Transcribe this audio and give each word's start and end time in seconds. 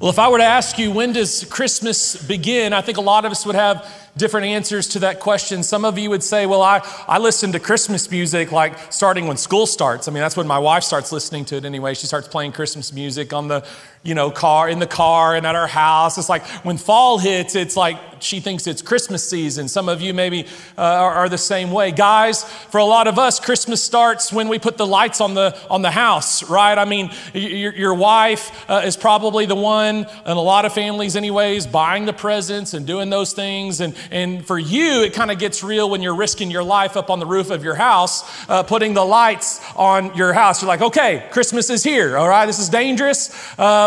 Well, 0.00 0.10
if 0.10 0.20
I 0.20 0.28
were 0.28 0.38
to 0.38 0.44
ask 0.44 0.78
you, 0.78 0.92
when 0.92 1.12
does 1.12 1.44
Christmas 1.46 2.14
begin? 2.14 2.72
I 2.72 2.82
think 2.82 2.98
a 2.98 3.00
lot 3.00 3.24
of 3.24 3.32
us 3.32 3.44
would 3.44 3.56
have 3.56 3.92
different 4.16 4.46
answers 4.46 4.86
to 4.90 5.00
that 5.00 5.18
question. 5.18 5.64
Some 5.64 5.84
of 5.84 5.98
you 5.98 6.08
would 6.10 6.22
say, 6.22 6.46
well, 6.46 6.62
I, 6.62 6.88
I 7.08 7.18
listen 7.18 7.50
to 7.50 7.58
Christmas 7.58 8.08
music 8.08 8.52
like 8.52 8.92
starting 8.92 9.26
when 9.26 9.36
school 9.36 9.66
starts. 9.66 10.06
I 10.06 10.12
mean, 10.12 10.20
that's 10.20 10.36
when 10.36 10.46
my 10.46 10.60
wife 10.60 10.84
starts 10.84 11.10
listening 11.10 11.46
to 11.46 11.56
it 11.56 11.64
anyway. 11.64 11.94
She 11.94 12.06
starts 12.06 12.28
playing 12.28 12.52
Christmas 12.52 12.92
music 12.92 13.32
on 13.32 13.48
the, 13.48 13.66
you 14.02 14.14
know, 14.14 14.30
car, 14.30 14.68
in 14.68 14.78
the 14.78 14.86
car 14.86 15.34
and 15.34 15.46
at 15.46 15.54
our 15.54 15.66
house. 15.66 16.18
It's 16.18 16.28
like 16.28 16.46
when 16.64 16.78
fall 16.78 17.18
hits, 17.18 17.54
it's 17.54 17.76
like 17.76 17.98
she 18.22 18.40
thinks 18.40 18.66
it's 18.66 18.82
Christmas 18.82 19.28
season. 19.28 19.68
Some 19.68 19.88
of 19.88 20.00
you 20.00 20.14
maybe 20.14 20.46
uh, 20.76 20.82
are, 20.82 21.12
are, 21.12 21.28
the 21.28 21.38
same 21.38 21.70
way. 21.70 21.90
Guys, 21.90 22.42
for 22.44 22.78
a 22.78 22.84
lot 22.84 23.06
of 23.06 23.18
us, 23.18 23.38
Christmas 23.38 23.82
starts 23.82 24.32
when 24.32 24.48
we 24.48 24.58
put 24.58 24.76
the 24.76 24.86
lights 24.86 25.20
on 25.20 25.34
the, 25.34 25.56
on 25.70 25.82
the 25.82 25.90
house, 25.90 26.42
right? 26.48 26.76
I 26.76 26.84
mean, 26.84 27.10
your, 27.34 27.74
your 27.74 27.94
wife 27.94 28.50
uh, 28.68 28.82
is 28.84 28.96
probably 28.96 29.46
the 29.46 29.54
one, 29.54 30.06
and 30.24 30.26
a 30.26 30.40
lot 30.40 30.64
of 30.64 30.72
families 30.72 31.16
anyways, 31.16 31.66
buying 31.66 32.06
the 32.06 32.12
presents 32.12 32.74
and 32.74 32.86
doing 32.86 33.10
those 33.10 33.32
things. 33.32 33.80
And, 33.80 33.94
and 34.10 34.44
for 34.44 34.58
you, 34.58 35.02
it 35.02 35.12
kind 35.12 35.30
of 35.30 35.38
gets 35.38 35.62
real 35.62 35.90
when 35.90 36.02
you're 36.02 36.14
risking 36.14 36.50
your 36.50 36.64
life 36.64 36.96
up 36.96 37.10
on 37.10 37.18
the 37.18 37.26
roof 37.26 37.50
of 37.50 37.62
your 37.62 37.74
house, 37.74 38.24
uh, 38.48 38.62
putting 38.62 38.94
the 38.94 39.04
lights 39.04 39.60
on 39.76 40.14
your 40.16 40.32
house. 40.32 40.62
You're 40.62 40.68
like, 40.68 40.82
okay, 40.82 41.26
Christmas 41.30 41.70
is 41.70 41.84
here, 41.84 42.16
all 42.16 42.28
right? 42.28 42.46
This 42.46 42.58
is 42.58 42.68
dangerous. 42.68 43.28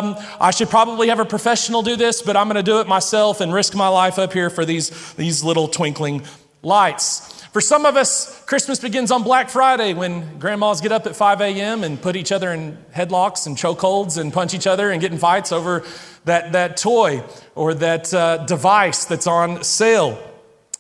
Um, 0.02 0.18
I 0.40 0.50
should 0.50 0.70
probably 0.70 1.10
have 1.10 1.20
a 1.20 1.26
professional 1.26 1.84
do 1.84 1.96
this, 1.96 2.24
but 2.24 2.36
I'm 2.36 2.48
going 2.48 2.56
to 2.56 2.64
do 2.64 2.80
it 2.80 2.88
myself 2.88 3.40
and 3.40 3.54
risk 3.54 3.76
my 3.76 3.88
life 3.88 4.18
up 4.18 4.34
here 4.34 4.50
for 4.50 4.66
these, 4.66 5.14
these 5.14 5.44
little 5.44 5.68
twinkling 5.68 6.24
lights. 6.64 7.40
For 7.52 7.62
some 7.62 7.86
of 7.86 7.96
us, 7.96 8.44
Christmas 8.46 8.80
begins 8.80 9.12
on 9.12 9.22
Black 9.22 9.50
Friday 9.50 9.94
when 9.94 10.40
grandmas 10.40 10.82
get 10.82 10.92
up 10.92 11.06
at 11.06 11.16
5 11.16 11.42
a.m. 11.42 11.84
and 11.84 12.02
put 12.02 12.16
each 12.16 12.32
other 12.32 12.52
in 12.52 12.78
headlocks 12.96 13.46
and 13.46 13.56
chokeholds 13.56 14.18
and 14.18 14.34
punch 14.34 14.56
each 14.56 14.66
other 14.66 14.90
and 14.90 15.02
get 15.02 15.12
in 15.12 15.20
fights 15.20 15.52
over 15.52 15.86
that, 16.26 16.54
that 16.54 16.78
toy 16.78 17.24
or 17.54 17.76
that 17.76 18.12
uh, 18.12 18.38
device 18.46 19.06
that's 19.06 19.28
on 19.28 19.64
sale. 19.64 20.18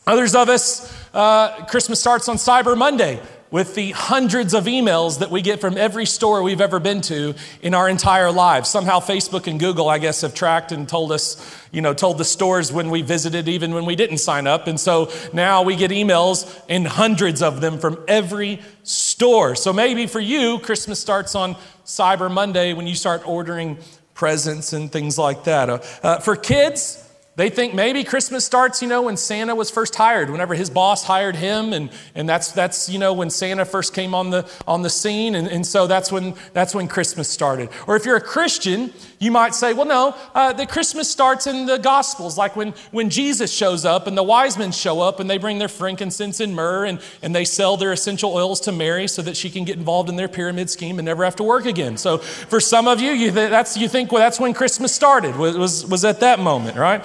Others 0.07 0.33
of 0.33 0.49
us, 0.49 0.91
uh, 1.13 1.63
Christmas 1.65 1.99
starts 1.99 2.27
on 2.27 2.37
Cyber 2.37 2.75
Monday 2.75 3.21
with 3.51 3.75
the 3.75 3.91
hundreds 3.91 4.53
of 4.53 4.63
emails 4.63 5.19
that 5.19 5.29
we 5.29 5.41
get 5.41 5.59
from 5.59 5.77
every 5.77 6.05
store 6.05 6.41
we've 6.41 6.61
ever 6.61 6.79
been 6.79 7.01
to 7.01 7.35
in 7.61 7.73
our 7.73 7.89
entire 7.89 8.31
lives. 8.31 8.69
Somehow 8.69 8.99
Facebook 9.01 9.45
and 9.45 9.59
Google, 9.59 9.89
I 9.89 9.99
guess, 9.99 10.21
have 10.21 10.33
tracked 10.33 10.71
and 10.71 10.87
told 10.87 11.11
us, 11.11 11.37
you 11.71 11.81
know, 11.81 11.93
told 11.93 12.17
the 12.17 12.25
stores 12.25 12.71
when 12.71 12.89
we 12.89 13.01
visited, 13.01 13.49
even 13.49 13.73
when 13.73 13.85
we 13.85 13.97
didn't 13.97 14.19
sign 14.19 14.47
up. 14.47 14.67
And 14.67 14.79
so 14.79 15.11
now 15.33 15.63
we 15.63 15.75
get 15.75 15.91
emails 15.91 16.61
and 16.69 16.87
hundreds 16.87 17.41
of 17.41 17.59
them 17.59 17.77
from 17.77 18.01
every 18.07 18.61
store. 18.83 19.55
So 19.55 19.73
maybe 19.73 20.07
for 20.07 20.21
you, 20.21 20.59
Christmas 20.59 20.99
starts 20.99 21.35
on 21.35 21.55
Cyber 21.85 22.31
Monday 22.31 22.71
when 22.71 22.87
you 22.87 22.95
start 22.95 23.27
ordering 23.27 23.77
presents 24.13 24.71
and 24.71 24.89
things 24.89 25.17
like 25.17 25.43
that. 25.43 25.69
Uh, 25.69 25.79
uh, 26.03 26.19
for 26.19 26.37
kids, 26.37 27.10
they 27.41 27.49
think 27.49 27.73
maybe 27.73 28.03
Christmas 28.03 28.45
starts, 28.45 28.83
you 28.83 28.87
know, 28.87 29.01
when 29.01 29.17
Santa 29.17 29.55
was 29.55 29.71
first 29.71 29.95
hired, 29.95 30.29
whenever 30.29 30.53
his 30.53 30.69
boss 30.69 31.03
hired 31.03 31.35
him, 31.35 31.73
and, 31.73 31.89
and 32.13 32.29
that's, 32.29 32.51
that's, 32.51 32.87
you 32.87 32.99
know, 32.99 33.13
when 33.13 33.31
Santa 33.31 33.65
first 33.65 33.95
came 33.95 34.13
on 34.13 34.29
the, 34.29 34.47
on 34.67 34.83
the 34.83 34.91
scene, 34.91 35.33
and, 35.33 35.47
and 35.47 35.65
so 35.65 35.87
that's 35.87 36.11
when, 36.11 36.35
that's 36.53 36.75
when 36.75 36.87
Christmas 36.87 37.27
started. 37.27 37.69
Or 37.87 37.95
if 37.95 38.05
you're 38.05 38.15
a 38.15 38.21
Christian, 38.21 38.93
you 39.17 39.31
might 39.31 39.55
say, 39.55 39.73
well, 39.73 39.87
no, 39.87 40.15
uh, 40.35 40.53
the 40.53 40.67
Christmas 40.67 41.09
starts 41.09 41.47
in 41.47 41.65
the 41.65 41.77
Gospels, 41.77 42.37
like 42.37 42.55
when, 42.55 42.75
when 42.91 43.09
Jesus 43.09 43.51
shows 43.51 43.85
up 43.85 44.05
and 44.05 44.15
the 44.15 44.21
wise 44.21 44.55
men 44.55 44.71
show 44.71 45.01
up 45.01 45.19
and 45.19 45.27
they 45.27 45.39
bring 45.39 45.57
their 45.57 45.67
frankincense 45.67 46.41
and 46.41 46.55
myrrh 46.55 46.85
and, 46.85 47.01
and 47.23 47.33
they 47.33 47.45
sell 47.45 47.75
their 47.75 47.91
essential 47.91 48.35
oils 48.35 48.59
to 48.61 48.71
Mary 48.71 49.07
so 49.07 49.23
that 49.23 49.35
she 49.35 49.49
can 49.49 49.65
get 49.65 49.77
involved 49.77 50.09
in 50.09 50.15
their 50.15 50.27
pyramid 50.27 50.69
scheme 50.69 50.99
and 50.99 51.07
never 51.07 51.23
have 51.23 51.37
to 51.37 51.43
work 51.43 51.65
again. 51.65 51.97
So 51.97 52.19
for 52.19 52.59
some 52.59 52.87
of 52.87 53.01
you, 53.01 53.13
you, 53.13 53.31
that's, 53.31 53.77
you 53.77 53.89
think, 53.89 54.11
well, 54.11 54.21
that's 54.21 54.39
when 54.39 54.53
Christmas 54.53 54.93
started, 54.93 55.35
was, 55.35 55.57
was, 55.57 55.85
was 55.87 56.05
at 56.05 56.19
that 56.19 56.37
moment, 56.37 56.77
right? 56.77 57.03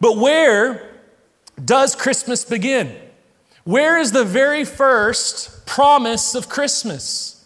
But 0.00 0.16
where 0.16 0.94
does 1.62 1.94
Christmas 1.94 2.44
begin? 2.44 2.94
Where 3.64 3.98
is 3.98 4.12
the 4.12 4.24
very 4.24 4.64
first 4.64 5.66
promise 5.66 6.34
of 6.34 6.48
Christmas? 6.48 7.44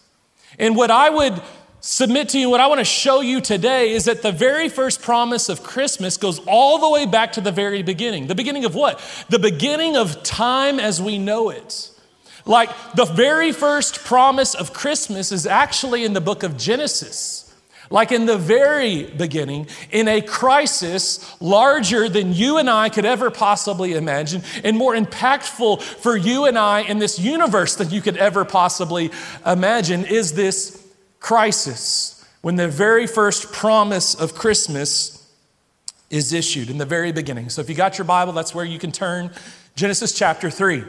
And 0.59 0.77
what 0.77 0.91
I 0.91 1.09
would 1.09 1.41
submit 1.81 2.29
to 2.31 2.39
you, 2.39 2.51
what 2.51 2.61
I 2.61 2.67
want 2.67 2.81
to 2.81 2.85
show 2.85 3.21
you 3.21 3.41
today 3.41 3.93
is 3.93 4.05
that 4.05 4.23
the 4.23 4.33
very 4.33 4.69
first 4.69 5.01
promise 5.01 5.49
of 5.49 5.63
Christmas 5.63 6.17
goes 6.17 6.39
all 6.47 6.79
the 6.79 6.91
way 6.91 7.07
back 7.07 7.33
to 7.33 7.41
the 7.41 7.53
very 7.53 7.83
beginning. 7.83 8.27
The 8.27 8.35
beginning 8.35 8.65
of 8.65 8.75
what? 8.75 9.01
The 9.31 9.39
beginning 9.39 9.97
of 9.97 10.23
time 10.23 10.79
as 10.79 11.01
we 11.01 11.19
know 11.19 11.49
it. 11.49 11.91
Like 12.45 12.71
the 12.95 13.05
very 13.05 13.53
first 13.53 14.05
promise 14.05 14.55
of 14.55 14.73
Christmas 14.73 15.33
is 15.33 15.47
actually 15.47 16.05
in 16.05 16.13
the 16.13 16.21
book 16.21 16.43
of 16.43 16.57
Genesis. 16.57 17.50
Like 17.93 18.13
in 18.13 18.27
the 18.27 18.39
very 18.39 19.03
beginning, 19.03 19.67
in 19.91 20.07
a 20.07 20.23
crisis 20.23 21.37
larger 21.41 22.09
than 22.09 22.33
you 22.33 22.59
and 22.59 22.71
I 22.71 22.89
could 22.89 23.05
ever 23.05 23.33
possibly 23.33 23.95
imagine, 23.95 24.43
and 24.63 24.77
more 24.77 24.95
impactful 24.95 25.83
for 25.83 26.17
you 26.17 26.45
and 26.45 26.57
I 26.57 26.83
in 26.83 27.01
this 27.01 27.19
universe 27.19 27.75
than 27.75 27.91
you 27.91 28.01
could 28.01 28.17
ever 28.17 28.45
possibly 28.45 29.11
imagine, 29.45 30.05
is 30.05 30.35
this 30.35 30.87
crisis. 31.19 32.25
When 32.43 32.55
the 32.55 32.69
very 32.69 33.09
first 33.09 33.53
promise 33.53 34.15
of 34.15 34.37
Christmas 34.37 35.29
is 36.11 36.33
issued 36.33 36.71
in 36.71 36.79
the 36.79 36.87
very 36.87 37.11
beginning. 37.11 37.49
So 37.51 37.61
if 37.61 37.69
you 37.69 37.75
got 37.75 37.99
your 37.99 38.05
Bible, 38.05 38.33
that's 38.33 38.55
where 38.55 38.65
you 38.65 38.79
can 38.79 38.93
turn. 38.93 39.31
Genesis 39.75 40.13
chapter 40.13 40.49
3. 40.49 40.85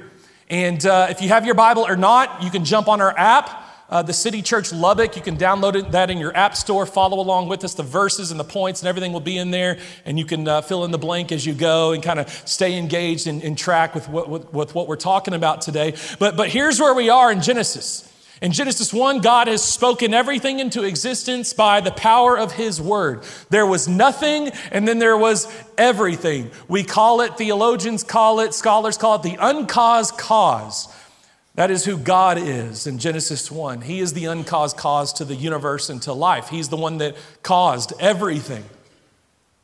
And 0.50 0.86
uh, 0.86 1.08
if 1.10 1.22
you 1.22 1.30
have 1.30 1.46
your 1.46 1.56
Bible 1.56 1.84
or 1.84 1.96
not, 1.96 2.44
you 2.44 2.52
can 2.52 2.64
jump 2.64 2.88
on 2.88 3.02
our 3.02 3.18
app 3.18 3.71
uh, 3.92 4.02
the 4.02 4.14
City 4.14 4.42
Church 4.42 4.72
Lubbock. 4.72 5.16
You 5.16 5.22
can 5.22 5.38
download 5.38 5.92
that 5.92 6.10
in 6.10 6.18
your 6.18 6.36
app 6.36 6.56
store. 6.56 6.86
Follow 6.86 7.20
along 7.20 7.50
with 7.50 7.64
us. 7.64 7.74
The 7.74 7.84
verses 7.84 8.32
and 8.32 8.40
the 8.40 8.46
points 8.46 8.82
and 8.82 8.88
everything 8.88 9.14
will 9.14 9.20
be 9.20 9.38
in 9.38 9.52
there, 9.52 9.78
and 10.06 10.18
you 10.18 10.26
can 10.26 10.48
uh, 10.48 10.62
fill 10.62 10.86
in 10.86 10.92
the 10.92 10.98
blank 10.98 11.32
as 11.32 11.46
you 11.46 11.54
go 11.54 11.92
and 11.92 12.02
kind 12.02 12.20
of 12.20 12.30
stay 12.46 12.78
engaged 12.78 13.28
and, 13.28 13.44
and 13.44 13.58
track 13.58 13.94
with 13.94 14.08
what, 14.08 14.30
with, 14.30 14.54
with 14.54 14.74
what 14.74 14.88
we're 14.88 14.96
talking 14.96 15.34
about 15.34 15.62
today. 15.62 15.94
But, 16.18 16.38
but 16.38 16.50
here's 16.50 16.80
where 16.80 16.94
we 16.94 17.10
are 17.10 17.32
in 17.32 17.42
Genesis. 17.42 18.08
In 18.42 18.54
Genesis 18.54 18.92
1, 18.92 19.20
God 19.20 19.48
has 19.48 19.64
spoken 19.64 20.16
everything 20.16 20.60
into 20.60 20.82
existence 20.82 21.54
by 21.54 21.80
the 21.80 21.92
power 21.92 22.40
of 22.40 22.54
His 22.54 22.82
Word. 22.82 23.24
There 23.52 23.68
was 23.68 23.88
nothing, 23.88 24.50
and 24.72 24.88
then 24.88 24.98
there 24.98 25.18
was 25.18 25.48
everything. 25.78 26.50
We 26.68 26.84
call 26.84 27.22
it, 27.22 27.38
theologians 27.38 28.04
call 28.04 28.40
it, 28.40 28.56
scholars 28.56 28.98
call 28.98 29.18
it 29.18 29.22
the 29.22 29.38
uncaused 29.40 30.18
cause. 30.18 30.88
That 31.56 31.70
is 31.70 31.84
who 31.84 31.98
God 31.98 32.38
is 32.38 32.88
in 32.88 32.98
Genesis 32.98 33.52
1. 33.52 33.82
He 33.82 34.00
is 34.00 34.14
the 34.14 34.26
uncaused 34.26 34.78
cause 34.78 35.12
to 35.14 35.26
the 35.26 35.36
universe 35.36 35.90
and 35.90 36.02
to 36.04 36.14
life. 36.14 36.50
He's 36.50 36.70
the 36.70 36.78
one 36.78 36.98
that 37.00 37.16
caused 37.44 37.94
everything. 38.00 38.64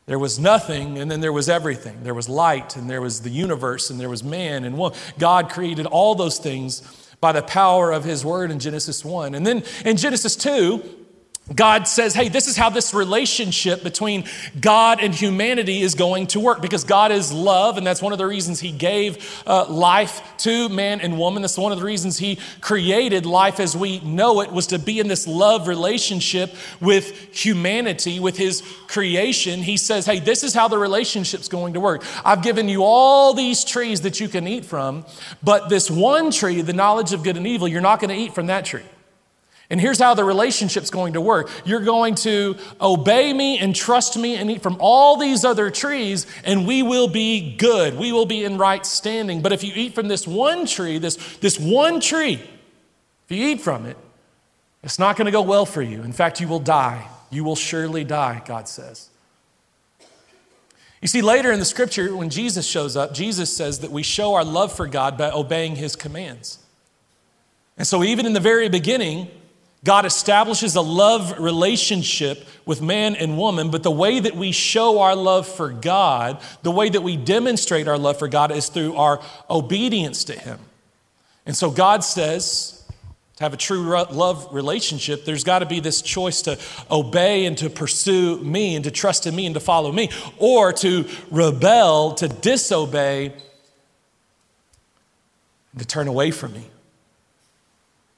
There 0.05 0.19
was 0.19 0.39
nothing, 0.39 0.97
and 0.97 1.09
then 1.09 1.21
there 1.21 1.33
was 1.33 1.49
everything. 1.49 2.03
There 2.03 2.13
was 2.13 2.29
light, 2.29 2.75
and 2.75 2.89
there 2.89 3.01
was 3.01 3.21
the 3.21 3.29
universe, 3.29 3.89
and 3.89 3.99
there 3.99 4.09
was 4.09 4.23
man, 4.23 4.63
and 4.63 4.77
woman. 4.77 4.97
God 5.17 5.49
created 5.49 5.85
all 5.85 6.15
those 6.15 6.39
things 6.39 6.81
by 7.19 7.31
the 7.31 7.41
power 7.41 7.91
of 7.91 8.03
His 8.03 8.23
word 8.23 8.51
in 8.51 8.59
Genesis 8.59 9.03
1. 9.03 9.35
And 9.35 9.45
then 9.45 9.63
in 9.83 9.97
Genesis 9.97 10.35
2, 10.35 11.06
God 11.53 11.87
says, 11.87 12.13
hey, 12.13 12.27
this 12.27 12.47
is 12.47 12.57
how 12.57 12.69
this 12.69 12.93
relationship 12.93 13.81
between 13.81 14.25
God 14.59 14.99
and 14.99 15.15
humanity 15.15 15.81
is 15.81 15.95
going 15.95 16.27
to 16.27 16.41
work 16.41 16.61
because 16.61 16.83
God 16.83 17.11
is 17.11 17.31
love, 17.31 17.77
and 17.77 17.87
that's 17.87 18.01
one 18.01 18.11
of 18.11 18.17
the 18.17 18.25
reasons 18.25 18.59
He 18.59 18.71
gave 18.71 19.43
uh, 19.47 19.65
life 19.67 20.21
to 20.39 20.67
man 20.67 20.99
and 20.99 21.17
woman. 21.17 21.41
That's 21.41 21.57
one 21.57 21.71
of 21.71 21.79
the 21.79 21.85
reasons 21.85 22.17
He 22.17 22.37
created 22.59 23.25
life 23.25 23.61
as 23.61 23.77
we 23.77 24.01
know 24.01 24.41
it, 24.41 24.51
was 24.51 24.67
to 24.67 24.79
be 24.79 24.99
in 24.99 25.07
this 25.07 25.25
love 25.25 25.69
relationship 25.69 26.53
with 26.81 27.33
humanity, 27.33 28.19
with 28.19 28.37
His 28.37 28.61
creation. 28.87 29.61
He 29.61 29.77
says, 29.77 30.05
hey, 30.05 30.19
this 30.19 30.43
is 30.43 30.53
how 30.53 30.67
the 30.67 30.77
relationship's 30.77 31.47
going 31.47 31.75
to 31.75 31.79
work. 31.79 32.03
I've 32.25 32.43
given 32.43 32.67
you 32.67 32.83
all 32.83 33.33
these 33.33 33.63
trees 33.63 34.01
that 34.01 34.19
you 34.19 34.27
can 34.27 34.47
eat 34.47 34.65
from, 34.65 35.05
but 35.41 35.69
this 35.69 35.89
one 35.89 36.31
tree, 36.31 36.61
the 36.61 36.73
knowledge 36.73 37.13
of 37.13 37.23
good 37.23 37.37
and 37.37 37.47
evil, 37.47 37.69
you're 37.69 37.79
not 37.79 38.01
going 38.01 38.09
to 38.09 38.21
eat 38.21 38.35
from 38.35 38.47
that 38.47 38.65
tree. 38.65 38.83
And 39.69 39.81
here's 39.81 39.99
how 39.99 40.13
the 40.13 40.23
relationship's 40.23 40.89
going 40.89 41.13
to 41.13 41.21
work. 41.21 41.49
You're 41.65 41.81
going 41.81 42.15
to 42.15 42.55
obey 42.79 43.33
me 43.33 43.59
and 43.59 43.75
trust 43.75 44.17
me 44.17 44.35
and 44.35 44.49
eat 44.49 44.63
from 44.63 44.77
all 44.79 45.17
these 45.17 45.43
other 45.43 45.69
trees, 45.69 46.25
and 46.45 46.65
we 46.65 46.83
will 46.83 47.09
be 47.09 47.55
good. 47.57 47.97
We 47.97 48.13
will 48.13 48.25
be 48.25 48.45
in 48.45 48.57
right 48.57 48.85
standing. 48.85 49.41
But 49.41 49.51
if 49.51 49.63
you 49.63 49.73
eat 49.75 49.93
from 49.93 50.07
this 50.07 50.25
one 50.25 50.65
tree, 50.65 50.99
this, 50.99 51.17
this 51.37 51.59
one 51.59 51.99
tree, 51.99 52.35
if 52.35 53.31
you 53.37 53.45
eat 53.45 53.59
from 53.59 53.85
it, 53.85 53.97
it's 54.83 54.99
not 54.99 55.17
going 55.17 55.25
to 55.25 55.31
go 55.31 55.41
well 55.41 55.65
for 55.65 55.81
you. 55.81 56.01
In 56.01 56.13
fact, 56.13 56.39
you 56.39 56.47
will 56.47 56.61
die. 56.61 57.05
You 57.29 57.43
will 57.43 57.57
surely 57.57 58.05
die, 58.05 58.41
God 58.45 58.69
says. 58.69 59.09
You 61.01 61.09
see, 61.09 61.21
later 61.21 61.51
in 61.51 61.59
the 61.59 61.65
scripture, 61.65 62.15
when 62.15 62.29
Jesus 62.29 62.65
shows 62.65 62.95
up, 62.95 63.13
Jesus 63.13 63.55
says 63.55 63.79
that 63.79 63.91
we 63.91 64.01
show 64.01 64.33
our 64.33 64.45
love 64.45 64.71
for 64.73 64.87
God 64.87 65.17
by 65.17 65.29
obeying 65.29 65.75
his 65.75 65.97
commands. 65.97 66.59
And 67.77 67.85
so, 67.85 68.03
even 68.03 68.25
in 68.25 68.33
the 68.33 68.39
very 68.39 68.69
beginning, 68.69 69.29
God 69.83 70.05
establishes 70.05 70.75
a 70.75 70.81
love 70.81 71.39
relationship 71.39 72.45
with 72.65 72.81
man 72.81 73.15
and 73.15 73.37
woman, 73.37 73.69
but 73.69 73.83
the 73.83 73.91
way 73.91 74.19
that 74.19 74.35
we 74.35 74.51
show 74.51 74.99
our 75.01 75.15
love 75.15 75.47
for 75.47 75.69
God, 75.69 76.41
the 76.63 76.71
way 76.71 76.89
that 76.89 77.01
we 77.01 77.15
demonstrate 77.15 77.87
our 77.87 77.97
love 77.97 78.17
for 78.19 78.27
God 78.27 78.51
is 78.51 78.69
through 78.69 78.95
our 78.95 79.21
obedience 79.49 80.23
to 80.25 80.33
Him. 80.33 80.59
And 81.45 81.55
so 81.55 81.69
God 81.69 82.03
says, 82.03 82.83
To 83.37 83.43
have 83.43 83.53
a 83.53 83.57
true 83.57 83.81
love 83.81 84.53
relationship, 84.53 85.25
there's 85.25 85.43
got 85.43 85.59
to 85.59 85.65
be 85.65 85.79
this 85.79 86.01
choice 86.01 86.41
to 86.43 86.59
obey 86.89 87.45
and 87.45 87.57
to 87.59 87.69
pursue 87.69 88.39
me 88.39 88.75
and 88.75 88.83
to 88.83 88.91
trust 88.91 89.27
in 89.27 89.35
me 89.35 89.45
and 89.45 89.53
to 89.53 89.61
follow 89.61 89.91
me, 89.91 90.09
or 90.37 90.73
to 90.73 91.07
rebel, 91.29 92.15
to 92.15 92.27
disobey, 92.27 93.31
to 95.77 95.85
turn 95.85 96.07
away 96.07 96.31
from 96.31 96.53
me. 96.53 96.65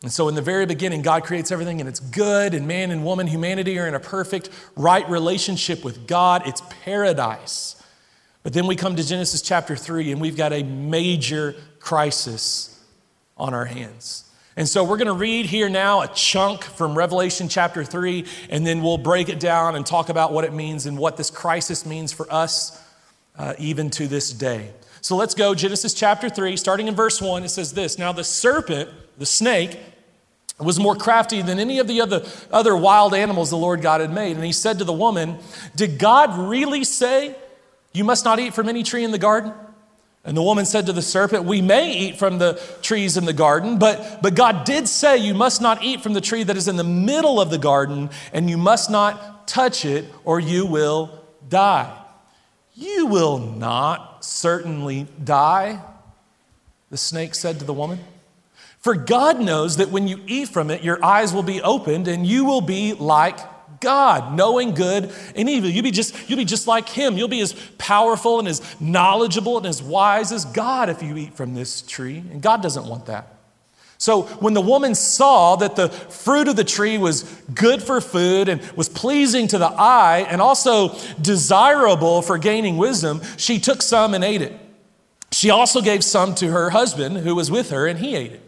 And 0.02 0.12
so, 0.12 0.30
in 0.30 0.36
the 0.36 0.42
very 0.42 0.66
beginning, 0.66 1.02
God 1.02 1.26
creates 1.26 1.52
everything 1.52 1.82
and 1.82 1.90
it's 1.90 2.00
good, 2.00 2.54
and 2.54 2.68
man 2.68 2.92
and 2.92 3.04
woman, 3.04 3.28
humanity 3.28 3.78
are 3.80 3.88
in 3.88 3.96
a 3.96 4.00
perfect, 4.00 4.50
right 4.78 5.08
relationship 5.10 5.84
with 5.84 6.08
God. 6.08 6.48
It's 6.48 6.62
paradise. 6.84 7.76
But 8.42 8.54
then 8.54 8.66
we 8.66 8.78
come 8.78 8.96
to 8.96 9.06
Genesis 9.06 9.42
chapter 9.42 9.76
3, 9.76 10.14
and 10.14 10.22
we've 10.22 10.38
got 10.38 10.54
a 10.54 10.64
major 10.64 11.56
crisis 11.80 12.82
on 13.38 13.54
our 13.54 13.66
hands. 13.66 14.24
And 14.56 14.68
so 14.68 14.84
we're 14.84 14.98
going 14.98 15.08
to 15.08 15.14
read 15.14 15.46
here 15.46 15.70
now 15.70 16.02
a 16.02 16.08
chunk 16.08 16.64
from 16.64 16.98
Revelation 16.98 17.50
chapter 17.50 17.84
3, 17.84 18.26
and 18.50 18.66
then 18.66 18.82
we'll 18.82 18.98
break 18.98 19.30
it 19.30 19.40
down 19.40 19.76
and 19.76 19.86
talk 19.86 20.10
about 20.10 20.34
what 20.34 20.46
it 20.46 20.54
means 20.54 20.86
and 20.86 20.98
what 20.98 21.18
this 21.18 21.30
crisis 21.30 21.86
means 21.86 22.14
for 22.14 22.32
us 22.32 22.82
uh, 23.38 23.54
even 23.58 23.90
to 23.92 24.08
this 24.08 24.32
day. 24.32 24.72
So 25.02 25.16
let's 25.16 25.34
go. 25.34 25.56
Genesis 25.56 25.94
chapter 25.94 26.30
3, 26.30 26.58
starting 26.58 26.88
in 26.88 26.96
verse 26.96 27.22
1, 27.22 27.44
it 27.44 27.50
says 27.50 27.74
this 27.74 27.98
Now 27.98 28.12
the 28.12 28.24
serpent, 28.24 28.90
the 29.18 29.26
snake, 29.26 29.80
was 30.60 30.80
more 30.80 30.96
crafty 30.96 31.42
than 31.42 31.60
any 31.60 31.80
of 31.80 31.88
the 31.88 32.02
other, 32.02 32.26
other 32.52 32.76
wild 32.76 33.14
animals 33.14 33.50
the 33.50 33.58
Lord 33.58 33.82
God 33.82 34.02
had 34.02 34.12
made. 34.12 34.36
And 34.36 34.46
he 34.46 34.52
said 34.52 34.80
to 34.80 34.84
the 34.84 34.94
woman, 34.94 35.38
Did 35.76 35.98
God 35.98 36.38
really 36.38 36.84
say, 36.84 37.36
You 37.94 38.04
must 38.04 38.26
not 38.26 38.40
eat 38.40 38.54
from 38.54 38.68
any 38.68 38.84
tree 38.84 39.04
in 39.04 39.12
the 39.12 39.18
garden? 39.18 39.54
And 40.26 40.36
the 40.36 40.44
woman 40.44 40.66
said 40.66 40.86
to 40.88 40.94
the 40.94 41.02
serpent, 41.02 41.46
We 41.46 41.62
may 41.62 41.92
eat 41.92 42.20
from 42.20 42.40
the 42.40 42.62
trees 42.82 43.16
in 43.16 43.24
the 43.24 43.34
garden, 43.34 43.80
but, 43.80 44.22
but 44.22 44.36
God 44.36 44.66
did 44.66 44.90
say, 44.90 45.18
You 45.18 45.34
must 45.34 45.62
not 45.62 45.82
eat 45.82 46.02
from 46.02 46.14
the 46.14 46.22
tree 46.22 46.44
that 46.44 46.58
is 46.58 46.68
in 46.68 46.76
the 46.76 46.84
middle 46.84 47.40
of 47.40 47.50
the 47.50 47.58
garden, 47.58 48.10
and 48.34 48.50
you 48.50 48.58
must 48.58 48.90
not 48.90 49.48
touch 49.48 49.86
it, 49.86 50.06
or 50.26 50.40
you 50.40 50.66
will 50.66 51.24
die. 51.48 51.96
You 52.76 53.06
will 53.06 53.40
not 53.40 54.09
certainly 54.24 55.08
die, 55.24 55.82
the 56.90 56.98
snake 56.98 57.36
said 57.36 57.60
to 57.60 57.66
the 57.66 57.74
woman. 57.74 58.00
For 58.80 58.96
God 58.96 59.42
knows 59.42 59.78
that 59.78 59.90
when 59.90 60.08
you 60.08 60.22
eat 60.26 60.50
from 60.50 60.72
it, 60.72 60.84
your 60.84 61.04
eyes 61.04 61.34
will 61.34 61.44
be 61.44 61.62
opened, 61.62 62.08
and 62.08 62.26
you 62.26 62.46
will 62.46 62.62
be 62.62 62.94
like 62.94 63.38
God, 63.82 64.36
knowing 64.36 64.74
good 64.74 65.12
and 65.36 65.50
evil. 65.50 65.70
You'll 65.70 65.84
be 65.84 65.92
just, 65.92 66.30
you'll 66.30 66.38
be 66.38 66.46
just 66.46 66.68
like 66.68 66.88
Him. 66.88 67.18
You'll 67.18 67.28
be 67.28 67.42
as 67.42 67.54
powerful 67.78 68.40
and 68.40 68.48
as 68.48 68.62
knowledgeable 68.80 69.58
and 69.58 69.66
as 69.66 69.82
wise 69.82 70.32
as 70.32 70.46
God 70.46 70.90
if 70.90 71.02
you 71.04 71.18
eat 71.18 71.36
from 71.36 71.54
this 71.54 71.82
tree. 71.82 72.18
And 72.18 72.42
God 72.42 72.62
doesn't 72.62 72.86
want 72.86 73.06
that. 73.08 73.39
So 74.00 74.24
when 74.40 74.54
the 74.54 74.62
woman 74.62 74.96
saw 74.96 75.58
that 75.58 75.76
the 75.76 75.90
fruit 75.90 76.48
of 76.48 76.56
the 76.56 76.64
tree 76.64 76.98
was 76.98 77.24
good 77.54 77.84
for 77.84 78.00
food 78.00 78.48
and 78.48 78.62
was 78.72 78.88
pleasing 78.88 79.50
to 79.50 79.58
the 79.58 79.68
eye 79.68 80.26
and 80.30 80.42
also 80.42 80.98
desirable 81.22 82.22
for 82.22 82.38
gaining 82.38 82.78
wisdom, 82.78 83.22
she 83.36 83.60
took 83.60 83.82
some 83.82 84.14
and 84.14 84.24
ate 84.24 84.42
it. 84.42 84.58
She 85.32 85.50
also 85.50 85.82
gave 85.82 86.04
some 86.04 86.34
to 86.36 86.50
her 86.50 86.70
husband 86.70 87.18
who 87.18 87.36
was 87.36 87.52
with 87.52 87.72
her, 87.72 87.86
and 87.86 88.00
he 88.00 88.16
ate 88.16 88.32
it. 88.32 88.42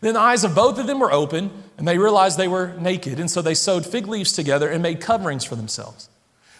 Then 0.00 0.14
the 0.14 0.20
eyes 0.20 0.42
of 0.42 0.54
both 0.54 0.78
of 0.78 0.86
them 0.86 1.00
were 1.00 1.12
open, 1.12 1.50
and 1.76 1.86
they 1.86 1.98
realized 1.98 2.38
they 2.38 2.48
were 2.48 2.74
naked, 2.78 3.20
and 3.20 3.30
so 3.30 3.42
they 3.42 3.54
sewed 3.54 3.84
fig 3.84 4.08
leaves 4.08 4.32
together 4.32 4.68
and 4.68 4.82
made 4.82 5.00
coverings 5.00 5.44
for 5.44 5.54
themselves. 5.54 6.08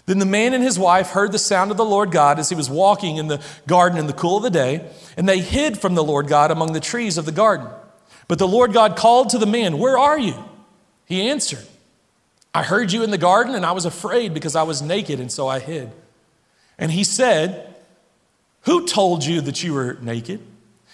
Then 0.04 0.18
the 0.18 0.26
man 0.26 0.54
and 0.54 0.62
his 0.62 0.78
wife 0.78 1.10
heard 1.10 1.32
the 1.32 1.38
sound 1.38 1.70
of 1.70 1.76
the 1.76 1.84
Lord 1.84 2.10
God 2.10 2.38
as 2.38 2.50
he 2.50 2.54
was 2.54 2.70
walking 2.70 3.16
in 3.16 3.28
the 3.28 3.42
garden 3.66 3.98
in 3.98 4.06
the 4.06 4.12
cool 4.12 4.36
of 4.36 4.42
the 4.42 4.50
day, 4.50 4.88
and 5.16 5.28
they 5.28 5.40
hid 5.40 5.78
from 5.78 5.94
the 5.94 6.04
Lord 6.04 6.28
God 6.28 6.50
among 6.50 6.72
the 6.72 6.80
trees 6.80 7.18
of 7.18 7.24
the 7.24 7.32
garden. 7.32 7.68
But 8.28 8.38
the 8.38 8.46
Lord 8.46 8.74
God 8.74 8.96
called 8.96 9.30
to 9.30 9.38
the 9.38 9.46
man, 9.46 9.78
Where 9.78 9.98
are 9.98 10.18
you? 10.18 10.34
He 11.06 11.28
answered, 11.28 11.66
I 12.54 12.62
heard 12.62 12.92
you 12.92 13.02
in 13.02 13.10
the 13.10 13.18
garden, 13.18 13.54
and 13.54 13.64
I 13.64 13.72
was 13.72 13.86
afraid 13.86 14.34
because 14.34 14.54
I 14.54 14.62
was 14.62 14.82
naked, 14.82 15.20
and 15.20 15.32
so 15.32 15.48
I 15.48 15.58
hid. 15.58 15.90
And 16.78 16.92
he 16.92 17.04
said, 17.04 17.74
Who 18.62 18.86
told 18.86 19.24
you 19.24 19.40
that 19.40 19.62
you 19.62 19.74
were 19.74 19.98
naked? 20.00 20.40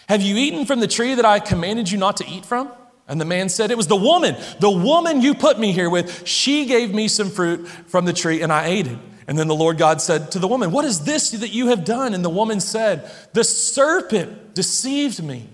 Have 0.09 0.23
you 0.23 0.37
eaten 0.37 0.67
from 0.67 0.81
the 0.81 0.87
tree 0.87 1.15
that 1.15 1.25
I 1.25 1.41
commanded 1.41 1.91
you 1.91 1.99
not 1.99 2.19
to 2.19 2.29
eat 2.29 2.47
from? 2.47 2.71
And 3.09 3.21
the 3.21 3.25
man 3.25 3.49
said, 3.49 3.71
It 3.71 3.77
was 3.77 3.89
the 3.89 3.97
woman, 3.97 4.37
the 4.61 4.71
woman 4.71 5.21
you 5.21 5.35
put 5.35 5.59
me 5.59 5.73
here 5.73 5.91
with. 5.91 6.27
She 6.27 6.67
gave 6.67 6.95
me 6.95 7.09
some 7.09 7.31
fruit 7.31 7.67
from 7.67 8.05
the 8.05 8.13
tree, 8.13 8.43
and 8.43 8.53
I 8.53 8.67
ate 8.67 8.87
it. 8.87 8.99
And 9.27 9.39
then 9.39 9.49
the 9.49 9.55
Lord 9.55 9.79
God 9.79 10.01
said 10.01 10.31
to 10.33 10.39
the 10.39 10.49
woman, 10.49 10.71
What 10.71 10.85
is 10.85 11.05
this 11.05 11.31
that 11.31 11.51
you 11.51 11.69
have 11.69 11.85
done? 11.85 12.15
And 12.15 12.25
the 12.25 12.31
woman 12.31 12.61
said, 12.61 13.11
The 13.33 13.45
serpent 13.45 14.55
deceived 14.55 15.23
me, 15.23 15.49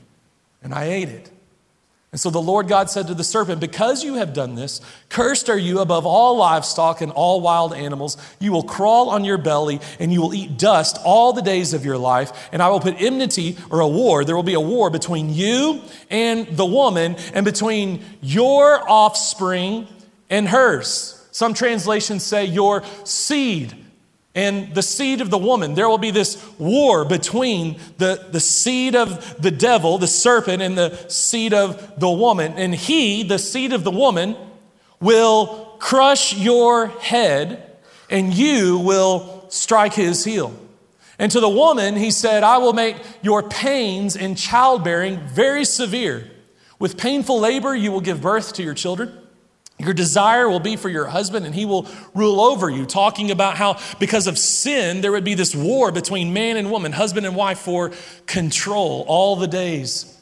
and 0.62 0.74
I 0.74 0.84
ate 0.84 1.08
it. 1.08 1.30
And 2.12 2.20
so 2.20 2.28
the 2.28 2.42
Lord 2.42 2.66
God 2.66 2.90
said 2.90 3.06
to 3.06 3.14
the 3.14 3.22
serpent, 3.22 3.60
Because 3.60 4.02
you 4.02 4.14
have 4.14 4.32
done 4.32 4.56
this, 4.56 4.80
cursed 5.08 5.48
are 5.48 5.58
you 5.58 5.78
above 5.78 6.06
all 6.06 6.36
livestock 6.36 7.02
and 7.02 7.12
all 7.12 7.40
wild 7.40 7.72
animals. 7.72 8.16
You 8.40 8.50
will 8.50 8.64
crawl 8.64 9.10
on 9.10 9.24
your 9.24 9.38
belly, 9.38 9.80
and 10.00 10.12
you 10.12 10.20
will 10.20 10.34
eat 10.34 10.58
dust 10.58 10.98
all 11.04 11.32
the 11.32 11.42
days 11.42 11.72
of 11.72 11.84
your 11.84 11.98
life. 11.98 12.48
And 12.50 12.62
I 12.62 12.68
will 12.68 12.80
put 12.80 13.00
enmity 13.00 13.56
or 13.70 13.78
a 13.78 13.86
war. 13.86 14.24
There 14.24 14.34
will 14.34 14.42
be 14.42 14.54
a 14.54 14.60
war 14.60 14.90
between 14.90 15.32
you 15.32 15.82
and 16.10 16.48
the 16.48 16.66
woman, 16.66 17.14
and 17.32 17.44
between 17.44 18.04
your 18.20 18.90
offspring 18.90 19.86
and 20.28 20.48
hers. 20.48 21.16
Some 21.30 21.54
translations 21.54 22.24
say 22.24 22.44
your 22.44 22.82
seed 23.04 23.79
and 24.34 24.74
the 24.74 24.82
seed 24.82 25.20
of 25.20 25.30
the 25.30 25.38
woman. 25.38 25.74
There 25.74 25.88
will 25.88 25.98
be 25.98 26.10
this 26.10 26.44
war 26.58 27.04
between 27.04 27.80
the, 27.98 28.28
the 28.30 28.40
seed 28.40 28.94
of 28.94 29.42
the 29.42 29.50
devil, 29.50 29.98
the 29.98 30.06
serpent, 30.06 30.62
and 30.62 30.78
the 30.78 31.08
seed 31.08 31.52
of 31.52 31.98
the 31.98 32.10
woman. 32.10 32.54
And 32.56 32.74
he, 32.74 33.22
the 33.24 33.38
seed 33.38 33.72
of 33.72 33.82
the 33.82 33.90
woman, 33.90 34.36
will 35.00 35.76
crush 35.78 36.34
your 36.36 36.88
head, 36.88 37.78
and 38.08 38.32
you 38.32 38.78
will 38.78 39.46
strike 39.48 39.94
his 39.94 40.24
heel. 40.24 40.54
And 41.18 41.30
to 41.32 41.40
the 41.40 41.48
woman, 41.48 41.96
he 41.96 42.10
said, 42.10 42.44
I 42.44 42.58
will 42.58 42.72
make 42.72 42.96
your 43.22 43.42
pains 43.42 44.16
in 44.16 44.36
childbearing 44.36 45.18
very 45.20 45.64
severe. 45.64 46.30
With 46.78 46.96
painful 46.96 47.40
labor, 47.40 47.74
you 47.74 47.92
will 47.92 48.00
give 48.00 48.22
birth 48.22 48.54
to 48.54 48.62
your 48.62 48.74
children. 48.74 49.19
Your 49.80 49.94
desire 49.94 50.48
will 50.48 50.60
be 50.60 50.76
for 50.76 50.88
your 50.88 51.06
husband 51.06 51.46
and 51.46 51.54
he 51.54 51.64
will 51.64 51.88
rule 52.14 52.40
over 52.40 52.68
you. 52.68 52.84
Talking 52.84 53.30
about 53.30 53.56
how, 53.56 53.78
because 53.98 54.26
of 54.26 54.38
sin, 54.38 55.00
there 55.00 55.12
would 55.12 55.24
be 55.24 55.34
this 55.34 55.54
war 55.54 55.90
between 55.90 56.32
man 56.32 56.56
and 56.56 56.70
woman, 56.70 56.92
husband 56.92 57.26
and 57.26 57.34
wife 57.34 57.58
for 57.60 57.92
control 58.26 59.04
all 59.08 59.36
the 59.36 59.46
days 59.46 60.16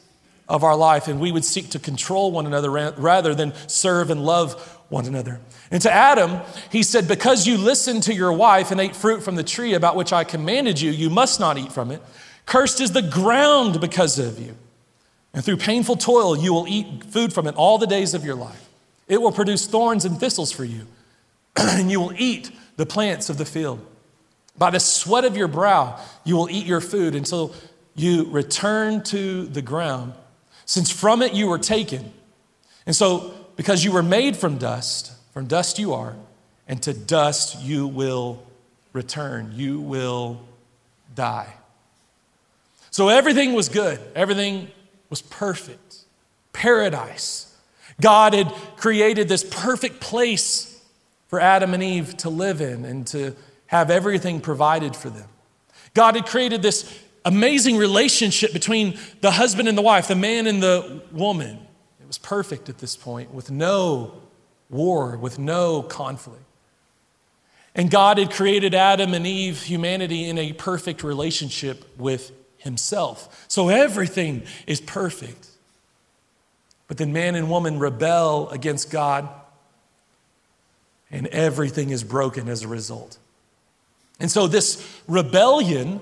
of 0.47 0.63
our 0.63 0.75
life. 0.75 1.07
And 1.07 1.19
we 1.19 1.31
would 1.31 1.45
seek 1.45 1.69
to 1.71 1.79
control 1.79 2.31
one 2.31 2.45
another 2.45 2.69
rather 2.69 3.35
than 3.35 3.53
serve 3.67 4.09
and 4.09 4.23
love 4.25 4.77
one 4.89 5.05
another. 5.05 5.39
And 5.71 5.81
to 5.83 5.91
Adam, 5.91 6.39
he 6.71 6.81
said, 6.81 7.07
Because 7.07 7.45
you 7.45 7.57
listened 7.57 8.03
to 8.03 8.13
your 8.13 8.33
wife 8.33 8.71
and 8.71 8.81
ate 8.81 8.95
fruit 8.95 9.21
from 9.21 9.35
the 9.35 9.43
tree 9.43 9.73
about 9.73 9.95
which 9.95 10.11
I 10.13 10.23
commanded 10.23 10.81
you, 10.81 10.91
you 10.91 11.09
must 11.09 11.39
not 11.39 11.57
eat 11.57 11.71
from 11.71 11.91
it. 11.91 12.01
Cursed 12.45 12.81
is 12.81 12.91
the 12.91 13.03
ground 13.03 13.79
because 13.79 14.17
of 14.17 14.39
you. 14.39 14.55
And 15.33 15.45
through 15.45 15.57
painful 15.57 15.97
toil, 15.97 16.35
you 16.35 16.53
will 16.53 16.67
eat 16.67 17.03
food 17.03 17.31
from 17.31 17.45
it 17.45 17.55
all 17.55 17.77
the 17.77 17.85
days 17.85 18.15
of 18.15 18.25
your 18.25 18.35
life. 18.35 18.68
It 19.09 19.19
will 19.21 19.31
produce 19.31 19.65
thorns 19.67 20.05
and 20.05 20.17
thistles 20.17 20.51
for 20.51 20.63
you, 20.63 20.85
and 21.57 21.91
you 21.91 21.99
will 21.99 22.13
eat 22.15 22.51
the 22.77 22.85
plants 22.85 23.29
of 23.29 23.37
the 23.37 23.45
field. 23.45 23.85
By 24.57 24.69
the 24.69 24.79
sweat 24.79 25.25
of 25.25 25.35
your 25.35 25.47
brow, 25.47 25.99
you 26.23 26.35
will 26.35 26.49
eat 26.49 26.65
your 26.65 26.79
food 26.79 27.15
until 27.15 27.53
you 27.95 28.25
return 28.25 29.03
to 29.05 29.45
the 29.45 29.61
ground, 29.61 30.13
since 30.65 30.91
from 30.91 31.21
it 31.21 31.33
you 31.33 31.47
were 31.47 31.57
taken. 31.57 32.13
And 32.85 32.95
so, 32.95 33.33
because 33.55 33.83
you 33.83 33.91
were 33.91 34.03
made 34.03 34.37
from 34.37 34.57
dust, 34.57 35.11
from 35.33 35.47
dust 35.47 35.79
you 35.79 35.93
are, 35.93 36.15
and 36.67 36.81
to 36.83 36.93
dust 36.93 37.61
you 37.61 37.87
will 37.87 38.43
return. 38.93 39.53
You 39.55 39.81
will 39.81 40.39
die. 41.15 41.53
So, 42.91 43.09
everything 43.09 43.53
was 43.53 43.69
good, 43.69 43.99
everything 44.15 44.69
was 45.09 45.21
perfect, 45.21 45.97
paradise. 46.53 47.48
God 48.01 48.33
had 48.33 48.51
created 48.77 49.27
this 49.27 49.43
perfect 49.43 49.99
place 49.99 50.81
for 51.27 51.39
Adam 51.39 51.73
and 51.73 51.83
Eve 51.83 52.17
to 52.17 52.29
live 52.29 52.61
in 52.61 52.85
and 52.85 53.05
to 53.07 53.35
have 53.67 53.91
everything 53.91 54.41
provided 54.41 54.95
for 54.95 55.09
them. 55.09 55.27
God 55.93 56.15
had 56.15 56.25
created 56.25 56.61
this 56.61 56.91
amazing 57.25 57.77
relationship 57.77 58.53
between 58.53 58.97
the 59.21 59.31
husband 59.31 59.67
and 59.67 59.77
the 59.77 59.81
wife, 59.81 60.07
the 60.07 60.15
man 60.15 60.47
and 60.47 60.61
the 60.61 61.01
woman. 61.11 61.59
It 62.01 62.07
was 62.07 62.17
perfect 62.17 62.69
at 62.69 62.79
this 62.79 62.95
point 62.95 63.33
with 63.33 63.51
no 63.51 64.13
war, 64.69 65.17
with 65.17 65.37
no 65.37 65.83
conflict. 65.83 66.43
And 67.75 67.91
God 67.91 68.17
had 68.17 68.31
created 68.31 68.73
Adam 68.73 69.13
and 69.13 69.27
Eve, 69.27 69.61
humanity, 69.61 70.27
in 70.27 70.37
a 70.37 70.53
perfect 70.53 71.03
relationship 71.03 71.85
with 71.99 72.31
Himself. 72.57 73.45
So 73.47 73.69
everything 73.69 74.43
is 74.65 74.81
perfect. 74.81 75.47
But 76.89 76.97
then 76.97 77.13
man 77.13 77.35
and 77.35 77.49
woman 77.49 77.79
rebel 77.79 78.49
against 78.49 78.91
God, 78.91 79.29
and 81.11 81.27
everything 81.27 81.91
is 81.91 82.03
broken 82.03 82.49
as 82.49 82.63
a 82.63 82.67
result. 82.67 83.17
And 84.19 84.29
so 84.29 84.47
this 84.47 84.85
rebellion 85.07 86.01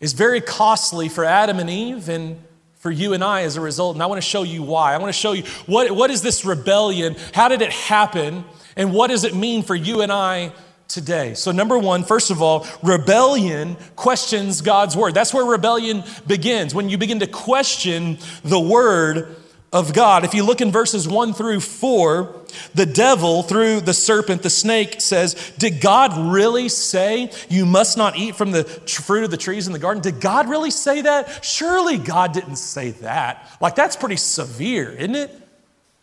is 0.00 0.12
very 0.12 0.40
costly 0.40 1.08
for 1.08 1.24
Adam 1.24 1.58
and 1.58 1.68
Eve 1.68 2.08
and 2.08 2.40
for 2.76 2.92
you 2.92 3.12
and 3.12 3.24
I 3.24 3.42
as 3.42 3.56
a 3.56 3.60
result. 3.60 3.96
And 3.96 4.02
I 4.02 4.06
want 4.06 4.22
to 4.22 4.26
show 4.26 4.44
you 4.44 4.62
why. 4.62 4.94
I 4.94 4.98
want 4.98 5.12
to 5.12 5.18
show 5.18 5.32
you 5.32 5.42
what, 5.66 5.90
what 5.90 6.10
is 6.10 6.22
this 6.22 6.44
rebellion? 6.44 7.16
How 7.34 7.48
did 7.48 7.60
it 7.60 7.72
happen? 7.72 8.44
And 8.76 8.94
what 8.94 9.08
does 9.08 9.24
it 9.24 9.34
mean 9.34 9.64
for 9.64 9.74
you 9.74 10.00
and 10.00 10.12
I 10.12 10.52
today? 10.86 11.34
So, 11.34 11.50
number 11.50 11.76
one, 11.76 12.04
first 12.04 12.30
of 12.30 12.40
all, 12.40 12.68
rebellion 12.84 13.76
questions 13.96 14.60
God's 14.60 14.96
word. 14.96 15.14
That's 15.14 15.34
where 15.34 15.44
rebellion 15.44 16.04
begins, 16.24 16.72
when 16.72 16.88
you 16.88 16.98
begin 16.98 17.18
to 17.18 17.26
question 17.26 18.18
the 18.44 18.60
word 18.60 19.34
of 19.72 19.92
God. 19.92 20.24
If 20.24 20.34
you 20.34 20.44
look 20.44 20.60
in 20.60 20.72
verses 20.72 21.06
1 21.06 21.34
through 21.34 21.60
4, 21.60 22.34
the 22.74 22.86
devil, 22.86 23.42
through 23.42 23.80
the 23.82 23.92
serpent, 23.92 24.42
the 24.42 24.50
snake, 24.50 25.00
says, 25.00 25.52
Did 25.58 25.80
God 25.80 26.32
really 26.32 26.68
say 26.68 27.30
you 27.48 27.66
must 27.66 27.96
not 27.98 28.16
eat 28.16 28.34
from 28.34 28.50
the 28.50 28.64
fruit 28.64 29.24
of 29.24 29.30
the 29.30 29.36
trees 29.36 29.66
in 29.66 29.72
the 29.72 29.78
garden? 29.78 30.02
Did 30.02 30.20
God 30.20 30.48
really 30.48 30.70
say 30.70 31.02
that? 31.02 31.44
Surely 31.44 31.98
God 31.98 32.32
didn't 32.32 32.56
say 32.56 32.92
that. 32.92 33.50
Like, 33.60 33.74
that's 33.74 33.96
pretty 33.96 34.16
severe, 34.16 34.90
isn't 34.90 35.14
it? 35.14 35.30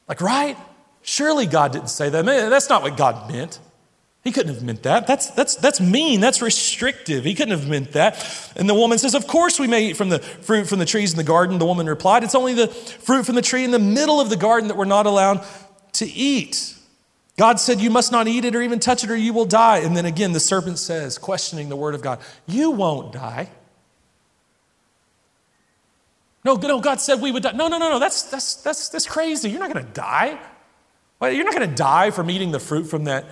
Like, 0.07 0.21
right? 0.21 0.57
Surely 1.01 1.47
God 1.47 1.71
didn't 1.71 1.89
say 1.89 2.09
that. 2.09 2.25
That's 2.25 2.69
not 2.69 2.83
what 2.83 2.97
God 2.97 3.31
meant. 3.31 3.59
He 4.25 4.31
couldn't 4.31 4.55
have 4.55 4.63
meant 4.63 4.81
that. 4.83 5.05
That's, 5.05 5.27
that's, 5.29 5.55
that's 5.55 5.79
mean. 5.79 6.19
That's 6.19 6.41
restrictive. 6.41 7.23
He 7.23 7.35
couldn't 7.35 7.57
have 7.57 7.69
meant 7.69 7.91
that. 7.91 8.51
And 8.55 8.67
the 8.67 8.73
woman 8.73 8.97
says, 8.97 9.13
Of 9.13 9.27
course 9.27 9.59
we 9.59 9.67
may 9.67 9.89
eat 9.89 9.97
from 9.97 10.09
the 10.09 10.17
fruit 10.17 10.67
from 10.67 10.79
the 10.79 10.85
trees 10.85 11.11
in 11.11 11.17
the 11.17 11.23
garden. 11.23 11.59
The 11.59 11.65
woman 11.65 11.85
replied, 11.85 12.23
It's 12.23 12.33
only 12.33 12.55
the 12.55 12.67
fruit 12.67 13.27
from 13.27 13.35
the 13.35 13.43
tree 13.43 13.63
in 13.63 13.69
the 13.69 13.77
middle 13.77 14.19
of 14.19 14.31
the 14.31 14.35
garden 14.35 14.67
that 14.69 14.77
we're 14.77 14.85
not 14.85 15.05
allowed 15.05 15.45
to 15.93 16.07
eat. 16.07 16.75
God 17.37 17.59
said, 17.59 17.79
You 17.79 17.91
must 17.91 18.11
not 18.11 18.27
eat 18.27 18.45
it 18.45 18.55
or 18.55 18.63
even 18.63 18.79
touch 18.79 19.03
it 19.03 19.11
or 19.11 19.15
you 19.15 19.31
will 19.31 19.45
die. 19.45 19.77
And 19.77 19.95
then 19.95 20.07
again, 20.07 20.33
the 20.33 20.39
serpent 20.39 20.79
says, 20.79 21.19
questioning 21.19 21.69
the 21.69 21.75
word 21.75 21.93
of 21.93 22.01
God, 22.01 22.19
You 22.47 22.71
won't 22.71 23.13
die. 23.13 23.51
No, 26.43 26.55
no, 26.55 26.79
God 26.79 26.99
said 26.99 27.21
we 27.21 27.31
would 27.31 27.43
die. 27.43 27.51
No, 27.51 27.67
no, 27.67 27.77
no, 27.77 27.91
no. 27.91 27.99
That's, 27.99 28.23
that's, 28.23 28.55
that's, 28.55 28.89
that's 28.89 29.05
crazy. 29.05 29.51
You're 29.51 29.59
not 29.59 29.71
going 29.71 29.85
to 29.85 29.91
die. 29.91 30.39
You're 31.21 31.43
not 31.43 31.55
going 31.55 31.69
to 31.69 31.75
die 31.75 32.09
from 32.09 32.31
eating 32.31 32.51
the 32.51 32.59
fruit 32.59 32.85
from 32.85 33.03
that 33.03 33.25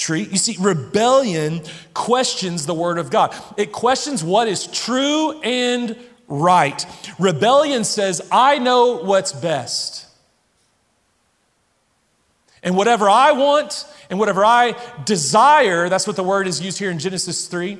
tree. 0.00 0.22
You 0.22 0.38
see, 0.38 0.56
rebellion 0.58 1.60
questions 1.94 2.66
the 2.66 2.74
word 2.74 2.98
of 2.98 3.10
God, 3.10 3.34
it 3.56 3.72
questions 3.72 4.24
what 4.24 4.48
is 4.48 4.66
true 4.66 5.40
and 5.42 5.96
right. 6.26 6.84
Rebellion 7.18 7.84
says, 7.84 8.26
I 8.32 8.58
know 8.58 9.02
what's 9.02 9.32
best. 9.32 10.06
And 12.62 12.76
whatever 12.76 13.08
I 13.08 13.32
want 13.32 13.86
and 14.10 14.18
whatever 14.18 14.44
I 14.44 14.74
desire, 15.04 15.88
that's 15.88 16.06
what 16.06 16.16
the 16.16 16.24
word 16.24 16.46
is 16.46 16.60
used 16.60 16.78
here 16.78 16.90
in 16.90 16.98
Genesis 16.98 17.46
3 17.46 17.78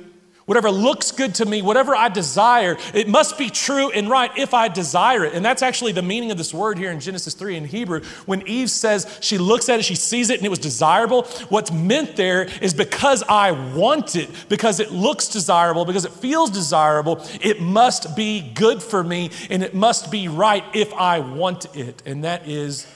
Whatever 0.51 0.69
looks 0.69 1.13
good 1.13 1.35
to 1.35 1.45
me, 1.45 1.61
whatever 1.61 1.95
I 1.95 2.09
desire, 2.09 2.77
it 2.93 3.07
must 3.07 3.37
be 3.37 3.49
true 3.49 3.89
and 3.89 4.09
right 4.09 4.37
if 4.37 4.53
I 4.53 4.67
desire 4.67 5.23
it. 5.23 5.33
And 5.33 5.45
that's 5.45 5.61
actually 5.61 5.93
the 5.93 6.01
meaning 6.01 6.29
of 6.29 6.37
this 6.37 6.53
word 6.53 6.77
here 6.77 6.91
in 6.91 6.99
Genesis 6.99 7.33
3 7.35 7.55
in 7.55 7.63
Hebrew. 7.63 8.03
When 8.25 8.45
Eve 8.45 8.69
says 8.69 9.07
she 9.21 9.37
looks 9.37 9.69
at 9.69 9.79
it, 9.79 9.83
she 9.83 9.95
sees 9.95 10.29
it, 10.29 10.39
and 10.39 10.45
it 10.45 10.49
was 10.49 10.59
desirable, 10.59 11.23
what's 11.47 11.71
meant 11.71 12.17
there 12.17 12.49
is 12.61 12.73
because 12.73 13.23
I 13.29 13.51
want 13.51 14.17
it, 14.17 14.29
because 14.49 14.81
it 14.81 14.91
looks 14.91 15.29
desirable, 15.29 15.85
because 15.85 16.03
it 16.03 16.11
feels 16.11 16.49
desirable, 16.49 17.25
it 17.39 17.61
must 17.61 18.13
be 18.17 18.41
good 18.41 18.83
for 18.83 19.05
me, 19.05 19.31
and 19.49 19.63
it 19.63 19.73
must 19.73 20.11
be 20.11 20.27
right 20.27 20.65
if 20.73 20.93
I 20.95 21.19
want 21.19 21.73
it. 21.77 22.03
And 22.05 22.25
that 22.25 22.45
is 22.45 22.87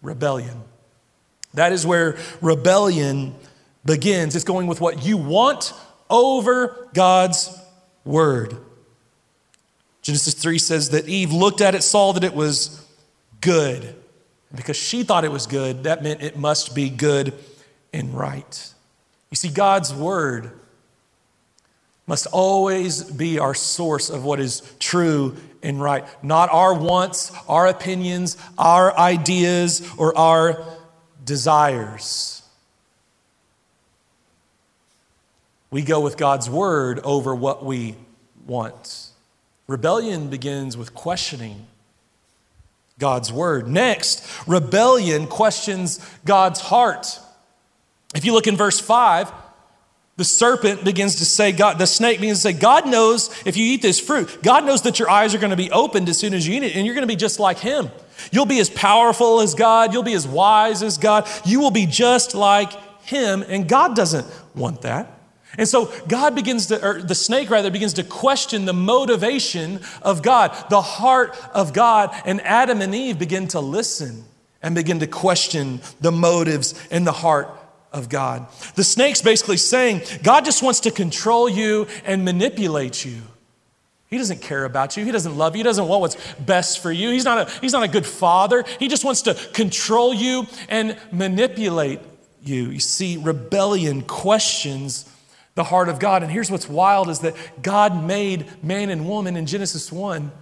rebellion. 0.00 0.62
That 1.52 1.72
is 1.72 1.86
where 1.86 2.16
rebellion 2.40 3.34
begins. 3.84 4.34
It's 4.34 4.46
going 4.46 4.66
with 4.66 4.80
what 4.80 5.04
you 5.04 5.18
want 5.18 5.74
over 6.10 6.88
God's 6.94 7.58
word. 8.04 8.56
Genesis 10.02 10.34
3 10.34 10.58
says 10.58 10.90
that 10.90 11.08
Eve 11.08 11.32
looked 11.32 11.60
at 11.60 11.74
it, 11.74 11.82
saw 11.82 12.12
that 12.12 12.24
it 12.24 12.34
was 12.34 12.84
good. 13.40 13.94
Because 14.54 14.76
she 14.76 15.02
thought 15.02 15.24
it 15.24 15.32
was 15.32 15.46
good, 15.46 15.84
that 15.84 16.02
meant 16.02 16.22
it 16.22 16.36
must 16.36 16.74
be 16.74 16.90
good 16.90 17.34
and 17.92 18.12
right. 18.14 18.72
You 19.30 19.36
see, 19.36 19.48
God's 19.48 19.94
word 19.94 20.50
must 22.06 22.26
always 22.26 23.04
be 23.04 23.38
our 23.38 23.54
source 23.54 24.10
of 24.10 24.24
what 24.24 24.40
is 24.40 24.60
true 24.78 25.36
and 25.62 25.80
right, 25.80 26.04
not 26.22 26.50
our 26.50 26.74
wants, 26.74 27.32
our 27.48 27.68
opinions, 27.68 28.36
our 28.58 28.96
ideas, 28.98 29.88
or 29.96 30.16
our 30.18 30.62
desires. 31.24 32.41
We 35.72 35.82
go 35.82 36.00
with 36.00 36.18
God's 36.18 36.50
word 36.50 37.00
over 37.00 37.34
what 37.34 37.64
we 37.64 37.96
want. 38.46 39.08
Rebellion 39.66 40.28
begins 40.28 40.76
with 40.76 40.94
questioning 40.94 41.66
God's 42.98 43.32
word. 43.32 43.66
Next, 43.66 44.22
rebellion 44.46 45.26
questions 45.26 45.98
God's 46.26 46.60
heart. 46.60 47.18
If 48.14 48.26
you 48.26 48.34
look 48.34 48.46
in 48.46 48.54
verse 48.54 48.78
5, 48.78 49.32
the 50.18 50.24
serpent 50.24 50.84
begins 50.84 51.16
to 51.16 51.24
say, 51.24 51.52
God, 51.52 51.78
the 51.78 51.86
snake 51.86 52.20
begins 52.20 52.42
to 52.42 52.52
say, 52.52 52.52
God 52.52 52.86
knows 52.86 53.30
if 53.46 53.56
you 53.56 53.64
eat 53.64 53.80
this 53.80 53.98
fruit, 53.98 54.42
God 54.42 54.66
knows 54.66 54.82
that 54.82 54.98
your 54.98 55.08
eyes 55.08 55.34
are 55.34 55.38
going 55.38 55.52
to 55.52 55.56
be 55.56 55.70
opened 55.70 56.06
as 56.10 56.18
soon 56.18 56.34
as 56.34 56.46
you 56.46 56.54
eat 56.54 56.64
it, 56.64 56.76
and 56.76 56.84
you're 56.84 56.94
going 56.94 57.08
to 57.08 57.12
be 57.12 57.16
just 57.16 57.40
like 57.40 57.58
Him. 57.58 57.90
You'll 58.30 58.44
be 58.44 58.60
as 58.60 58.68
powerful 58.68 59.40
as 59.40 59.54
God, 59.54 59.94
you'll 59.94 60.02
be 60.02 60.12
as 60.12 60.28
wise 60.28 60.82
as 60.82 60.98
God, 60.98 61.26
you 61.46 61.60
will 61.60 61.70
be 61.70 61.86
just 61.86 62.34
like 62.34 62.72
Him, 63.04 63.42
and 63.48 63.66
God 63.66 63.96
doesn't 63.96 64.26
want 64.54 64.82
that. 64.82 65.21
And 65.58 65.68
so 65.68 65.92
God 66.08 66.34
begins 66.34 66.66
to, 66.66 66.84
or 66.84 67.02
the 67.02 67.14
snake 67.14 67.50
rather, 67.50 67.70
begins 67.70 67.94
to 67.94 68.04
question 68.04 68.64
the 68.64 68.72
motivation 68.72 69.80
of 70.00 70.22
God, 70.22 70.56
the 70.70 70.80
heart 70.80 71.36
of 71.52 71.72
God. 71.72 72.14
And 72.24 72.40
Adam 72.40 72.80
and 72.80 72.94
Eve 72.94 73.18
begin 73.18 73.48
to 73.48 73.60
listen 73.60 74.24
and 74.62 74.74
begin 74.74 75.00
to 75.00 75.06
question 75.06 75.80
the 76.00 76.12
motives 76.12 76.74
and 76.90 77.06
the 77.06 77.12
heart 77.12 77.50
of 77.92 78.08
God. 78.08 78.46
The 78.74 78.84
snake's 78.84 79.20
basically 79.20 79.58
saying, 79.58 80.02
God 80.22 80.44
just 80.44 80.62
wants 80.62 80.80
to 80.80 80.90
control 80.90 81.48
you 81.48 81.86
and 82.04 82.24
manipulate 82.24 83.04
you. 83.04 83.20
He 84.08 84.18
doesn't 84.18 84.42
care 84.42 84.64
about 84.64 84.96
you. 84.96 85.04
He 85.04 85.10
doesn't 85.10 85.36
love 85.36 85.54
you. 85.54 85.60
He 85.60 85.64
doesn't 85.64 85.88
want 85.88 86.02
what's 86.02 86.34
best 86.34 86.80
for 86.80 86.92
you. 86.92 87.10
He's 87.10 87.24
not 87.24 87.48
a, 87.48 87.60
he's 87.60 87.72
not 87.72 87.82
a 87.82 87.88
good 87.88 88.06
father. 88.06 88.64
He 88.78 88.88
just 88.88 89.04
wants 89.04 89.22
to 89.22 89.34
control 89.52 90.12
you 90.12 90.46
and 90.68 90.98
manipulate 91.10 92.00
you. 92.42 92.70
You 92.70 92.80
see, 92.80 93.16
rebellion 93.16 94.02
questions 94.02 95.08
the 95.54 95.64
heart 95.64 95.88
of 95.88 95.98
God. 95.98 96.22
And 96.22 96.32
here's 96.32 96.50
what's 96.50 96.68
wild 96.68 97.08
is 97.08 97.20
that 97.20 97.34
God 97.62 98.04
made 98.04 98.46
man 98.62 98.90
and 98.90 99.08
woman 99.08 99.36
in 99.36 99.46
Genesis 99.46 99.92
1 99.92 100.32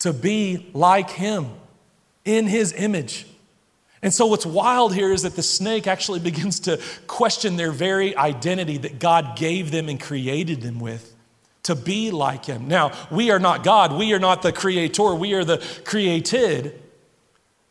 to 0.00 0.12
be 0.12 0.70
like 0.74 1.10
him 1.10 1.48
in 2.24 2.46
his 2.46 2.72
image. 2.72 3.26
And 4.02 4.12
so, 4.12 4.26
what's 4.26 4.44
wild 4.44 4.94
here 4.94 5.12
is 5.12 5.22
that 5.22 5.36
the 5.36 5.42
snake 5.42 5.86
actually 5.86 6.20
begins 6.30 6.60
to 6.60 6.80
question 7.06 7.56
their 7.56 7.72
very 7.72 8.16
identity 8.16 8.78
that 8.78 8.98
God 8.98 9.36
gave 9.36 9.70
them 9.70 9.88
and 9.88 10.00
created 10.00 10.60
them 10.60 10.80
with 10.80 11.14
to 11.64 11.76
be 11.76 12.10
like 12.10 12.44
him. 12.44 12.66
Now, 12.66 12.90
we 13.10 13.30
are 13.30 13.38
not 13.38 13.62
God, 13.62 13.92
we 13.92 14.12
are 14.12 14.18
not 14.18 14.42
the 14.42 14.52
creator, 14.52 15.14
we 15.14 15.34
are 15.34 15.44
the 15.44 15.64
created. 15.84 16.80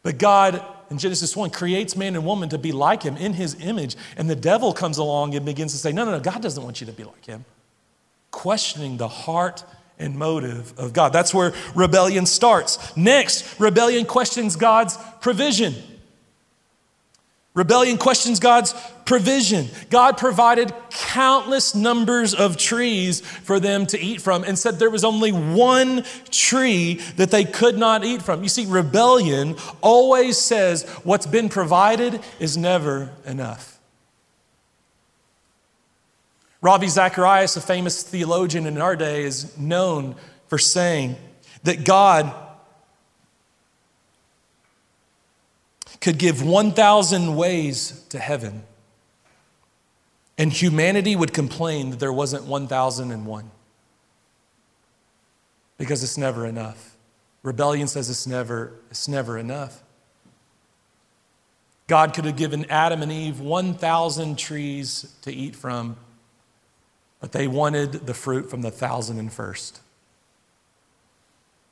But 0.04 0.18
God 0.18 0.66
in 0.92 0.98
Genesis 0.98 1.38
1 1.38 1.52
creates 1.52 1.96
man 1.96 2.16
and 2.16 2.26
woman 2.26 2.50
to 2.50 2.58
be 2.58 2.74
like 2.74 3.02
him 3.02 3.16
in 3.16 3.32
his 3.32 3.56
image. 3.62 3.96
And 4.18 4.30
the 4.30 4.36
devil 4.36 4.74
comes 4.74 4.98
along 4.98 5.34
and 5.36 5.46
begins 5.46 5.72
to 5.72 5.78
say, 5.78 5.94
No, 5.94 6.04
no, 6.04 6.12
no, 6.12 6.20
God 6.20 6.42
doesn't 6.42 6.62
want 6.62 6.82
you 6.82 6.88
to 6.88 6.94
be 6.94 7.06
like 7.06 7.26
him. 7.26 7.46
Questioning 8.30 8.98
the 8.98 9.08
heart 9.08 9.64
and 9.98 10.16
motive 10.18 10.78
of 10.78 10.92
God. 10.92 11.14
That's 11.14 11.34
where 11.34 11.54
rebellion 11.76 12.26
starts. 12.26 12.96
Next, 12.98 13.58
rebellion 13.60 14.06
questions 14.06 14.58
God's 14.58 14.98
provision. 15.22 15.76
Rebellion 17.54 17.98
questions 17.98 18.40
God's 18.40 18.74
provision. 19.04 19.68
God 19.90 20.18
provided 20.18 20.74
countless 20.90 21.76
numbers 21.76 22.34
of 22.34 22.56
trees 22.56 23.20
for 23.20 23.60
them 23.60 23.86
to 23.88 24.00
eat 24.00 24.22
from 24.22 24.46
and 24.46 24.58
said 24.58 24.80
there 24.80 24.90
was 24.90 25.04
only 25.04 25.34
one 25.34 26.06
tree 26.30 26.96
that 27.18 27.30
they 27.30 27.44
could 27.44 27.78
not 27.78 28.06
eat 28.06 28.22
from. 28.22 28.42
You 28.42 28.48
see, 28.48 28.66
rebellion 28.66 29.58
always 29.82 30.38
says 30.38 30.88
what's 31.04 31.28
been 31.28 31.50
provided 31.50 32.22
is 32.40 32.56
never 32.56 33.12
enough. 33.26 33.80
Ravi 36.62 36.88
Zacharias, 36.88 37.58
a 37.58 37.62
famous 37.62 38.04
theologian 38.04 38.66
in 38.66 38.80
our 38.80 38.96
day, 38.96 39.24
is 39.24 39.58
known 39.58 40.16
for 40.48 40.58
saying 40.58 41.18
that 41.64 41.84
God 41.84 42.34
could 46.02 46.18
give 46.18 46.44
1,000 46.44 47.36
ways 47.36 48.04
to 48.10 48.20
heaven, 48.20 48.64
and 50.38 50.52
humanity 50.52 51.16
would 51.16 51.32
complain 51.32 51.92
that 51.92 52.00
there 52.00 52.12
wasn't 52.12 52.44
1,001 52.46 53.52
because 55.78 56.04
it's 56.04 56.18
never 56.18 56.46
enough. 56.46 56.98
Rebellion 57.44 57.88
says 57.88 58.10
it's 58.10 58.28
never, 58.28 58.74
it's 58.90 59.08
never 59.08 59.38
enough. 59.38 59.84
God 61.88 62.14
could 62.14 62.26
have 62.26 62.38
given 62.38 62.66
Adam 62.70 63.02
and 63.02 63.12
Eve 63.12 63.40
1,000 63.40 64.38
trees 64.38 65.14
to 65.24 65.32
eat 65.32 65.56
from, 65.56 65.98
but 67.20 67.32
they 67.32 67.48
wanted 67.48 67.92
the 67.92 68.14
fruit 68.14 68.50
from 68.50 68.62
the 68.62 68.72
thousand 68.72 69.20
and 69.20 69.32
first. 69.32 69.82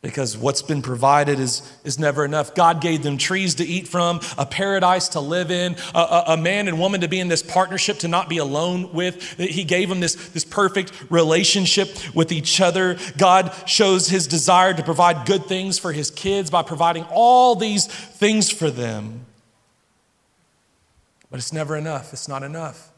Because 0.01 0.37
what's 0.37 0.61
been 0.61 0.81
provided 0.81 1.39
is, 1.39 1.61
is 1.83 1.99
never 1.99 2.23
enough. 2.23 2.55
God 2.55 2.79
gave 2.79 3.03
them 3.03 3.17
trees 3.17 3.55
to 3.55 3.65
eat 3.65 3.85
from, 3.85 4.21
a 4.37 4.45
paradise 4.45 5.09
to 5.09 5.19
live 5.19 5.51
in, 5.51 5.75
a, 5.93 5.99
a, 5.99 6.23
a, 6.27 6.37
man 6.37 6.69
and 6.69 6.79
woman 6.79 7.01
to 7.01 7.09
be 7.09 7.19
in 7.19 7.27
this 7.27 7.43
partnership, 7.43 7.99
to 7.99 8.07
not 8.07 8.29
be 8.29 8.37
alone 8.37 8.93
with. 8.93 9.37
He 9.37 9.65
gave 9.65 9.89
them 9.89 9.99
this, 9.99 10.15
this 10.29 10.45
perfect 10.45 10.93
relationship 11.11 11.89
with 12.15 12.31
each 12.31 12.61
other. 12.61 12.97
God 13.17 13.53
shows 13.65 14.07
his 14.07 14.25
desire 14.25 14.73
to 14.73 14.83
provide 14.83 15.27
good 15.27 15.45
things 15.45 15.77
for 15.77 15.91
his 15.91 16.11
kids 16.11 16.49
by 16.49 16.63
providing 16.63 17.03
all 17.11 17.55
these 17.55 17.87
things 17.87 18.49
for 18.49 18.71
them. 18.71 19.25
But 21.29 21.39
it's 21.39 21.51
never 21.51 21.75
enough. 21.75 22.13
It's 22.13 22.29
not 22.29 22.41
enough. 22.41 22.89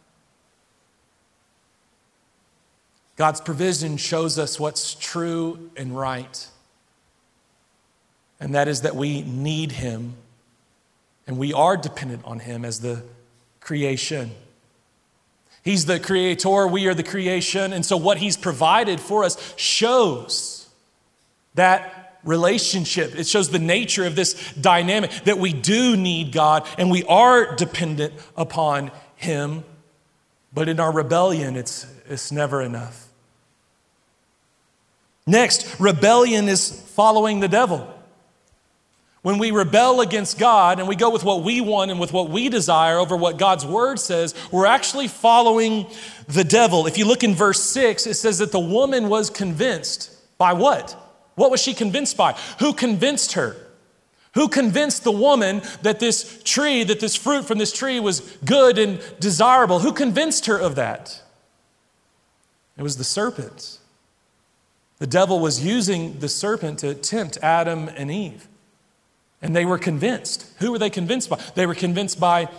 God's 3.15 3.41
provision 3.41 3.97
shows 3.97 4.37
us 4.37 4.59
what's 4.59 4.93
true 4.93 5.71
and 5.75 5.97
right 5.97 6.47
and 8.41 8.55
that 8.55 8.67
is 8.67 8.81
that 8.81 8.95
we 8.95 9.21
need 9.21 9.71
Him 9.71 10.15
and 11.27 11.37
we 11.37 11.53
are 11.53 11.77
dependent 11.77 12.25
on 12.25 12.39
Him 12.39 12.65
as 12.65 12.81
the 12.81 13.03
creation. 13.61 14.31
He's 15.63 15.85
the 15.85 15.99
creator, 15.99 16.67
we 16.67 16.87
are 16.87 16.95
the 16.95 17.03
creation, 17.03 17.71
and 17.71 17.85
so 17.85 17.95
what 17.95 18.17
He's 18.17 18.35
provided 18.35 18.99
for 18.99 19.23
us 19.23 19.53
shows 19.55 20.67
that 21.53 22.17
relationship. 22.23 23.17
It 23.17 23.27
shows 23.27 23.49
the 23.49 23.59
nature 23.59 24.05
of 24.05 24.15
this 24.15 24.53
dynamic 24.53 25.11
that 25.25 25.37
we 25.37 25.53
do 25.53 25.95
need 25.95 26.31
God 26.31 26.67
and 26.77 26.89
we 26.89 27.03
are 27.03 27.55
dependent 27.55 28.13
upon 28.35 28.91
Him, 29.15 29.63
but 30.51 30.67
in 30.67 30.79
our 30.79 30.91
rebellion, 30.91 31.55
it's, 31.55 31.85
it's 32.09 32.31
never 32.31 32.61
enough. 32.61 33.07
Next, 35.27 35.79
rebellion 35.79 36.49
is 36.49 36.81
following 36.95 37.39
the 37.39 37.47
devil. 37.47 38.00
When 39.21 39.37
we 39.37 39.51
rebel 39.51 40.01
against 40.01 40.39
God 40.39 40.79
and 40.79 40.87
we 40.87 40.95
go 40.95 41.11
with 41.11 41.23
what 41.23 41.43
we 41.43 41.61
want 41.61 41.91
and 41.91 41.99
with 41.99 42.11
what 42.11 42.29
we 42.29 42.49
desire 42.49 42.97
over 42.97 43.15
what 43.15 43.37
God's 43.37 43.65
word 43.65 43.99
says, 43.99 44.33
we're 44.51 44.65
actually 44.65 45.07
following 45.07 45.85
the 46.27 46.43
devil. 46.43 46.87
If 46.87 46.97
you 46.97 47.05
look 47.05 47.23
in 47.23 47.35
verse 47.35 47.61
6, 47.63 48.07
it 48.07 48.15
says 48.15 48.39
that 48.39 48.51
the 48.51 48.59
woman 48.59 49.09
was 49.09 49.29
convinced. 49.29 50.09
By 50.39 50.53
what? 50.53 50.97
What 51.35 51.51
was 51.51 51.61
she 51.61 51.75
convinced 51.75 52.17
by? 52.17 52.33
Who 52.59 52.73
convinced 52.73 53.33
her? 53.33 53.55
Who 54.33 54.47
convinced 54.47 55.03
the 55.03 55.11
woman 55.11 55.61
that 55.83 55.99
this 55.99 56.41
tree, 56.43 56.83
that 56.83 56.99
this 56.99 57.15
fruit 57.15 57.45
from 57.45 57.59
this 57.59 57.73
tree 57.73 57.99
was 57.99 58.21
good 58.43 58.79
and 58.79 58.99
desirable? 59.19 59.79
Who 59.79 59.91
convinced 59.91 60.47
her 60.47 60.57
of 60.57 60.75
that? 60.75 61.21
It 62.75 62.81
was 62.81 62.97
the 62.97 63.03
serpent. 63.03 63.77
The 64.97 65.05
devil 65.05 65.39
was 65.39 65.63
using 65.63 66.19
the 66.19 66.29
serpent 66.29 66.79
to 66.79 66.95
tempt 66.95 67.37
Adam 67.43 67.87
and 67.89 68.09
Eve. 68.09 68.47
And 69.41 69.55
they 69.55 69.65
were 69.65 69.79
convinced. 69.79 70.45
Who 70.59 70.71
were 70.71 70.79
they 70.79 70.89
convinced 70.89 71.29
by? 71.29 71.39
They 71.55 71.65
were 71.65 71.75
convinced 71.75 72.19
by 72.19 72.49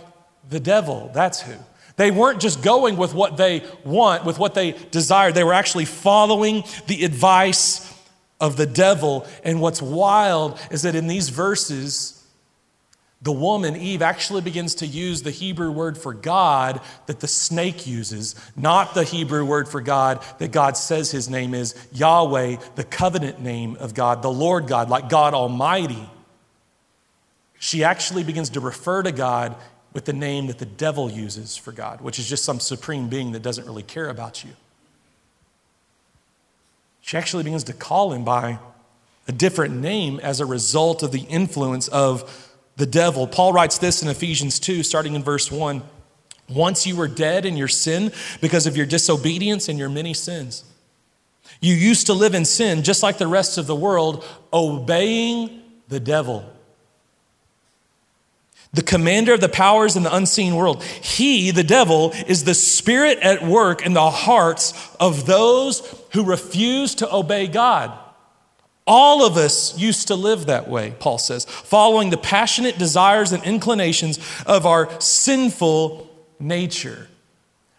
the 0.49 0.59
devil. 0.59 1.11
That's 1.13 1.41
who. 1.41 1.55
They 1.95 2.11
weren't 2.11 2.41
just 2.41 2.63
going 2.63 2.97
with 2.97 3.13
what 3.13 3.37
they 3.37 3.63
want, 3.83 4.25
with 4.25 4.39
what 4.39 4.55
they 4.55 4.71
desired. 4.91 5.35
They 5.35 5.43
were 5.43 5.53
actually 5.53 5.85
following 5.85 6.63
the 6.87 7.05
advice 7.05 7.89
of 8.39 8.57
the 8.57 8.65
devil. 8.65 9.27
And 9.43 9.61
what's 9.61 9.81
wild 9.81 10.59
is 10.71 10.81
that 10.81 10.95
in 10.95 11.07
these 11.07 11.29
verses, 11.29 12.19
the 13.21 13.31
woman, 13.31 13.77
Eve, 13.77 14.01
actually 14.01 14.41
begins 14.41 14.75
to 14.75 14.87
use 14.87 15.21
the 15.21 15.31
Hebrew 15.31 15.71
word 15.71 15.97
for 15.97 16.13
God 16.13 16.81
that 17.05 17.21
the 17.21 17.27
snake 17.27 17.87
uses, 17.87 18.35
not 18.57 18.95
the 18.95 19.03
Hebrew 19.03 19.45
word 19.45 19.69
for 19.69 19.79
God 19.79 20.21
that 20.39 20.51
God 20.51 20.75
says 20.75 21.11
his 21.11 21.29
name 21.29 21.53
is 21.53 21.73
Yahweh, 21.93 22.57
the 22.75 22.83
covenant 22.83 23.39
name 23.39 23.77
of 23.79 23.93
God, 23.93 24.23
the 24.23 24.31
Lord 24.31 24.67
God, 24.67 24.89
like 24.89 25.07
God 25.07 25.33
Almighty 25.33 26.09
she 27.63 27.81
actually 27.81 28.25
begins 28.25 28.49
to 28.49 28.59
refer 28.59 29.01
to 29.01 29.13
God 29.13 29.55
with 29.93 30.03
the 30.03 30.11
name 30.11 30.47
that 30.47 30.59
the 30.59 30.65
devil 30.65 31.09
uses 31.09 31.55
for 31.55 31.71
God, 31.71 32.01
which 32.01 32.19
is 32.19 32.27
just 32.27 32.43
some 32.43 32.59
supreme 32.59 33.07
being 33.07 33.31
that 33.31 33.41
doesn't 33.41 33.65
really 33.65 33.83
care 33.83 34.09
about 34.09 34.43
you. 34.43 34.49
She 36.99 37.15
actually 37.15 37.43
begins 37.43 37.63
to 37.63 37.73
call 37.73 38.11
him 38.11 38.25
by 38.25 38.59
a 39.29 39.31
different 39.31 39.75
name 39.75 40.19
as 40.19 40.41
a 40.41 40.45
result 40.45 41.03
of 41.03 41.13
the 41.13 41.21
influence 41.21 41.87
of 41.87 42.59
the 42.75 42.85
devil. 42.85 43.27
Paul 43.27 43.53
writes 43.53 43.77
this 43.77 44.03
in 44.03 44.09
Ephesians 44.09 44.59
2, 44.59 44.83
starting 44.83 45.15
in 45.15 45.23
verse 45.23 45.49
1. 45.49 45.83
Once 46.49 46.85
you 46.85 46.97
were 46.97 47.07
dead 47.07 47.45
in 47.45 47.55
your 47.55 47.69
sin 47.69 48.11
because 48.41 48.67
of 48.67 48.75
your 48.75 48.85
disobedience 48.85 49.69
and 49.69 49.79
your 49.79 49.87
many 49.87 50.13
sins. 50.13 50.65
You 51.61 51.75
used 51.75 52.07
to 52.07 52.13
live 52.13 52.35
in 52.35 52.43
sin 52.43 52.83
just 52.83 53.03
like 53.03 53.19
the 53.19 53.27
rest 53.27 53.57
of 53.57 53.67
the 53.67 53.75
world, 53.75 54.25
obeying 54.51 55.61
the 55.87 56.01
devil 56.01 56.52
the 58.73 58.81
commander 58.81 59.33
of 59.33 59.41
the 59.41 59.49
powers 59.49 59.95
in 59.95 60.03
the 60.03 60.15
unseen 60.15 60.55
world. 60.55 60.83
He, 60.83 61.51
the 61.51 61.63
devil, 61.63 62.11
is 62.27 62.43
the 62.43 62.55
spirit 62.55 63.19
at 63.19 63.43
work 63.43 63.85
in 63.85 63.93
the 63.93 64.09
hearts 64.09 64.73
of 64.99 65.25
those 65.25 65.81
who 66.13 66.23
refuse 66.23 66.95
to 66.95 67.15
obey 67.15 67.47
God. 67.47 67.91
All 68.85 69.25
of 69.25 69.37
us 69.37 69.77
used 69.77 70.07
to 70.09 70.15
live 70.15 70.47
that 70.47 70.67
way, 70.67 70.93
Paul 70.99 71.17
says, 71.17 71.45
following 71.45 72.09
the 72.09 72.17
passionate 72.17 72.77
desires 72.77 73.31
and 73.31 73.43
inclinations 73.43 74.19
of 74.45 74.65
our 74.65 74.89
sinful 74.99 76.09
nature. 76.39 77.07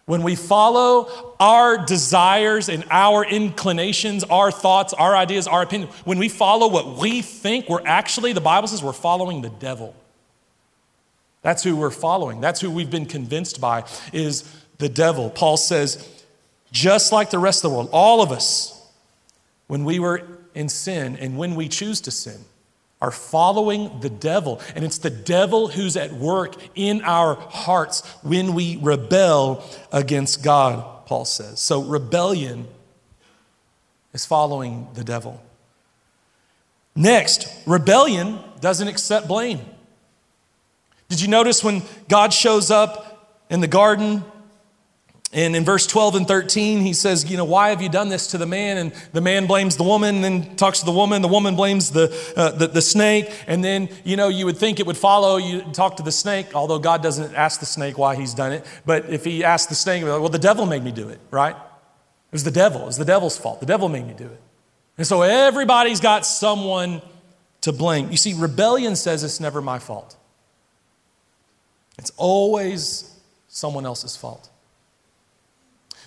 When 0.05 0.23
we 0.23 0.35
follow 0.35 1.35
our 1.39 1.83
desires 1.83 2.69
and 2.69 2.85
our 2.89 3.25
inclinations, 3.25 4.23
our 4.23 4.51
thoughts, 4.51 4.93
our 4.93 5.15
ideas, 5.15 5.47
our 5.47 5.63
opinions, 5.63 5.93
when 6.05 6.19
we 6.19 6.29
follow 6.29 6.67
what 6.69 6.97
we 6.97 7.21
think, 7.21 7.67
we're 7.67 7.85
actually, 7.85 8.31
the 8.31 8.41
Bible 8.41 8.67
says, 8.67 8.83
we're 8.83 8.93
following 8.93 9.41
the 9.41 9.49
devil. 9.49 9.95
That's 11.45 11.61
who 11.61 11.75
we're 11.75 11.91
following. 11.91 12.41
That's 12.41 12.59
who 12.59 12.71
we've 12.71 12.89
been 12.89 13.05
convinced 13.05 13.61
by 13.61 13.83
is 14.11 14.51
the 14.79 14.89
devil. 14.89 15.29
Paul 15.29 15.57
says, 15.57 16.23
just 16.71 17.11
like 17.11 17.29
the 17.29 17.37
rest 17.37 17.63
of 17.63 17.69
the 17.69 17.77
world, 17.77 17.89
all 17.93 18.23
of 18.23 18.31
us, 18.31 18.83
when 19.67 19.85
we 19.85 19.99
were 19.99 20.27
in 20.55 20.69
sin 20.69 21.15
and 21.17 21.37
when 21.37 21.53
we 21.53 21.69
choose 21.69 22.01
to 22.01 22.09
sin, 22.09 22.45
are 22.99 23.11
following 23.11 23.99
the 23.99 24.09
devil. 24.09 24.59
And 24.75 24.83
it's 24.83 24.97
the 24.97 25.11
devil 25.11 25.67
who's 25.67 25.95
at 25.95 26.13
work 26.13 26.55
in 26.73 27.03
our 27.03 27.35
hearts 27.35 28.01
when 28.23 28.55
we 28.55 28.77
rebel 28.77 29.63
against 29.91 30.43
God, 30.43 31.05
Paul 31.05 31.25
says. 31.25 31.59
So 31.59 31.83
rebellion 31.83 32.67
is 34.13 34.25
following 34.25 34.87
the 34.95 35.03
devil. 35.03 35.43
Next, 36.95 37.47
rebellion 37.67 38.39
doesn't 38.61 38.87
accept 38.87 39.27
blame. 39.27 39.59
Did 41.09 41.21
you 41.21 41.27
notice 41.27 41.63
when 41.63 41.83
God 42.07 42.33
shows 42.33 42.71
up 42.71 43.43
in 43.49 43.61
the 43.61 43.67
garden? 43.67 44.23
And 45.35 45.53
in 45.53 45.65
verse 45.65 45.85
12 45.85 46.15
and 46.15 46.27
13, 46.27 46.79
he 46.79 46.93
says, 46.93 47.29
You 47.29 47.35
know, 47.35 47.43
why 47.43 47.69
have 47.69 47.81
you 47.81 47.89
done 47.89 48.07
this 48.07 48.27
to 48.27 48.37
the 48.37 48.45
man? 48.45 48.77
And 48.77 48.93
the 49.11 49.19
man 49.19 49.47
blames 49.47 49.75
the 49.75 49.83
woman, 49.83 50.15
and 50.15 50.23
then 50.23 50.55
talks 50.55 50.79
to 50.79 50.85
the 50.85 50.93
woman. 50.93 51.21
The 51.21 51.27
woman 51.27 51.57
blames 51.57 51.91
the, 51.91 52.33
uh, 52.37 52.51
the, 52.51 52.67
the, 52.67 52.81
snake. 52.81 53.29
And 53.45 53.61
then, 53.61 53.89
you 54.05 54.15
know, 54.15 54.29
you 54.29 54.45
would 54.45 54.57
think 54.57 54.79
it 54.79 54.85
would 54.85 54.97
follow 54.97 55.35
you 55.35 55.61
talk 55.73 55.97
to 55.97 56.03
the 56.03 56.11
snake, 56.11 56.55
although 56.55 56.79
God 56.79 57.03
doesn't 57.03 57.35
ask 57.35 57.59
the 57.59 57.65
snake 57.65 57.97
why 57.97 58.15
he's 58.15 58.33
done 58.33 58.53
it. 58.53 58.65
But 58.85 59.09
if 59.09 59.25
he 59.25 59.43
asked 59.43 59.67
the 59.67 59.75
snake, 59.75 60.03
well, 60.03 60.29
the 60.29 60.39
devil 60.39 60.65
made 60.65 60.83
me 60.83 60.93
do 60.93 61.09
it, 61.09 61.19
right? 61.31 61.55
It 61.55 62.31
was 62.31 62.45
the 62.45 62.51
devil. 62.51 62.83
It 62.83 62.87
was 62.87 62.97
the 62.97 63.05
devil's 63.05 63.37
fault. 63.37 63.59
The 63.59 63.65
devil 63.65 63.89
made 63.89 64.07
me 64.07 64.13
do 64.13 64.27
it. 64.27 64.41
And 64.97 65.05
so 65.05 65.21
everybody's 65.21 65.99
got 65.99 66.25
someone 66.25 67.01
to 67.61 67.73
blame. 67.73 68.09
You 68.09 68.17
see, 68.17 68.33
rebellion 68.33 68.95
says 68.95 69.23
it's 69.23 69.41
never 69.41 69.61
my 69.61 69.79
fault. 69.79 70.15
It's 71.97 72.11
always 72.17 73.15
someone 73.47 73.85
else's 73.85 74.15
fault. 74.17 74.49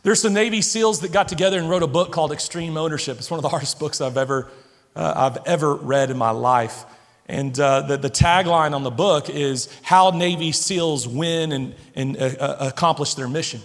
There's 0.03 0.23
some 0.23 0.33
Navy 0.33 0.63
SEALs 0.63 1.01
that 1.01 1.13
got 1.13 1.29
together 1.29 1.59
and 1.59 1.69
wrote 1.69 1.83
a 1.83 1.89
book 1.89 2.13
called 2.13 2.31
Extreme 2.31 2.77
Ownership. 2.77 3.19
It's 3.19 3.31
one 3.31 3.39
of 3.39 3.43
the 3.43 3.49
hardest 3.49 3.79
books 3.79 4.01
I've 4.01 4.17
ever, 4.17 4.49
uh, 4.95 5.13
I've 5.17 5.47
ever 5.47 5.75
read 5.75 6.11
in 6.11 6.17
my 6.17 6.31
life. 6.31 6.85
And 7.27 7.59
uh, 7.59 7.83
the, 7.83 7.97
the 7.97 8.11
tagline 8.11 8.75
on 8.75 8.85
the 8.85 8.91
book 8.91 9.29
is 9.29 9.69
How 9.83 10.11
Navy 10.11 10.53
SEALs 10.53 11.07
Win 11.07 11.53
and, 11.53 11.75
and 11.95 12.17
uh, 12.17 12.21
uh 12.21 12.69
Accomplish 12.73 13.15
Their 13.15 13.29
Mission. 13.29 13.61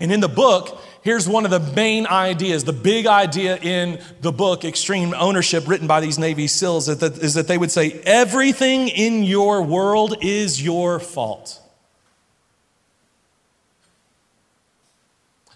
And 0.00 0.10
in 0.10 0.20
the 0.20 0.28
book, 0.28 0.80
here's 1.02 1.28
one 1.28 1.44
of 1.44 1.50
the 1.50 1.60
main 1.60 2.06
ideas, 2.06 2.64
the 2.64 2.72
big 2.72 3.06
idea 3.06 3.56
in 3.56 4.00
the 4.20 4.32
book, 4.32 4.64
Extreme 4.64 5.14
Ownership, 5.14 5.66
written 5.66 5.86
by 5.86 6.00
these 6.00 6.18
Navy 6.18 6.46
SEALs, 6.46 6.88
is 6.88 7.34
that, 7.34 7.46
they 7.48 7.58
would 7.58 7.70
say, 7.70 8.00
Everything 8.04 8.88
in 8.88 9.24
your 9.24 9.62
world 9.62 10.16
is 10.20 10.62
your 10.62 10.98
fault. 10.98 11.60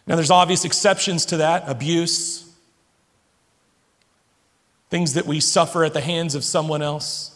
Now, 0.07 0.17
there's 0.17 0.31
obvious 0.31 0.65
exceptions 0.65 1.27
to 1.27 1.37
that 1.39 1.65
abuse, 1.69 2.51
things 4.91 5.15
that 5.15 5.27
we 5.27 5.41
suffer 5.41 5.85
at 5.85 5.95
the 5.95 6.01
hands 6.01 6.35
of 6.35 6.45
someone 6.45 6.83
else. 6.83 7.29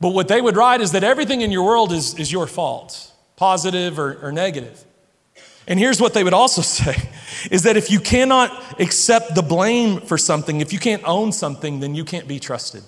But 0.00 0.10
what 0.10 0.28
they 0.28 0.40
would 0.40 0.56
write 0.56 0.80
is 0.80 0.92
that 0.92 1.04
everything 1.04 1.42
in 1.42 1.50
your 1.50 1.64
world 1.64 1.92
is, 1.92 2.18
is 2.18 2.32
your 2.32 2.46
fault, 2.46 3.12
positive 3.36 3.98
or, 3.98 4.18
or 4.22 4.32
negative. 4.32 4.84
And 5.70 5.78
here's 5.78 6.00
what 6.00 6.14
they 6.14 6.24
would 6.24 6.34
also 6.34 6.60
say 6.78 6.96
is 7.50 7.62
that 7.62 7.78
if 7.78 7.90
you 7.90 8.00
cannot 8.00 8.80
accept 8.80 9.34
the 9.34 9.42
blame 9.42 10.00
for 10.00 10.18
something, 10.18 10.60
if 10.60 10.74
you 10.74 10.78
can't 10.78 11.02
own 11.06 11.32
something, 11.32 11.80
then 11.80 11.94
you 11.94 12.04
can't 12.04 12.28
be 12.28 12.38
trusted. 12.38 12.82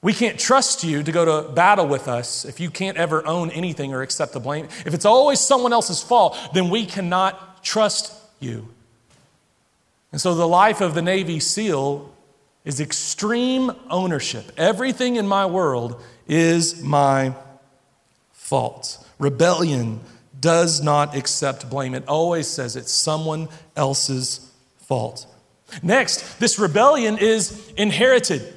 We 0.00 0.12
can't 0.12 0.38
trust 0.38 0.82
you 0.82 1.02
to 1.02 1.12
go 1.12 1.24
to 1.24 1.48
battle 1.52 1.86
with 1.86 2.08
us 2.08 2.44
if 2.44 2.58
you 2.58 2.70
can't 2.70 2.96
ever 2.96 3.24
own 3.26 3.50
anything 3.50 3.92
or 3.92 4.02
accept 4.02 4.32
the 4.32 4.40
blame. 4.40 4.66
If 4.86 4.94
it's 4.94 5.04
always 5.04 5.38
someone 5.38 5.72
else's 5.72 6.02
fault, 6.02 6.36
then 6.54 6.70
we 6.70 6.86
cannot 6.86 7.62
trust 7.62 8.12
you. 8.40 8.68
And 10.10 10.20
so 10.20 10.34
the 10.34 10.48
life 10.48 10.80
of 10.80 10.94
the 10.94 11.02
Navy 11.02 11.38
SEAL 11.38 12.12
is 12.64 12.80
extreme 12.80 13.72
ownership. 13.90 14.52
Everything 14.56 15.16
in 15.16 15.26
my 15.26 15.46
world 15.46 16.00
is 16.26 16.82
my 16.82 17.34
fault. 18.52 19.02
Rebellion 19.18 19.98
does 20.38 20.82
not 20.82 21.16
accept 21.16 21.70
blame, 21.70 21.94
it 21.94 22.06
always 22.06 22.46
says 22.46 22.76
it's 22.76 22.92
someone 22.92 23.48
else's 23.76 24.52
fault. 24.76 25.24
Next, 25.82 26.38
this 26.38 26.58
rebellion 26.58 27.16
is 27.16 27.72
inherited. 27.78 28.51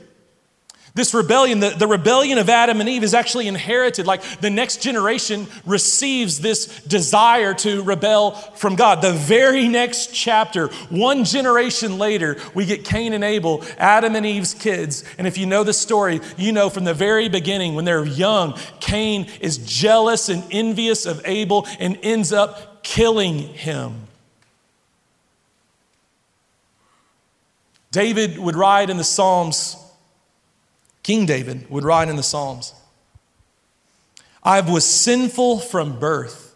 This 0.95 1.13
rebellion, 1.13 1.59
the, 1.59 1.71
the 1.71 1.87
rebellion 1.87 2.37
of 2.37 2.47
Adam 2.47 2.79
and 2.79 2.87
Eve 2.87 3.03
is 3.03 3.13
actually 3.13 3.49
inherited. 3.49 4.07
Like 4.07 4.23
the 4.39 4.49
next 4.49 4.81
generation 4.81 5.45
receives 5.65 6.39
this 6.39 6.67
desire 6.83 7.53
to 7.55 7.83
rebel 7.83 8.31
from 8.31 8.75
God. 8.75 9.01
The 9.01 9.11
very 9.11 9.67
next 9.67 10.13
chapter, 10.13 10.67
one 10.89 11.25
generation 11.25 11.97
later, 11.97 12.37
we 12.53 12.65
get 12.65 12.85
Cain 12.85 13.11
and 13.11 13.25
Abel, 13.25 13.61
Adam 13.77 14.15
and 14.15 14.25
Eve's 14.25 14.53
kids. 14.53 15.03
And 15.17 15.27
if 15.27 15.37
you 15.37 15.45
know 15.45 15.65
the 15.65 15.73
story, 15.73 16.21
you 16.37 16.53
know 16.53 16.69
from 16.69 16.85
the 16.85 16.93
very 16.93 17.27
beginning, 17.27 17.75
when 17.75 17.83
they're 17.83 18.05
young, 18.05 18.57
Cain 18.79 19.27
is 19.41 19.57
jealous 19.57 20.29
and 20.29 20.45
envious 20.49 21.05
of 21.05 21.21
Abel 21.25 21.67
and 21.77 21.99
ends 22.03 22.31
up 22.31 22.83
killing 22.83 23.39
him. 23.39 24.07
David 27.91 28.39
would 28.39 28.55
write 28.55 28.89
in 28.89 28.95
the 28.95 29.03
Psalms, 29.03 29.75
King 31.05 31.27
David 31.27 31.69
would 31.69 31.83
write 31.83 32.09
in 32.09 32.15
the 32.15 32.23
Psalms 32.23 32.73
I 34.41 34.59
was 34.61 34.83
sinful 34.83 35.59
from 35.59 35.99
birth. 35.99 36.55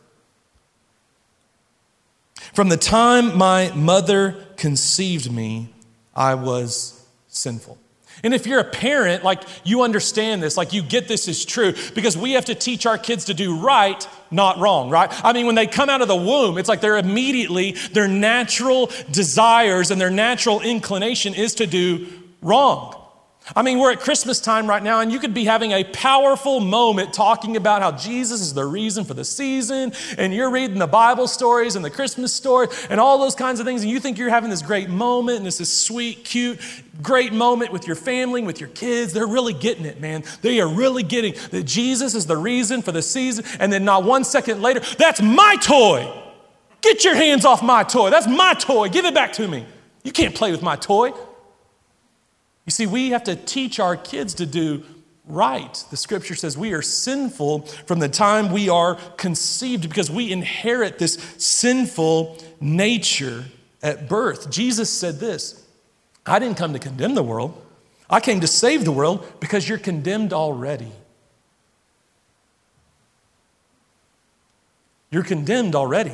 From 2.55 2.69
the 2.69 2.77
time 2.77 3.37
my 3.37 3.71
mother 3.75 4.47
conceived 4.57 5.31
me, 5.31 5.71
I 6.15 6.33
was 6.33 7.05
sinful. 7.27 7.77
And 8.23 8.33
if 8.33 8.47
you're 8.47 8.59
a 8.59 8.63
parent, 8.63 9.23
like 9.23 9.43
you 9.65 9.83
understand 9.83 10.41
this, 10.41 10.57
like 10.57 10.73
you 10.73 10.81
get 10.81 11.07
this 11.07 11.27
is 11.27 11.45
true, 11.45 11.75
because 11.93 12.17
we 12.17 12.31
have 12.31 12.45
to 12.45 12.55
teach 12.55 12.87
our 12.87 12.97
kids 12.97 13.25
to 13.25 13.35
do 13.35 13.55
right, 13.55 14.07
not 14.31 14.57
wrong, 14.57 14.89
right? 14.89 15.11
I 15.23 15.31
mean, 15.31 15.45
when 15.45 15.53
they 15.53 15.67
come 15.67 15.91
out 15.91 16.01
of 16.01 16.07
the 16.07 16.15
womb, 16.15 16.57
it's 16.57 16.67
like 16.67 16.81
they're 16.81 16.97
immediately, 16.97 17.73
their 17.93 18.07
natural 18.07 18.89
desires 19.11 19.91
and 19.91 20.01
their 20.01 20.09
natural 20.09 20.59
inclination 20.61 21.35
is 21.35 21.53
to 21.55 21.67
do 21.67 22.07
wrong. 22.41 22.98
I 23.55 23.61
mean, 23.61 23.79
we're 23.79 23.91
at 23.91 23.99
Christmas 23.99 24.39
time 24.39 24.67
right 24.67 24.81
now, 24.81 24.99
and 25.01 25.11
you 25.11 25.19
could 25.19 25.33
be 25.33 25.45
having 25.45 25.71
a 25.71 25.83
powerful 25.83 26.59
moment 26.59 27.13
talking 27.13 27.57
about 27.57 27.81
how 27.81 27.91
Jesus 27.91 28.41
is 28.41 28.53
the 28.53 28.65
reason 28.65 29.03
for 29.03 29.13
the 29.13 29.25
season, 29.25 29.93
and 30.17 30.33
you're 30.33 30.51
reading 30.51 30.77
the 30.77 30.87
Bible 30.87 31.27
stories 31.27 31.75
and 31.75 31.83
the 31.83 31.89
Christmas 31.89 32.33
story 32.33 32.67
and 32.89 32.99
all 32.99 33.17
those 33.17 33.35
kinds 33.35 33.59
of 33.59 33.65
things, 33.65 33.81
and 33.81 33.89
you 33.89 33.99
think 33.99 34.17
you're 34.17 34.29
having 34.29 34.49
this 34.49 34.61
great 34.61 34.89
moment, 34.89 35.37
and 35.37 35.45
this 35.45 35.59
is 35.59 35.71
sweet, 35.71 36.23
cute, 36.23 36.59
great 37.01 37.33
moment 37.33 37.71
with 37.71 37.87
your 37.87 37.95
family, 37.95 38.41
with 38.43 38.59
your 38.59 38.69
kids. 38.69 39.13
They're 39.13 39.27
really 39.27 39.53
getting 39.53 39.85
it, 39.85 39.99
man. 39.99 40.23
They 40.41 40.59
are 40.59 40.67
really 40.67 41.03
getting 41.03 41.33
that 41.51 41.63
Jesus 41.63 42.15
is 42.15 42.25
the 42.25 42.37
reason 42.37 42.81
for 42.81 42.91
the 42.91 43.01
season, 43.01 43.45
and 43.59 43.71
then 43.73 43.85
not 43.85 44.03
one 44.03 44.23
second 44.23 44.61
later, 44.61 44.81
that's 44.97 45.21
my 45.21 45.55
toy. 45.61 46.11
Get 46.81 47.03
your 47.03 47.15
hands 47.15 47.45
off 47.45 47.61
my 47.61 47.83
toy. 47.83 48.09
That's 48.09 48.27
my 48.27 48.53
toy. 48.53 48.89
Give 48.89 49.05
it 49.05 49.13
back 49.13 49.33
to 49.33 49.47
me. 49.47 49.65
You 50.03 50.11
can't 50.11 50.33
play 50.33 50.51
with 50.51 50.61
my 50.61 50.77
toy. 50.77 51.11
You 52.69 52.71
see, 52.71 52.85
we 52.85 53.09
have 53.09 53.23
to 53.23 53.35
teach 53.35 53.79
our 53.79 53.97
kids 53.97 54.35
to 54.35 54.45
do 54.45 54.83
right. 55.25 55.73
The 55.89 55.97
scripture 55.97 56.35
says 56.35 56.55
we 56.55 56.73
are 56.73 56.83
sinful 56.83 57.61
from 57.61 57.97
the 57.97 58.07
time 58.07 58.51
we 58.51 58.69
are 58.69 58.93
conceived 59.17 59.89
because 59.89 60.11
we 60.11 60.31
inherit 60.31 60.99
this 60.99 61.15
sinful 61.39 62.37
nature 62.61 63.45
at 63.81 64.07
birth. 64.07 64.51
Jesus 64.51 64.87
said 64.87 65.15
this 65.19 65.65
I 66.27 66.37
didn't 66.37 66.57
come 66.57 66.73
to 66.73 66.77
condemn 66.77 67.15
the 67.15 67.23
world, 67.23 67.59
I 68.07 68.19
came 68.19 68.39
to 68.41 68.47
save 68.47 68.85
the 68.85 68.91
world 68.91 69.25
because 69.39 69.67
you're 69.67 69.79
condemned 69.79 70.31
already. 70.31 70.91
You're 75.09 75.23
condemned 75.23 75.73
already. 75.73 76.13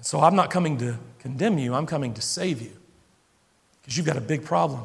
So 0.00 0.20
I'm 0.20 0.36
not 0.36 0.50
coming 0.50 0.78
to 0.78 0.96
condemn 1.18 1.58
you, 1.58 1.74
I'm 1.74 1.84
coming 1.84 2.14
to 2.14 2.22
save 2.22 2.62
you 2.62 2.77
because 3.88 3.96
you've 3.96 4.06
got 4.06 4.18
a 4.18 4.20
big 4.20 4.44
problem. 4.44 4.82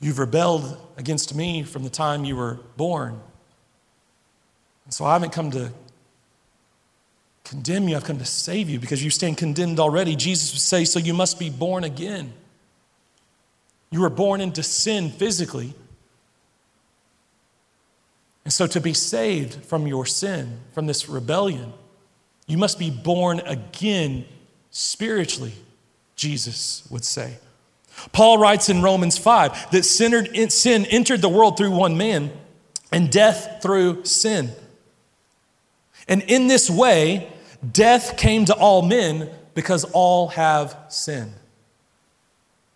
You've 0.00 0.18
rebelled 0.18 0.78
against 0.98 1.34
me 1.34 1.62
from 1.62 1.82
the 1.82 1.88
time 1.88 2.26
you 2.26 2.36
were 2.36 2.58
born. 2.76 3.18
And 4.84 4.92
so 4.92 5.06
I 5.06 5.14
haven't 5.14 5.32
come 5.32 5.50
to 5.52 5.72
condemn 7.44 7.88
you, 7.88 7.96
I've 7.96 8.04
come 8.04 8.18
to 8.18 8.26
save 8.26 8.68
you 8.68 8.78
because 8.78 9.02
you 9.02 9.08
stand 9.08 9.38
condemned 9.38 9.80
already. 9.80 10.14
Jesus 10.14 10.52
would 10.52 10.60
say, 10.60 10.84
So 10.84 10.98
you 10.98 11.14
must 11.14 11.38
be 11.38 11.48
born 11.48 11.84
again. 11.84 12.34
You 13.90 14.02
were 14.02 14.10
born 14.10 14.42
into 14.42 14.62
sin 14.62 15.08
physically. 15.08 15.72
And 18.44 18.52
so 18.52 18.66
to 18.66 18.78
be 18.78 18.92
saved 18.92 19.64
from 19.64 19.86
your 19.86 20.04
sin, 20.04 20.58
from 20.74 20.86
this 20.86 21.08
rebellion, 21.08 21.72
you 22.46 22.58
must 22.58 22.78
be 22.78 22.90
born 22.90 23.40
again 23.40 24.26
spiritually. 24.70 25.54
Jesus 26.16 26.86
would 26.90 27.04
say. 27.04 27.36
Paul 28.12 28.38
writes 28.38 28.68
in 28.68 28.82
Romans 28.82 29.16
5 29.16 29.70
that 29.70 29.84
sin 29.84 30.86
entered 30.86 31.22
the 31.22 31.28
world 31.28 31.56
through 31.56 31.70
one 31.70 31.96
man 31.96 32.30
and 32.92 33.10
death 33.10 33.60
through 33.62 34.04
sin. 34.04 34.50
And 36.08 36.22
in 36.22 36.46
this 36.46 36.70
way, 36.70 37.32
death 37.72 38.16
came 38.16 38.44
to 38.46 38.54
all 38.54 38.82
men 38.82 39.30
because 39.54 39.84
all 39.84 40.28
have 40.28 40.76
sinned. 40.88 41.32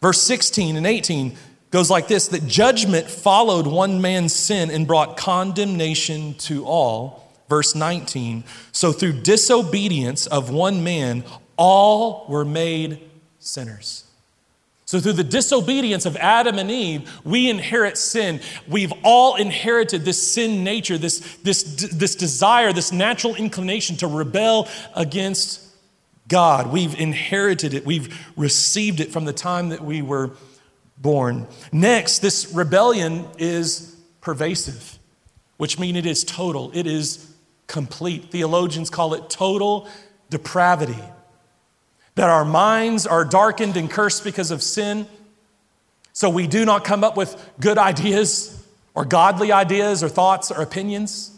Verse 0.00 0.22
16 0.22 0.76
and 0.76 0.86
18 0.86 1.36
goes 1.70 1.90
like 1.90 2.08
this 2.08 2.28
that 2.28 2.46
judgment 2.46 3.08
followed 3.08 3.66
one 3.66 4.00
man's 4.00 4.34
sin 4.34 4.70
and 4.70 4.86
brought 4.86 5.16
condemnation 5.16 6.34
to 6.34 6.64
all. 6.64 7.28
Verse 7.48 7.74
19, 7.74 8.44
so 8.70 8.92
through 8.92 9.12
disobedience 9.12 10.28
of 10.28 10.50
one 10.50 10.84
man, 10.84 11.24
all 11.56 12.24
were 12.28 12.44
made 12.44 13.09
sinners. 13.40 14.04
So, 14.90 14.98
through 14.98 15.12
the 15.12 15.22
disobedience 15.24 16.04
of 16.04 16.16
Adam 16.16 16.58
and 16.58 16.68
Eve, 16.68 17.08
we 17.24 17.48
inherit 17.48 17.96
sin. 17.96 18.40
We've 18.66 18.92
all 19.04 19.36
inherited 19.36 20.04
this 20.04 20.20
sin 20.32 20.64
nature, 20.64 20.98
this, 20.98 21.36
this, 21.44 21.62
this 21.92 22.16
desire, 22.16 22.72
this 22.72 22.90
natural 22.90 23.36
inclination 23.36 23.96
to 23.98 24.08
rebel 24.08 24.66
against 24.96 25.64
God. 26.26 26.72
We've 26.72 26.98
inherited 26.98 27.72
it, 27.72 27.86
we've 27.86 28.32
received 28.36 28.98
it 28.98 29.12
from 29.12 29.26
the 29.26 29.32
time 29.32 29.68
that 29.68 29.80
we 29.80 30.02
were 30.02 30.32
born. 30.98 31.46
Next, 31.70 32.18
this 32.18 32.52
rebellion 32.52 33.26
is 33.38 33.96
pervasive, 34.20 34.98
which 35.56 35.78
means 35.78 35.98
it 35.98 36.06
is 36.06 36.24
total, 36.24 36.72
it 36.74 36.88
is 36.88 37.32
complete. 37.68 38.32
Theologians 38.32 38.90
call 38.90 39.14
it 39.14 39.30
total 39.30 39.88
depravity 40.30 40.98
that 42.20 42.28
our 42.28 42.44
minds 42.44 43.06
are 43.06 43.24
darkened 43.24 43.78
and 43.78 43.90
cursed 43.90 44.24
because 44.24 44.50
of 44.50 44.62
sin. 44.62 45.06
So 46.12 46.28
we 46.28 46.46
do 46.46 46.66
not 46.66 46.84
come 46.84 47.02
up 47.02 47.16
with 47.16 47.34
good 47.58 47.78
ideas 47.78 48.62
or 48.94 49.06
godly 49.06 49.52
ideas 49.52 50.02
or 50.02 50.10
thoughts 50.10 50.50
or 50.50 50.60
opinions. 50.60 51.34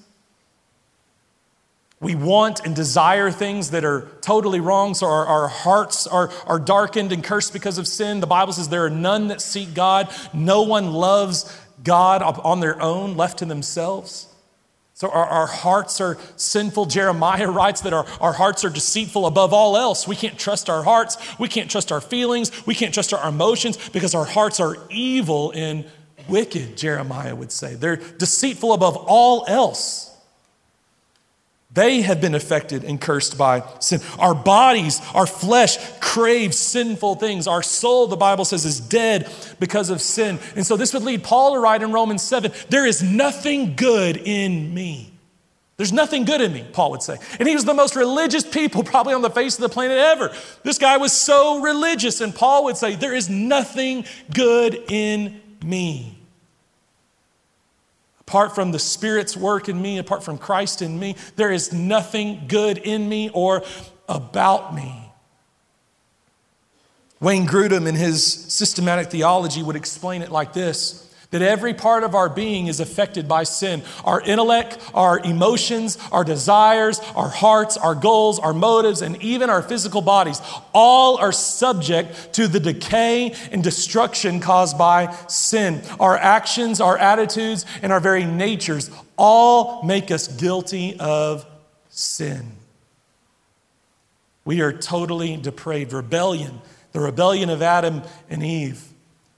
We 2.01 2.17
want 2.17 2.67
and 2.67 2.75
desire 2.75 3.31
things 3.31 3.71
that 3.71 3.85
are 3.85 4.09
totally 4.23 4.59
wrong, 4.59 4.95
so 4.95 5.07
our, 5.07 5.25
our 5.25 5.47
hearts 5.47 6.09
are, 6.09 6.33
are 6.49 6.59
darkened 6.59 7.13
and 7.13 7.23
cursed 7.23 7.53
because 7.53 7.79
of 7.79 7.87
sin. 7.87 8.19
The 8.19 8.27
Bible 8.27 8.53
says 8.53 8.69
there 8.69 8.85
are 8.85 8.91
none 8.91 9.29
that 9.29 9.41
seek 9.41 9.75
God. 9.75 10.13
No 10.35 10.63
one 10.63 10.93
loves 10.93 11.57
God 11.85 12.23
on 12.23 12.59
their 12.59 12.83
own, 12.83 13.17
left 13.17 13.39
to 13.39 13.45
themselves. 13.45 14.27
So 15.03 15.11
our, 15.11 15.27
our, 15.27 15.47
hearts 15.49 16.01
are 16.01 16.17
sinful. 16.37 16.87
Jeremiah 16.87 17.51
writes 17.51 17.81
that 17.81 17.93
our, 17.93 18.07
our 18.21 18.33
hearts 18.33 18.65
are 18.65 18.71
deceitful 18.71 19.27
above 19.27 19.53
all 19.53 19.77
else. 19.77 20.07
We 20.07 20.15
can't 20.15 20.39
trust 20.39 20.71
our 20.71 20.85
hearts. 20.85 21.17
We 21.41 21.49
can't 21.49 21.69
trust 21.69 21.91
our 21.91 22.01
feelings. 22.01 22.65
We 22.67 22.77
can't 22.77 22.95
trust 22.95 23.13
our 23.13 23.29
emotions 23.29 23.89
because 23.89 24.15
our 24.15 24.25
hearts 24.25 24.61
are 24.61 24.77
evil 24.91 25.51
and 25.57 25.91
wicked, 26.29 26.77
Jeremiah 26.77 27.35
would 27.35 27.51
say. 27.51 27.75
They're 27.75 27.97
deceitful 27.97 28.73
above 28.73 28.97
all 28.97 29.45
else. 29.49 30.12
They 31.75 32.03
have 32.03 32.21
been 32.21 32.35
affected 32.35 32.85
and 32.85 33.01
cursed 33.01 33.39
by 33.39 33.63
sin. 33.79 34.01
Our 34.19 34.35
bodies, 34.35 35.01
our 35.15 35.27
flesh 35.27 35.79
craves 36.01 36.59
sinful 36.59 37.15
things. 37.15 37.47
Our 37.47 37.63
soul, 37.63 38.07
the 38.07 38.17
Bible 38.17 38.45
says, 38.45 38.67
is 38.67 38.79
dead 38.79 39.33
because 39.59 39.89
of 39.89 40.03
sin. 40.03 40.39
And 40.55 40.67
so 40.67 40.77
this 40.77 40.93
would 40.93 41.03
lead 41.03 41.23
Paul 41.23 41.55
to 41.55 41.61
write 41.61 41.83
in 41.83 41.91
Romans 41.93 42.23
7 42.23 42.53
there 42.69 42.87
is 42.87 43.03
nothing 43.03 43.75
good 43.75 44.19
in 44.19 44.75
me. 44.75 45.13
There's 45.79 45.93
nothing 45.93 46.25
good 46.27 46.43
in 46.43 46.53
me, 46.53 46.65
Paul 46.73 46.91
would 46.93 47.03
say. 47.03 47.17
And 47.39 47.49
he 47.49 47.55
was 47.55 47.65
the 47.65 47.75
most 47.75 47.97
religious 47.97 48.45
people 48.45 48.85
probably 48.85 49.15
on 49.15 49.23
the 49.23 49.31
face 49.31 49.57
of 49.57 49.63
the 49.63 49.69
planet 49.71 49.97
ever. 49.97 50.33
This 50.63 50.79
guy 50.79 50.99
was 50.99 51.13
so 51.13 51.61
religious. 51.61 52.21
And 52.21 52.35
Paul 52.35 52.65
would 52.65 52.77
say, 52.77 52.95
There 52.97 53.15
is 53.15 53.31
nothing 53.31 54.05
good 54.33 54.75
in 54.89 55.41
me. 55.65 56.22
Apart 58.23 58.55
from 58.55 58.71
the 58.73 58.79
Spirit's 58.79 59.37
work 59.37 59.69
in 59.69 59.83
me, 59.83 59.99
apart 59.99 60.23
from 60.23 60.39
Christ 60.39 60.81
in 60.81 60.99
me, 60.99 61.17
there 61.37 61.51
is 61.51 61.73
nothing 61.73 62.45
good 62.47 62.79
in 62.79 63.09
me 63.09 63.31
or 63.35 63.63
about 64.09 64.75
me. 64.75 65.13
Wayne 67.21 67.47
Grudem, 67.47 67.87
in 67.87 67.95
his 67.95 68.25
systematic 68.25 69.11
theology, 69.11 69.63
would 69.63 69.77
explain 69.77 70.23
it 70.23 70.31
like 70.31 70.53
this 70.53 71.12
that 71.33 71.43
every 71.43 71.75
part 71.75 72.05
of 72.05 72.15
our 72.15 72.29
being 72.29 72.69
is 72.69 72.79
affected 72.79 73.27
by 73.27 73.43
sin. 73.43 73.83
Our 74.05 74.21
intellect, 74.21 74.79
our 74.95 75.19
emotions, 75.19 75.99
our 76.13 76.25
desires, 76.25 77.01
our 77.17 77.29
hearts, 77.29 77.77
our 77.77 77.95
goals, 77.95 78.39
our 78.39 78.53
motives, 78.53 79.03
and 79.03 79.21
even 79.23 79.51
our 79.51 79.63
physical 79.63 80.03
bodies 80.03 80.41
all 80.73 81.17
are 81.17 81.33
subject 81.33 82.35
to 82.35 82.47
the 82.47 82.61
decay 82.61 83.35
and 83.51 83.65
destruction 83.65 84.41
caused 84.41 84.79
by 84.79 85.17
sin. 85.27 85.83
Our 85.99 86.17
actions, 86.17 86.81
our 86.81 86.99
attitudes, 86.99 87.65
and 87.83 87.93
our 87.93 88.01
very 88.01 88.25
natures 88.25 88.91
all 89.17 89.83
make 89.83 90.11
us 90.11 90.29
guilty 90.29 90.97
of 91.01 91.47
sin. 91.89 92.53
We 94.45 94.61
are 94.61 94.73
totally 94.73 95.39
depraved. 95.39 95.95
Rebellion, 95.95 96.61
the 96.93 97.01
rebellion 97.01 97.49
of 97.49 97.63
Adam 97.63 98.03
and 98.29 98.43
Eve 98.43 98.92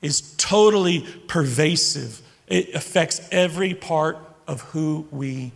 is 0.05 0.35
totally 0.37 1.01
pervasive. 1.29 2.21
It 2.47 2.75
affects 2.75 3.27
every 3.33 3.73
part 3.73 4.19
of 4.47 4.61
who 4.61 5.09
we 5.11 5.53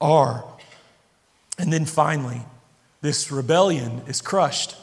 are. 0.00 0.44
And 1.56 1.72
then 1.72 1.84
finally, 1.84 2.42
this 3.00 3.30
rebellion 3.30 4.02
is 4.08 4.20
crushed. 4.20 4.74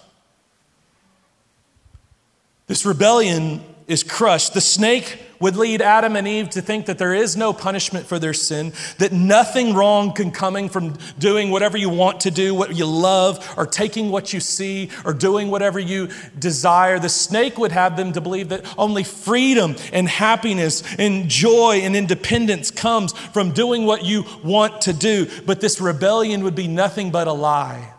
This 2.68 2.86
rebellion 2.86 3.62
is 3.88 4.04
crushed. 4.04 4.54
The 4.54 4.62
snake 4.62 5.19
would 5.39 5.58
lead 5.58 5.82
Adam 5.82 6.15
and 6.15 6.26
Eve 6.26 6.50
to 6.52 6.62
think 6.62 6.86
that 6.86 6.98
there 6.98 7.13
is 7.13 7.36
no 7.36 7.52
punishment 7.52 8.06
for 8.06 8.17
their 8.17 8.34
sin, 8.34 8.72
that 8.98 9.12
nothing 9.12 9.74
wrong 9.74 10.13
can 10.13 10.32
coming 10.32 10.69
from 10.69 10.98
doing 11.19 11.52
whatever 11.52 11.78
you 11.78 11.89
want 11.89 12.22
to 12.22 12.32
do, 12.32 12.56
what 12.56 12.76
you 12.76 12.86
love, 12.86 13.54
or 13.58 13.65
taking 13.65 14.10
what 14.10 14.32
you 14.32 14.39
see, 14.39 14.89
or 15.04 15.13
doing 15.13 15.50
whatever 15.50 15.80
you 15.80 16.08
desire. 16.39 16.98
The 16.98 17.10
snake 17.10 17.58
would 17.58 17.74
have 17.74 17.98
them 17.98 18.13
to 18.13 18.22
believe 18.22 18.50
that 18.50 18.65
only 18.78 19.04
freedom 19.04 19.76
and 19.91 20.08
happiness 20.08 20.82
and 20.98 21.28
joy 21.28 21.82
and 21.84 21.93
independence 21.93 22.72
comes 22.72 23.12
from 23.12 23.52
doing 23.52 23.86
what 23.86 24.06
you 24.06 24.24
want 24.46 24.82
to 24.84 24.93
do. 24.93 25.28
But 25.46 25.60
this 25.60 25.82
rebellion 25.82 26.43
would 26.46 26.56
be 26.56 26.69
nothing 26.69 27.12
but 27.12 27.28
a 27.28 27.34
lie. 27.34 27.93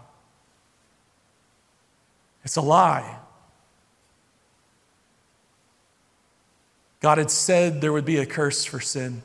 It's 2.42 2.56
a 2.56 2.62
lie. 2.62 3.18
God 7.04 7.18
had 7.18 7.30
said 7.30 7.82
there 7.82 7.92
would 7.92 8.06
be 8.06 8.16
a 8.16 8.24
curse 8.24 8.64
for 8.64 8.80
sin. 8.80 9.22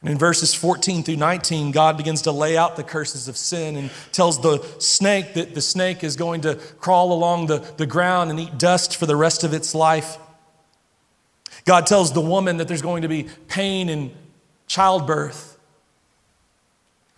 And 0.00 0.08
in 0.08 0.16
verses 0.16 0.54
14 0.54 1.02
through 1.02 1.16
19, 1.16 1.70
God 1.70 1.98
begins 1.98 2.22
to 2.22 2.32
lay 2.32 2.56
out 2.56 2.76
the 2.76 2.82
curses 2.82 3.28
of 3.28 3.36
sin 3.36 3.76
and 3.76 3.90
tells 4.10 4.40
the 4.40 4.62
snake 4.78 5.34
that 5.34 5.54
the 5.54 5.60
snake 5.60 6.02
is 6.02 6.16
going 6.16 6.40
to 6.40 6.54
crawl 6.54 7.12
along 7.12 7.48
the, 7.48 7.58
the 7.76 7.84
ground 7.84 8.30
and 8.30 8.40
eat 8.40 8.56
dust 8.56 8.96
for 8.96 9.04
the 9.04 9.16
rest 9.16 9.44
of 9.44 9.52
its 9.52 9.74
life. 9.74 10.16
God 11.66 11.86
tells 11.86 12.10
the 12.10 12.22
woman 12.22 12.56
that 12.56 12.68
there's 12.68 12.80
going 12.80 13.02
to 13.02 13.08
be 13.08 13.24
pain 13.46 13.90
in 13.90 14.14
childbirth 14.66 15.58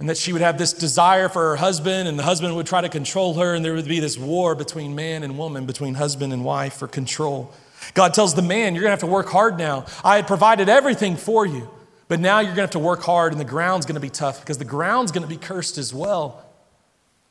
and 0.00 0.08
that 0.08 0.16
she 0.16 0.32
would 0.32 0.42
have 0.42 0.58
this 0.58 0.72
desire 0.72 1.28
for 1.28 1.50
her 1.50 1.56
husband, 1.56 2.08
and 2.08 2.18
the 2.18 2.24
husband 2.24 2.56
would 2.56 2.66
try 2.66 2.80
to 2.80 2.88
control 2.88 3.34
her, 3.34 3.54
and 3.54 3.64
there 3.64 3.74
would 3.74 3.86
be 3.86 4.00
this 4.00 4.18
war 4.18 4.56
between 4.56 4.96
man 4.96 5.22
and 5.22 5.38
woman, 5.38 5.64
between 5.64 5.94
husband 5.94 6.32
and 6.32 6.44
wife 6.44 6.74
for 6.74 6.88
control. 6.88 7.54
God 7.94 8.14
tells 8.14 8.34
the 8.34 8.42
man, 8.42 8.74
You're 8.74 8.82
going 8.82 8.90
to 8.90 9.00
have 9.00 9.00
to 9.00 9.06
work 9.06 9.28
hard 9.28 9.58
now. 9.58 9.86
I 10.04 10.16
had 10.16 10.26
provided 10.26 10.68
everything 10.68 11.16
for 11.16 11.46
you, 11.46 11.68
but 12.08 12.20
now 12.20 12.40
you're 12.40 12.48
going 12.48 12.56
to 12.56 12.62
have 12.62 12.70
to 12.70 12.78
work 12.78 13.02
hard, 13.02 13.32
and 13.32 13.40
the 13.40 13.44
ground's 13.44 13.86
going 13.86 13.94
to 13.94 14.00
be 14.00 14.10
tough 14.10 14.40
because 14.40 14.58
the 14.58 14.64
ground's 14.64 15.12
going 15.12 15.22
to 15.22 15.28
be 15.28 15.36
cursed 15.36 15.78
as 15.78 15.94
well. 15.94 16.44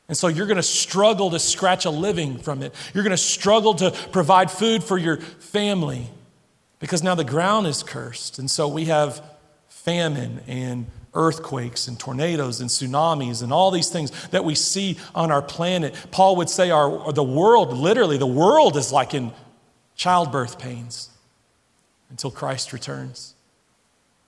And 0.08 0.16
so 0.16 0.28
you're 0.28 0.46
going 0.46 0.56
to 0.56 0.62
struggle 0.62 1.30
to 1.30 1.38
scratch 1.38 1.84
a 1.84 1.90
living 1.90 2.38
from 2.38 2.62
it. 2.62 2.74
You're 2.94 3.04
going 3.04 3.10
to 3.10 3.16
struggle 3.16 3.74
to 3.74 3.90
provide 4.10 4.50
food 4.50 4.82
for 4.82 4.96
your 4.96 5.18
family 5.18 6.08
because 6.80 7.02
now 7.02 7.14
the 7.14 7.24
ground 7.24 7.66
is 7.66 7.82
cursed. 7.82 8.38
And 8.38 8.50
so 8.50 8.68
we 8.68 8.86
have 8.86 9.22
famine 9.68 10.40
and 10.46 10.86
earthquakes 11.14 11.88
and 11.88 11.98
tornadoes 11.98 12.60
and 12.60 12.70
tsunamis 12.70 13.42
and 13.42 13.52
all 13.52 13.70
these 13.70 13.90
things 13.90 14.10
that 14.28 14.44
we 14.44 14.54
see 14.54 14.96
on 15.14 15.30
our 15.30 15.42
planet. 15.42 15.94
Paul 16.10 16.36
would 16.36 16.50
say 16.50 16.70
our 16.70 17.12
the 17.12 17.22
world 17.22 17.72
literally 17.72 18.18
the 18.18 18.26
world 18.26 18.76
is 18.76 18.92
like 18.92 19.14
in 19.14 19.32
childbirth 19.98 20.58
pains 20.58 21.10
until 22.08 22.30
Christ 22.30 22.72
returns. 22.72 23.34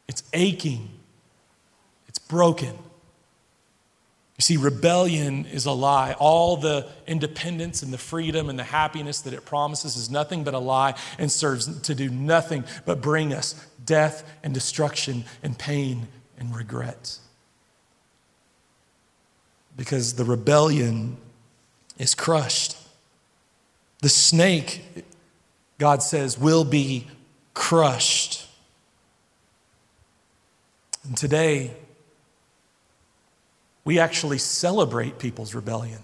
It's 0.09 0.23
aching, 0.35 0.91
it's 2.09 2.19
broken. 2.19 2.75
You 4.37 4.43
see, 4.43 4.57
rebellion 4.57 5.45
is 5.47 5.67
a 5.67 5.73
lie. 5.73 6.15
All 6.19 6.57
the 6.57 6.89
independence 7.07 7.83
and 7.83 7.93
the 7.93 7.99
freedom 7.99 8.49
and 8.49 8.59
the 8.59 8.65
happiness 8.65 9.21
that 9.23 9.35
it 9.35 9.45
promises 9.45 9.97
is 9.97 10.11
nothing 10.11 10.45
but 10.45 10.55
a 10.55 10.59
lie 10.59 10.95
and 11.19 11.31
serves 11.31 11.81
to 11.83 11.95
do 11.95 12.09
nothing 12.09 12.65
but 12.85 13.01
bring 13.01 13.33
us 13.33 13.55
death 13.85 14.25
and 14.43 14.53
destruction 14.53 15.25
and 15.43 15.57
pain 15.59 16.09
and 16.39 16.57
regret. 16.57 17.19
Because 19.77 20.15
the 20.15 20.25
rebellion 20.25 21.19
is 21.99 22.15
crushed. 22.15 22.77
The 24.01 24.09
snake 24.09 25.05
God 25.81 26.03
says, 26.03 26.39
will 26.39 26.65
be 26.65 27.07
crushed. 27.55 28.47
And 31.05 31.17
today, 31.17 31.73
we 33.83 33.99
actually 33.99 34.37
celebrate 34.37 35.19
people's 35.19 35.55
rebellion. 35.55 36.01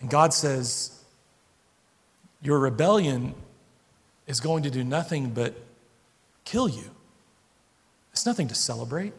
And 0.00 0.10
God 0.10 0.34
says, 0.34 1.00
Your 2.42 2.58
rebellion 2.58 3.32
is 4.26 4.40
going 4.40 4.64
to 4.64 4.70
do 4.70 4.82
nothing 4.82 5.30
but 5.30 5.54
kill 6.44 6.68
you. 6.68 6.90
It's 8.10 8.26
nothing 8.26 8.48
to 8.48 8.54
celebrate. 8.56 9.12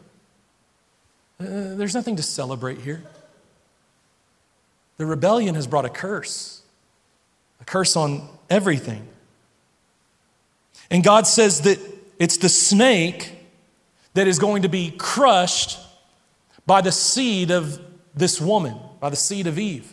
Uh, 1.40 1.74
there's 1.74 1.94
nothing 1.94 2.16
to 2.16 2.22
celebrate 2.22 2.82
here. 2.82 3.02
The 4.98 5.06
rebellion 5.06 5.54
has 5.54 5.66
brought 5.66 5.84
a 5.84 5.90
curse, 5.90 6.62
a 7.60 7.64
curse 7.64 7.96
on 7.96 8.28
everything. 8.50 9.06
And 10.90 11.02
God 11.02 11.26
says 11.26 11.62
that 11.62 11.78
it's 12.18 12.36
the 12.36 12.48
snake 12.48 13.32
that 14.14 14.26
is 14.26 14.38
going 14.38 14.62
to 14.62 14.68
be 14.68 14.90
crushed 14.90 15.78
by 16.66 16.80
the 16.80 16.92
seed 16.92 17.50
of 17.50 17.80
this 18.14 18.40
woman, 18.40 18.76
by 19.00 19.08
the 19.10 19.16
seed 19.16 19.46
of 19.46 19.58
Eve. 19.58 19.92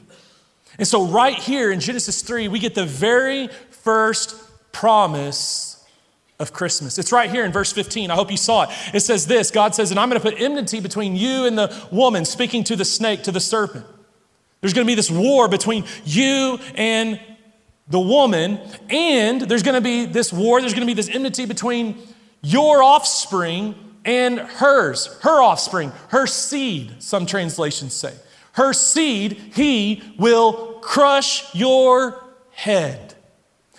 And 0.78 0.88
so, 0.88 1.06
right 1.06 1.36
here 1.36 1.72
in 1.72 1.80
Genesis 1.80 2.22
3, 2.22 2.48
we 2.48 2.60
get 2.60 2.76
the 2.76 2.86
very 2.86 3.48
first 3.70 4.36
promise 4.72 5.86
of 6.40 6.52
Christmas. 6.52 6.98
It's 6.98 7.12
right 7.12 7.30
here 7.30 7.46
in 7.46 7.52
verse 7.52 7.72
15. 7.72 8.12
I 8.12 8.16
hope 8.16 8.30
you 8.30 8.38
saw 8.38 8.64
it. 8.64 8.70
It 8.94 9.00
says 9.02 9.28
this 9.28 9.52
God 9.52 9.76
says, 9.76 9.92
And 9.92 10.00
I'm 10.00 10.10
going 10.10 10.20
to 10.20 10.30
put 10.30 10.42
enmity 10.42 10.80
between 10.80 11.16
you 11.16 11.46
and 11.46 11.58
the 11.58 11.88
woman, 11.92 12.26
speaking 12.26 12.64
to 12.66 12.76
the 12.76 12.84
snake, 12.84 13.24
to 13.24 13.32
the 13.32 13.40
serpent. 13.40 13.86
There's 14.66 14.74
going 14.74 14.88
to 14.88 14.90
be 14.90 14.96
this 14.96 15.12
war 15.12 15.48
between 15.48 15.86
you 16.06 16.58
and 16.74 17.20
the 17.88 18.00
woman, 18.00 18.60
and 18.90 19.42
there's 19.42 19.62
going 19.62 19.76
to 19.76 19.80
be 19.80 20.08
this 20.08 20.34
war, 20.34 20.60
there's 20.60 20.74
going 20.74 20.82
to 20.82 20.88
be 20.88 20.96
this 20.96 21.08
enmity 21.08 21.46
between 21.46 22.00
your 22.42 22.82
offspring 22.82 23.76
and 24.06 24.40
hers, 24.40 25.06
her 25.22 25.40
offspring, 25.40 25.92
her 26.08 26.26
seed, 26.26 26.96
some 26.98 27.28
translations 27.28 27.94
say. 27.94 28.16
Her 28.54 28.74
seed, 28.74 29.34
he 29.54 30.02
will 30.18 30.80
crush 30.82 31.54
your 31.54 32.24
head. 32.50 33.14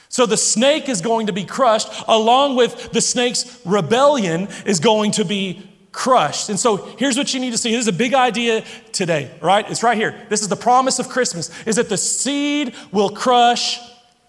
So 0.08 0.24
the 0.24 0.36
snake 0.36 0.88
is 0.88 1.00
going 1.00 1.26
to 1.26 1.32
be 1.32 1.42
crushed, 1.42 1.88
along 2.06 2.54
with 2.54 2.92
the 2.92 3.00
snake's 3.00 3.60
rebellion 3.64 4.46
is 4.64 4.78
going 4.78 5.10
to 5.10 5.24
be 5.24 5.68
crushed. 5.96 6.50
And 6.50 6.60
so 6.60 6.76
here's 6.98 7.16
what 7.16 7.32
you 7.32 7.40
need 7.40 7.52
to 7.52 7.58
see. 7.58 7.70
This 7.70 7.80
is 7.80 7.88
a 7.88 7.92
big 7.92 8.12
idea 8.12 8.62
today, 8.92 9.30
right? 9.40 9.68
It's 9.70 9.82
right 9.82 9.96
here. 9.96 10.26
This 10.28 10.42
is 10.42 10.48
the 10.48 10.54
promise 10.54 10.98
of 10.98 11.08
Christmas 11.08 11.50
is 11.66 11.76
that 11.76 11.88
the 11.88 11.96
seed 11.96 12.74
will 12.92 13.08
crush 13.08 13.80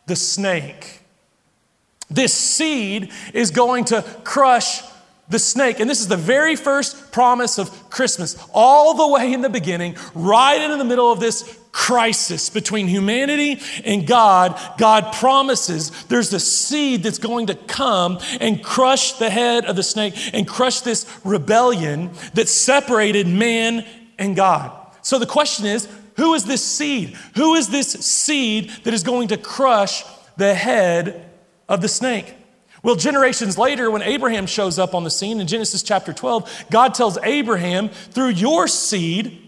the 0.05 0.15
snake. 0.15 1.01
This 2.09 2.33
seed 2.33 3.11
is 3.33 3.51
going 3.51 3.83
to 3.85 4.01
crush 4.23 4.81
the 5.27 5.39
snake, 5.39 5.81
and 5.81 5.89
this 5.89 5.99
is 5.99 6.07
the 6.07 6.15
very 6.15 6.55
first 6.55 7.11
promise 7.11 7.57
of 7.57 7.89
Christmas, 7.89 8.41
all 8.53 8.93
the 8.93 9.07
way 9.09 9.33
in 9.33 9.41
the 9.41 9.49
beginning, 9.49 9.97
right 10.15 10.61
in 10.61 10.77
the 10.77 10.85
middle 10.85 11.11
of 11.11 11.19
this 11.19 11.59
crisis 11.77 12.49
between 12.49 12.87
humanity 12.87 13.61
and 13.85 14.07
God, 14.07 14.59
God 14.79 15.13
promises 15.13 15.91
there's 16.05 16.33
a 16.33 16.39
seed 16.39 17.03
that's 17.03 17.19
going 17.19 17.45
to 17.47 17.55
come 17.55 18.17
and 18.41 18.63
crush 18.63 19.13
the 19.13 19.29
head 19.29 19.63
of 19.65 19.75
the 19.75 19.83
snake 19.83 20.15
and 20.33 20.47
crush 20.47 20.81
this 20.81 21.05
rebellion 21.23 22.09
that 22.33 22.49
separated 22.49 23.27
man 23.27 23.85
and 24.17 24.35
God. 24.35 24.75
So 25.03 25.19
the 25.19 25.27
question 25.27 25.67
is 25.67 25.87
who 26.15 26.33
is 26.33 26.45
this 26.45 26.65
seed? 26.65 27.15
Who 27.35 27.53
is 27.53 27.69
this 27.69 27.91
seed 27.91 28.71
that 28.83 28.95
is 28.95 29.03
going 29.03 29.27
to 29.27 29.37
crush 29.37 30.03
the 30.35 30.55
head 30.55 31.29
of 31.69 31.81
the 31.81 31.87
snake? 31.87 32.33
Well, 32.81 32.95
generations 32.95 33.55
later, 33.55 33.91
when 33.91 34.01
Abraham 34.01 34.47
shows 34.47 34.79
up 34.79 34.95
on 34.95 35.03
the 35.03 35.11
scene 35.11 35.39
in 35.39 35.45
Genesis 35.45 35.83
chapter 35.83 36.11
12, 36.11 36.65
God 36.71 36.95
tells 36.95 37.19
Abraham, 37.19 37.89
through 37.89 38.29
your 38.29 38.67
seed, 38.67 39.46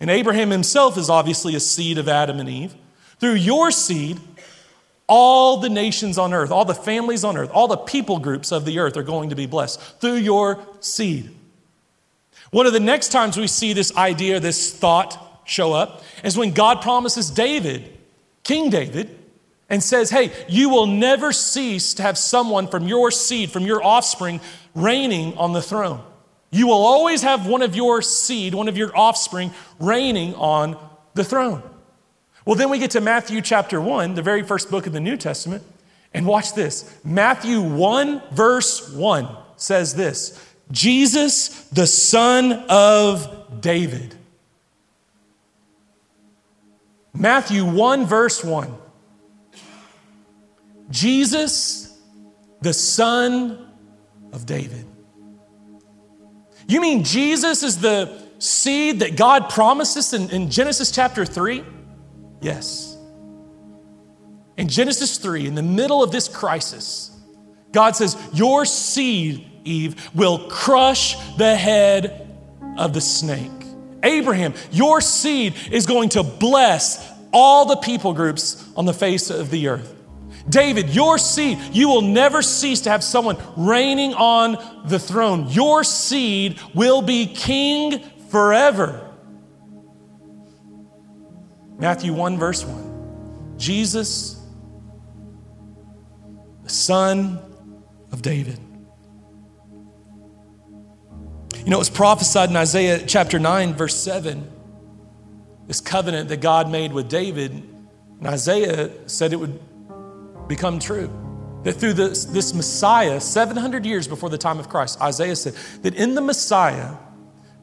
and 0.00 0.10
Abraham 0.10 0.50
himself 0.50 0.96
is 0.96 1.10
obviously 1.10 1.54
a 1.54 1.60
seed 1.60 1.98
of 1.98 2.08
Adam 2.08 2.38
and 2.40 2.48
Eve, 2.48 2.74
through 3.18 3.34
your 3.34 3.70
seed, 3.70 4.20
all 5.08 5.56
the 5.56 5.68
nations 5.68 6.18
on 6.18 6.34
earth, 6.34 6.50
all 6.50 6.64
the 6.64 6.74
families 6.74 7.24
on 7.24 7.36
earth, 7.36 7.50
all 7.52 7.66
the 7.66 7.76
people 7.76 8.18
groups 8.18 8.52
of 8.52 8.64
the 8.64 8.78
earth 8.78 8.96
are 8.96 9.02
going 9.02 9.30
to 9.30 9.36
be 9.36 9.46
blessed 9.46 9.80
through 10.00 10.16
your 10.16 10.58
seed. 10.80 11.34
One 12.50 12.66
of 12.66 12.72
the 12.72 12.80
next 12.80 13.08
times 13.08 13.36
we 13.36 13.46
see 13.46 13.72
this 13.72 13.94
idea, 13.96 14.40
this 14.40 14.72
thought 14.72 15.42
show 15.44 15.72
up, 15.72 16.02
is 16.22 16.36
when 16.36 16.52
God 16.52 16.80
promises 16.80 17.30
David, 17.30 17.96
King 18.42 18.70
David, 18.70 19.18
and 19.68 19.82
says, 19.82 20.10
Hey, 20.10 20.32
you 20.48 20.68
will 20.68 20.86
never 20.86 21.32
cease 21.32 21.94
to 21.94 22.02
have 22.02 22.16
someone 22.16 22.68
from 22.68 22.86
your 22.86 23.10
seed, 23.10 23.50
from 23.50 23.64
your 23.64 23.82
offspring, 23.84 24.40
reigning 24.74 25.36
on 25.36 25.52
the 25.52 25.62
throne. 25.62 26.02
You 26.50 26.66
will 26.66 26.74
always 26.74 27.22
have 27.22 27.46
one 27.46 27.62
of 27.62 27.76
your 27.76 28.00
seed, 28.02 28.54
one 28.54 28.68
of 28.68 28.76
your 28.76 28.96
offspring, 28.96 29.52
reigning 29.78 30.34
on 30.34 30.78
the 31.14 31.24
throne. 31.24 31.62
Well, 32.44 32.56
then 32.56 32.70
we 32.70 32.78
get 32.78 32.92
to 32.92 33.00
Matthew 33.00 33.42
chapter 33.42 33.80
1, 33.80 34.14
the 34.14 34.22
very 34.22 34.42
first 34.42 34.70
book 34.70 34.86
of 34.86 34.94
the 34.94 35.00
New 35.00 35.18
Testament, 35.18 35.62
and 36.14 36.26
watch 36.26 36.54
this. 36.54 36.98
Matthew 37.04 37.60
1, 37.60 38.22
verse 38.30 38.90
1 38.90 39.28
says 39.56 39.94
this 39.94 40.42
Jesus, 40.70 41.64
the 41.68 41.86
son 41.86 42.52
of 42.68 43.60
David. 43.60 44.14
Matthew 47.12 47.64
1, 47.64 48.06
verse 48.06 48.44
1. 48.44 48.74
Jesus, 50.90 51.98
the 52.62 52.72
son 52.72 53.70
of 54.32 54.46
David. 54.46 54.86
You 56.68 56.82
mean 56.82 57.02
Jesus 57.02 57.62
is 57.62 57.80
the 57.80 58.22
seed 58.38 59.00
that 59.00 59.16
God 59.16 59.48
promised 59.48 59.96
us 59.96 60.12
in, 60.12 60.30
in 60.30 60.50
Genesis 60.50 60.90
chapter 60.90 61.24
3? 61.24 61.64
Yes. 62.40 62.96
In 64.58 64.68
Genesis 64.68 65.16
3, 65.16 65.46
in 65.46 65.54
the 65.54 65.62
middle 65.62 66.02
of 66.02 66.12
this 66.12 66.28
crisis, 66.28 67.10
God 67.72 67.96
says, 67.96 68.16
Your 68.34 68.64
seed, 68.64 69.46
Eve, 69.64 70.10
will 70.14 70.48
crush 70.48 71.16
the 71.36 71.56
head 71.56 72.28
of 72.76 72.92
the 72.92 73.00
snake. 73.00 73.50
Abraham, 74.02 74.54
your 74.70 75.00
seed 75.00 75.54
is 75.70 75.86
going 75.86 76.10
to 76.10 76.22
bless 76.22 77.12
all 77.32 77.64
the 77.64 77.76
people 77.76 78.12
groups 78.12 78.64
on 78.76 78.84
the 78.84 78.94
face 78.94 79.30
of 79.30 79.50
the 79.50 79.68
earth. 79.68 79.97
David, 80.48 80.90
your 80.90 81.18
seed, 81.18 81.58
you 81.72 81.88
will 81.88 82.02
never 82.02 82.42
cease 82.42 82.80
to 82.82 82.90
have 82.90 83.04
someone 83.04 83.36
reigning 83.56 84.14
on 84.14 84.56
the 84.86 84.98
throne. 84.98 85.48
Your 85.48 85.84
seed 85.84 86.58
will 86.74 87.02
be 87.02 87.26
king 87.26 88.02
forever. 88.30 89.04
Matthew 91.78 92.12
1, 92.12 92.38
verse 92.38 92.64
1. 92.64 93.56
Jesus, 93.58 94.40
the 96.62 96.70
son 96.70 97.38
of 98.10 98.22
David. 98.22 98.58
You 101.64 101.70
know, 101.70 101.76
it 101.76 101.80
was 101.80 101.90
prophesied 101.90 102.50
in 102.50 102.56
Isaiah 102.56 103.04
chapter 103.06 103.38
9, 103.38 103.74
verse 103.74 103.96
7, 103.96 104.50
this 105.66 105.80
covenant 105.80 106.30
that 106.30 106.40
God 106.40 106.70
made 106.70 106.92
with 106.92 107.08
David. 107.08 107.52
And 107.52 108.26
Isaiah 108.26 108.90
said 109.06 109.32
it 109.32 109.36
would 109.36 109.60
become 110.48 110.78
true. 110.78 111.10
That 111.64 111.74
through 111.74 111.94
this, 111.94 112.24
this 112.24 112.54
Messiah, 112.54 113.20
700 113.20 113.84
years 113.84 114.08
before 114.08 114.30
the 114.30 114.38
time 114.38 114.58
of 114.58 114.68
Christ, 114.68 115.00
Isaiah 115.00 115.36
said 115.36 115.54
that 115.82 115.94
in 115.94 116.14
the 116.14 116.20
Messiah, 116.20 116.94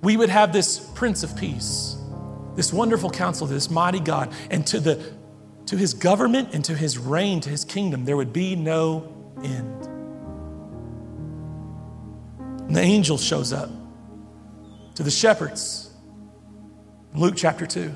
we 0.01 0.17
would 0.17 0.29
have 0.29 0.53
this 0.53 0.79
Prince 0.93 1.23
of 1.23 1.35
Peace, 1.35 1.97
this 2.55 2.71
wonderful 2.71 3.09
counsel, 3.09 3.47
this 3.47 3.69
mighty 3.69 3.99
God, 3.99 4.33
and 4.51 4.67
to, 4.67 4.79
the, 4.79 5.13
to 5.67 5.77
his 5.77 5.93
government 5.93 6.49
and 6.53 6.63
to 6.65 6.75
his 6.75 6.97
reign, 6.97 7.41
to 7.41 7.49
his 7.49 7.65
kingdom, 7.65 8.05
there 8.05 8.17
would 8.17 8.33
be 8.33 8.55
no 8.55 9.11
end. 9.43 9.87
And 12.67 12.75
the 12.75 12.81
angel 12.81 13.17
shows 13.17 13.53
up 13.53 13.69
to 14.95 15.03
the 15.03 15.11
shepherds. 15.11 15.91
Luke 17.13 17.35
chapter 17.37 17.65
2. 17.65 17.93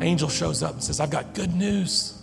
Angel 0.00 0.28
shows 0.28 0.62
up 0.62 0.74
and 0.74 0.84
says, 0.84 1.00
I've 1.00 1.10
got 1.10 1.34
good 1.34 1.54
news 1.54 2.21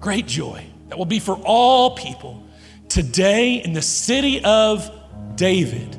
great 0.00 0.26
joy 0.26 0.64
that 0.88 0.98
will 0.98 1.04
be 1.04 1.20
for 1.20 1.36
all 1.44 1.94
people 1.94 2.42
today 2.88 3.56
in 3.56 3.72
the 3.72 3.82
city 3.82 4.42
of 4.42 4.90
David. 5.36 5.96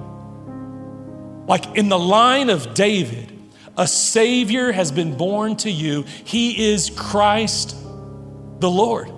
Like 1.47 1.77
in 1.77 1.89
the 1.89 1.99
line 1.99 2.49
of 2.49 2.73
David, 2.73 3.31
a 3.77 3.87
Savior 3.87 4.71
has 4.71 4.91
been 4.91 5.15
born 5.15 5.55
to 5.57 5.71
you. 5.71 6.03
He 6.03 6.71
is 6.71 6.89
Christ 6.89 7.75
the 8.59 8.69
Lord. 8.69 9.11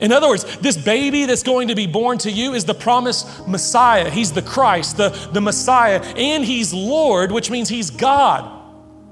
In 0.00 0.12
other 0.12 0.28
words, 0.28 0.44
this 0.58 0.76
baby 0.76 1.24
that's 1.24 1.42
going 1.42 1.68
to 1.68 1.74
be 1.74 1.86
born 1.86 2.18
to 2.18 2.30
you 2.30 2.54
is 2.54 2.64
the 2.64 2.74
promised 2.74 3.48
Messiah. 3.48 4.10
He's 4.10 4.30
the 4.30 4.42
Christ, 4.42 4.96
the, 4.96 5.08
the 5.32 5.40
Messiah, 5.40 6.00
and 6.16 6.44
He's 6.44 6.72
Lord, 6.72 7.32
which 7.32 7.50
means 7.50 7.68
He's 7.68 7.90
God. 7.90 8.54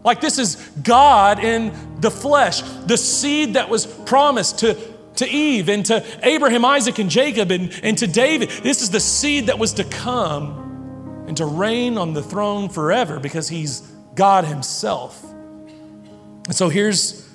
Like 0.04 0.20
this 0.20 0.38
is 0.38 0.54
God 0.84 1.42
in 1.42 2.00
the 2.00 2.10
flesh, 2.10 2.62
the 2.86 2.96
seed 2.96 3.54
that 3.54 3.68
was 3.68 3.86
promised 3.86 4.60
to 4.60 4.95
to 5.16 5.28
Eve 5.28 5.68
and 5.68 5.84
to 5.86 6.04
Abraham, 6.22 6.64
Isaac, 6.64 6.98
and 6.98 7.10
Jacob 7.10 7.50
and, 7.50 7.78
and 7.82 7.96
to 7.98 8.06
David. 8.06 8.50
This 8.62 8.82
is 8.82 8.90
the 8.90 9.00
seed 9.00 9.46
that 9.46 9.58
was 9.58 9.74
to 9.74 9.84
come 9.84 11.24
and 11.26 11.36
to 11.36 11.46
reign 11.46 11.98
on 11.98 12.14
the 12.14 12.22
throne 12.22 12.68
forever 12.68 13.18
because 13.18 13.48
he's 13.48 13.80
God 14.14 14.44
himself. 14.44 15.22
And 15.24 16.54
so 16.54 16.68
here's 16.68 17.26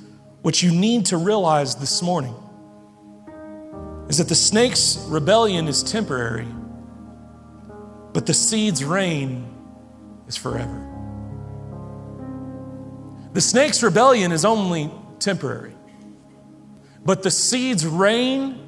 what 0.42 0.64
you 0.64 0.72
need 0.72 1.08
to 1.08 1.18
realize 1.18 1.76
this 1.76 2.02
morning 2.02 2.36
is 4.10 4.18
that 4.18 4.28
the 4.28 4.36
snake's 4.36 4.98
rebellion 5.08 5.68
is 5.68 5.84
temporary, 5.84 6.48
but 8.14 8.26
the 8.26 8.34
seed's 8.34 8.84
reign 8.84 9.48
is 10.28 10.36
forever. 10.36 10.88
The 13.34 13.42
snake's 13.42 13.82
rebellion 13.82 14.34
is 14.34 14.44
only 14.44 14.92
temporary. 15.20 15.74
But 17.04 17.24
the 17.24 17.32
seed's 17.32 17.86
reign 17.86 18.60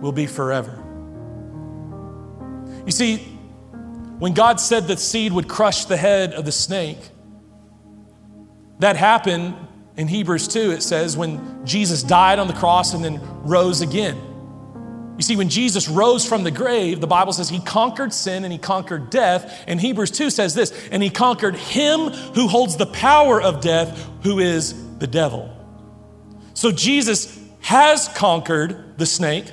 will 0.00 0.12
be 0.12 0.26
forever. 0.26 0.82
You 2.86 2.92
see, 2.92 3.18
when 4.18 4.32
God 4.34 4.60
said 4.60 4.88
that 4.88 4.98
seed 4.98 5.32
would 5.32 5.48
crush 5.48 5.84
the 5.84 5.96
head 5.96 6.32
of 6.32 6.44
the 6.44 6.52
snake, 6.52 6.98
that 8.78 8.96
happened 8.96 9.54
in 9.96 10.08
Hebrews 10.08 10.48
2, 10.48 10.70
it 10.70 10.82
says, 10.82 11.16
when 11.16 11.66
Jesus 11.66 12.02
died 12.02 12.38
on 12.38 12.46
the 12.46 12.54
cross 12.54 12.94
and 12.94 13.04
then 13.04 13.20
rose 13.42 13.82
again. 13.82 14.18
You 15.18 15.22
see, 15.22 15.36
when 15.36 15.50
Jesus 15.50 15.86
rose 15.86 16.26
from 16.26 16.44
the 16.44 16.50
grave, 16.50 17.02
the 17.02 17.06
Bible 17.06 17.34
says 17.34 17.50
he 17.50 17.60
conquered 17.60 18.14
sin 18.14 18.44
and 18.44 18.50
he 18.50 18.58
conquered 18.58 19.10
death. 19.10 19.64
And 19.66 19.78
Hebrews 19.78 20.10
2 20.12 20.30
says 20.30 20.54
this, 20.54 20.72
and 20.90 21.02
he 21.02 21.10
conquered 21.10 21.56
him 21.56 22.08
who 22.08 22.48
holds 22.48 22.78
the 22.78 22.86
power 22.86 23.42
of 23.42 23.60
death, 23.60 24.08
who 24.22 24.38
is 24.38 24.96
the 24.96 25.06
devil. 25.06 25.54
So 26.60 26.70
Jesus 26.70 27.40
has 27.60 28.06
conquered 28.08 28.98
the 28.98 29.06
snake, 29.06 29.50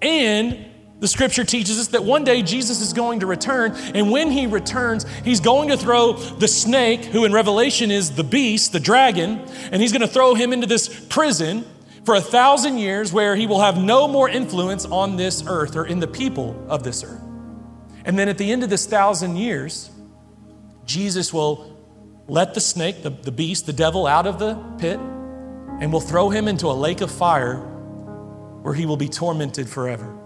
and 0.00 0.64
the 0.98 1.06
scripture 1.06 1.44
teaches 1.44 1.78
us 1.78 1.88
that 1.88 2.02
one 2.02 2.24
day 2.24 2.40
Jesus 2.40 2.80
is 2.80 2.94
going 2.94 3.20
to 3.20 3.26
return, 3.26 3.72
and 3.94 4.10
when 4.10 4.30
he 4.30 4.46
returns, 4.46 5.04
he's 5.22 5.40
going 5.40 5.68
to 5.68 5.76
throw 5.76 6.14
the 6.14 6.48
snake, 6.48 7.04
who 7.04 7.26
in 7.26 7.32
Revelation 7.34 7.90
is 7.90 8.12
the 8.12 8.24
beast, 8.24 8.72
the 8.72 8.80
dragon, 8.80 9.40
and 9.70 9.82
he's 9.82 9.92
going 9.92 10.00
to 10.00 10.08
throw 10.08 10.34
him 10.34 10.54
into 10.54 10.66
this 10.66 10.88
prison 11.10 11.62
for 12.06 12.14
a 12.14 12.22
thousand 12.22 12.78
years 12.78 13.12
where 13.12 13.36
he 13.36 13.46
will 13.46 13.60
have 13.60 13.76
no 13.76 14.08
more 14.08 14.26
influence 14.26 14.86
on 14.86 15.16
this 15.16 15.44
earth 15.46 15.76
or 15.76 15.84
in 15.84 16.00
the 16.00 16.08
people 16.08 16.56
of 16.70 16.84
this 16.84 17.04
earth. 17.04 17.20
And 18.06 18.18
then 18.18 18.30
at 18.30 18.38
the 18.38 18.50
end 18.50 18.62
of 18.62 18.70
this 18.70 18.86
thousand 18.86 19.36
years, 19.36 19.90
Jesus 20.86 21.34
will 21.34 21.78
let 22.28 22.54
the 22.54 22.62
snake, 22.62 23.02
the, 23.02 23.10
the 23.10 23.30
beast, 23.30 23.66
the 23.66 23.74
devil, 23.74 24.06
out 24.06 24.26
of 24.26 24.38
the 24.38 24.54
pit 24.78 24.98
and 25.80 25.92
will 25.92 26.00
throw 26.00 26.30
him 26.30 26.48
into 26.48 26.66
a 26.66 26.72
lake 26.72 27.00
of 27.00 27.10
fire 27.10 27.58
where 28.62 28.74
he 28.74 28.86
will 28.86 28.96
be 28.96 29.08
tormented 29.08 29.68
forever. 29.68 30.16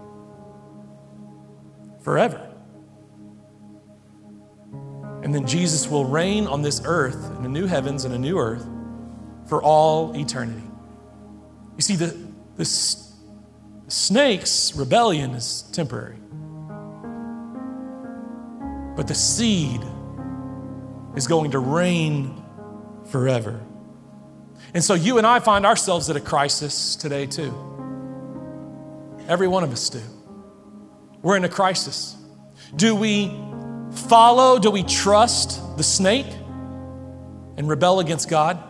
forever. 2.01 2.45
And 5.23 5.35
then 5.35 5.45
Jesus 5.45 5.87
will 5.87 6.05
reign 6.05 6.47
on 6.47 6.61
this 6.61 6.81
earth 6.85 7.37
in 7.37 7.45
a 7.45 7.49
new 7.49 7.65
heavens 7.67 8.05
and 8.05 8.13
a 8.15 8.17
new 8.17 8.37
earth 8.39 8.65
for 9.47 9.61
all 9.61 10.15
eternity. 10.15 10.63
You 11.75 11.81
see, 11.81 11.95
the, 11.95 12.07
the, 12.55 12.63
the 13.85 13.91
snake's 13.91 14.75
rebellion 14.75 15.31
is 15.31 15.63
temporary, 15.73 16.17
but 18.95 19.07
the 19.07 19.15
seed 19.15 19.81
is 21.15 21.27
going 21.27 21.51
to 21.51 21.59
reign 21.59 22.43
forever. 23.05 23.59
And 24.73 24.83
so 24.83 24.93
you 24.93 25.17
and 25.17 25.25
I 25.25 25.39
find 25.39 25.65
ourselves 25.65 26.09
at 26.09 26.15
a 26.15 26.19
crisis 26.19 26.95
today, 26.95 27.25
too. 27.25 27.53
Every 29.27 29.47
one 29.47 29.63
of 29.63 29.71
us 29.71 29.89
do. 29.89 30.01
We're 31.21 31.37
in 31.37 31.43
a 31.43 31.49
crisis. 31.49 32.15
Do 32.75 32.95
we 32.95 33.31
follow, 33.91 34.59
do 34.59 34.71
we 34.71 34.83
trust 34.83 35.77
the 35.77 35.83
snake 35.83 36.31
and 37.57 37.67
rebel 37.67 37.99
against 37.99 38.29
God? 38.29 38.63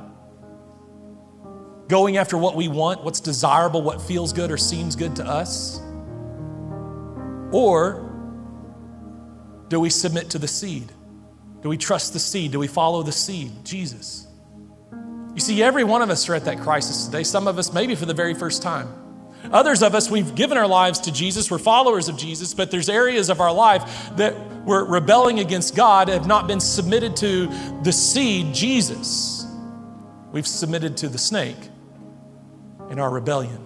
Going 1.89 2.17
after 2.17 2.37
what 2.37 2.55
we 2.55 2.67
want, 2.67 3.03
what's 3.03 3.19
desirable, 3.19 3.81
what 3.81 4.01
feels 4.01 4.31
good 4.31 4.51
or 4.51 4.57
seems 4.57 4.95
good 4.95 5.15
to 5.17 5.25
us? 5.25 5.79
Or 7.51 8.05
do 9.67 9.79
we 9.79 9.89
submit 9.89 10.29
to 10.31 10.39
the 10.39 10.47
seed? 10.47 10.91
Do 11.61 11.69
we 11.69 11.77
trust 11.77 12.13
the 12.13 12.19
seed? 12.19 12.51
Do 12.51 12.59
we 12.59 12.67
follow 12.67 13.03
the 13.03 13.11
seed, 13.11 13.65
Jesus? 13.65 14.27
You 15.39 15.41
see, 15.41 15.63
every 15.63 15.85
one 15.85 16.01
of 16.01 16.09
us 16.09 16.27
are 16.27 16.35
at 16.35 16.43
that 16.43 16.59
crisis 16.59 17.05
today. 17.05 17.23
Some 17.23 17.47
of 17.47 17.57
us, 17.57 17.71
maybe 17.71 17.95
for 17.95 18.05
the 18.05 18.13
very 18.13 18.33
first 18.33 18.61
time. 18.61 18.89
Others 19.53 19.83
of 19.83 19.95
us, 19.95 20.11
we've 20.11 20.35
given 20.35 20.57
our 20.57 20.67
lives 20.67 20.99
to 20.99 21.13
Jesus, 21.13 21.49
we're 21.49 21.59
followers 21.59 22.09
of 22.09 22.17
Jesus, 22.17 22.53
but 22.53 22.71
there's 22.71 22.89
areas 22.89 23.29
of 23.29 23.39
our 23.39 23.53
life 23.53 23.89
that 24.17 24.35
we're 24.65 24.83
rebelling 24.83 25.39
against 25.39 25.77
God, 25.77 26.09
have 26.09 26.27
not 26.27 26.45
been 26.45 26.59
submitted 26.59 27.15
to 27.15 27.47
the 27.83 27.93
seed, 27.93 28.53
Jesus. 28.53 29.47
We've 30.33 30.45
submitted 30.45 30.97
to 30.97 31.07
the 31.07 31.17
snake 31.17 31.69
in 32.89 32.99
our 32.99 33.09
rebellion. 33.09 33.63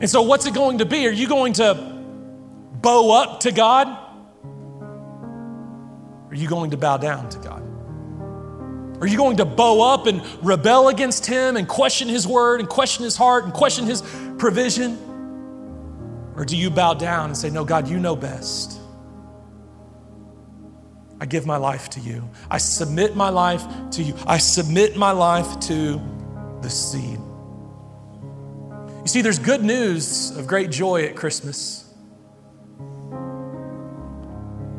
And 0.00 0.08
so, 0.08 0.22
what's 0.22 0.46
it 0.46 0.54
going 0.54 0.78
to 0.78 0.86
be? 0.86 1.04
Are 1.08 1.10
you 1.10 1.26
going 1.26 1.54
to 1.54 1.74
bow 2.80 3.10
up 3.10 3.40
to 3.40 3.50
God? 3.50 3.88
Are 6.30 6.36
you 6.36 6.46
going 6.46 6.70
to 6.70 6.76
bow 6.76 6.96
down 6.96 7.28
to 7.30 7.38
God? 7.40 7.64
Are 9.00 9.06
you 9.06 9.16
going 9.16 9.36
to 9.38 9.44
bow 9.44 9.92
up 9.92 10.06
and 10.06 10.22
rebel 10.42 10.88
against 10.88 11.26
Him 11.26 11.56
and 11.56 11.68
question 11.68 12.08
His 12.08 12.26
word 12.26 12.60
and 12.60 12.68
question 12.68 13.04
His 13.04 13.16
heart 13.16 13.44
and 13.44 13.52
question 13.52 13.86
His 13.86 14.02
provision? 14.38 14.98
Or 16.36 16.44
do 16.44 16.56
you 16.56 16.70
bow 16.70 16.94
down 16.94 17.26
and 17.26 17.36
say, 17.36 17.50
No, 17.50 17.64
God, 17.64 17.88
you 17.88 17.98
know 17.98 18.16
best? 18.16 18.80
I 21.20 21.26
give 21.26 21.46
my 21.46 21.56
life 21.56 21.90
to 21.90 22.00
you. 22.00 22.28
I 22.50 22.58
submit 22.58 23.16
my 23.16 23.30
life 23.30 23.64
to 23.92 24.02
you. 24.02 24.14
I 24.26 24.38
submit 24.38 24.96
my 24.96 25.12
life 25.12 25.60
to 25.60 26.00
the 26.60 26.68
seed. 26.68 27.18
You 29.02 29.08
see, 29.08 29.22
there's 29.22 29.38
good 29.38 29.62
news 29.62 30.36
of 30.36 30.46
great 30.46 30.70
joy 30.70 31.04
at 31.04 31.14
Christmas. 31.14 31.83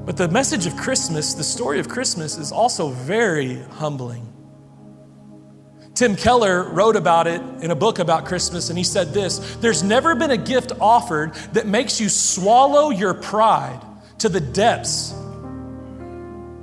But 0.06 0.18
the 0.18 0.28
message 0.28 0.68
of 0.68 0.78
Christmas, 0.78 1.34
the 1.34 1.43
story 1.43 1.80
of 1.80 1.89
Christmas, 1.89 2.38
is 2.38 2.51
also 2.51 2.89
very 2.89 3.56
humbling. 3.64 4.32
Tim 5.95 6.16
Keller 6.16 6.70
wrote 6.70 6.95
about 6.95 7.26
it 7.26 7.41
in 7.62 7.72
a 7.72 7.76
book 7.76 7.99
about 7.99 8.26
Christmas, 8.26 8.70
and 8.70 8.78
he 8.78 8.84
said 8.84 9.14
this 9.14 9.56
There's 9.56 9.82
never 9.82 10.14
been 10.14 10.32
a 10.32 10.38
gift 10.38 10.74
offered 10.80 11.34
that 11.53 11.66
makes 11.66 11.99
you 11.99 12.10
swallow 12.10 12.91
your 12.91 13.14
pride 13.14 13.82
to 14.20 14.30
the 14.30 14.41
depths 14.41 15.12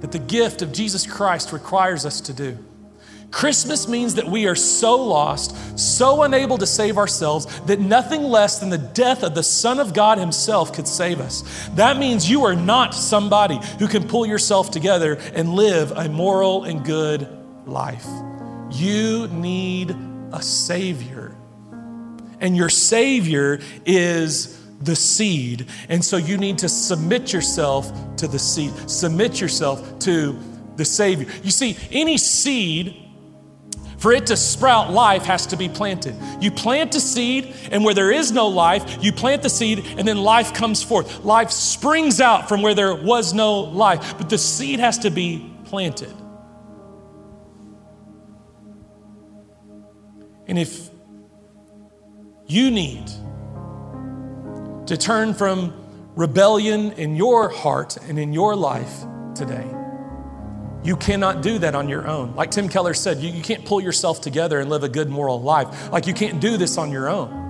that 0.01 0.12
the 0.12 0.18
gift 0.18 0.62
of 0.62 0.72
Jesus 0.72 1.07
Christ 1.07 1.53
requires 1.53 2.05
us 2.05 2.20
to 2.22 2.32
do. 2.32 2.59
Christmas 3.33 3.89
means 3.89 4.14
that 4.14 4.28
we 4.28 4.47
are 4.47 4.55
so 4.55 4.95
lost, 4.95 5.78
so 5.78 6.22
unable 6.22 6.59
to 6.59 6.66
save 6.66 6.99
ourselves, 6.99 7.47
that 7.62 7.80
nothing 7.80 8.22
less 8.22 8.61
than 8.61 8.68
the 8.68 8.78
death 8.78 9.22
of 9.22 9.35
the 9.35 9.43
Son 9.43 9.80
of 9.80 9.95
God 9.95 10.18
Himself 10.18 10.72
could 10.72 10.87
save 10.87 11.18
us. 11.18 11.68
That 11.74 11.97
means 11.97 12.30
you 12.30 12.45
are 12.45 12.55
not 12.55 12.95
somebody 12.95 13.59
who 13.78 13.89
can 13.89 14.07
pull 14.07 14.26
yourself 14.26 14.70
together 14.70 15.14
and 15.35 15.55
live 15.55 15.93
a 15.93 16.09
moral 16.11 16.64
and 16.64 16.85
good 16.85 17.26
life. 17.66 18.07
You 18.70 19.28
need 19.28 19.97
a 20.33 20.43
Savior. 20.43 21.35
And 22.39 22.55
your 22.55 22.68
Savior 22.68 23.61
is 23.87 24.62
the 24.83 24.95
seed. 24.95 25.68
And 25.89 26.05
so 26.05 26.18
you 26.18 26.37
need 26.37 26.59
to 26.59 26.68
submit 26.68 27.33
yourself 27.33 27.91
to 28.16 28.28
the 28.28 28.39
seed, 28.39 28.91
submit 28.91 29.41
yourself 29.41 29.99
to 30.01 30.39
the 30.76 30.85
Savior. 30.85 31.28
You 31.43 31.51
see, 31.51 31.78
any 31.91 32.18
seed 32.18 33.01
for 34.03 34.12
it 34.12 34.26
to 34.26 34.36
sprout, 34.36 34.90
life 34.90 35.24
has 35.26 35.46
to 35.46 35.57
be 35.57 35.68
planted. 35.68 36.16
You 36.40 36.50
plant 36.50 36.92
a 36.96 37.00
seed, 37.00 37.55
and 37.70 37.84
where 37.84 37.94
there 37.94 38.11
is 38.11 38.32
no 38.32 38.48
life, 38.48 38.98
you 39.00 39.12
plant 39.12 39.42
the 39.42 39.48
seed, 39.48 39.86
and 39.96 40.09
then 40.09 40.16
life 40.18 40.53
comes 40.53 40.82
forth. 40.82 41.24
Life 41.24 41.53
springs 41.53 42.20
out 42.20 42.48
from 42.48 42.62
where 42.62 42.74
there 42.74 42.96
was 42.96 43.32
no 43.32 43.61
life, 43.61 44.18
but 44.18 44.28
the 44.28 44.38
seed 44.38 44.80
has 44.80 44.98
to 44.98 45.11
be 45.11 45.55
planted. 45.66 46.12
And 50.48 50.59
if 50.59 50.90
you 52.48 52.72
need 52.72 53.07
to 54.88 54.96
turn 54.96 55.32
from 55.32 55.72
rebellion 56.16 56.90
in 56.94 57.14
your 57.14 57.50
heart 57.50 57.98
and 58.09 58.18
in 58.18 58.32
your 58.32 58.57
life 58.57 59.05
today, 59.36 59.82
you 60.85 60.97
cannot 60.97 61.43
do 61.43 61.59
that 61.59 61.74
on 61.74 61.89
your 61.89 62.07
own. 62.07 62.35
Like 62.35 62.51
Tim 62.51 62.68
Keller 62.68 62.95
said, 62.95 63.18
you, 63.18 63.30
you 63.30 63.43
can't 63.43 63.64
pull 63.64 63.80
yourself 63.80 64.20
together 64.20 64.61
and 64.61 64.68
live 64.68 64.83
a 64.83 64.89
good 64.89 65.09
moral 65.09 65.41
life. 65.41 65.91
Like 65.93 66.07
you 66.07 66.14
can't 66.14 66.41
do 66.41 66.57
this 66.57 66.78
on 66.78 66.91
your 66.91 67.09
own. 67.09 67.43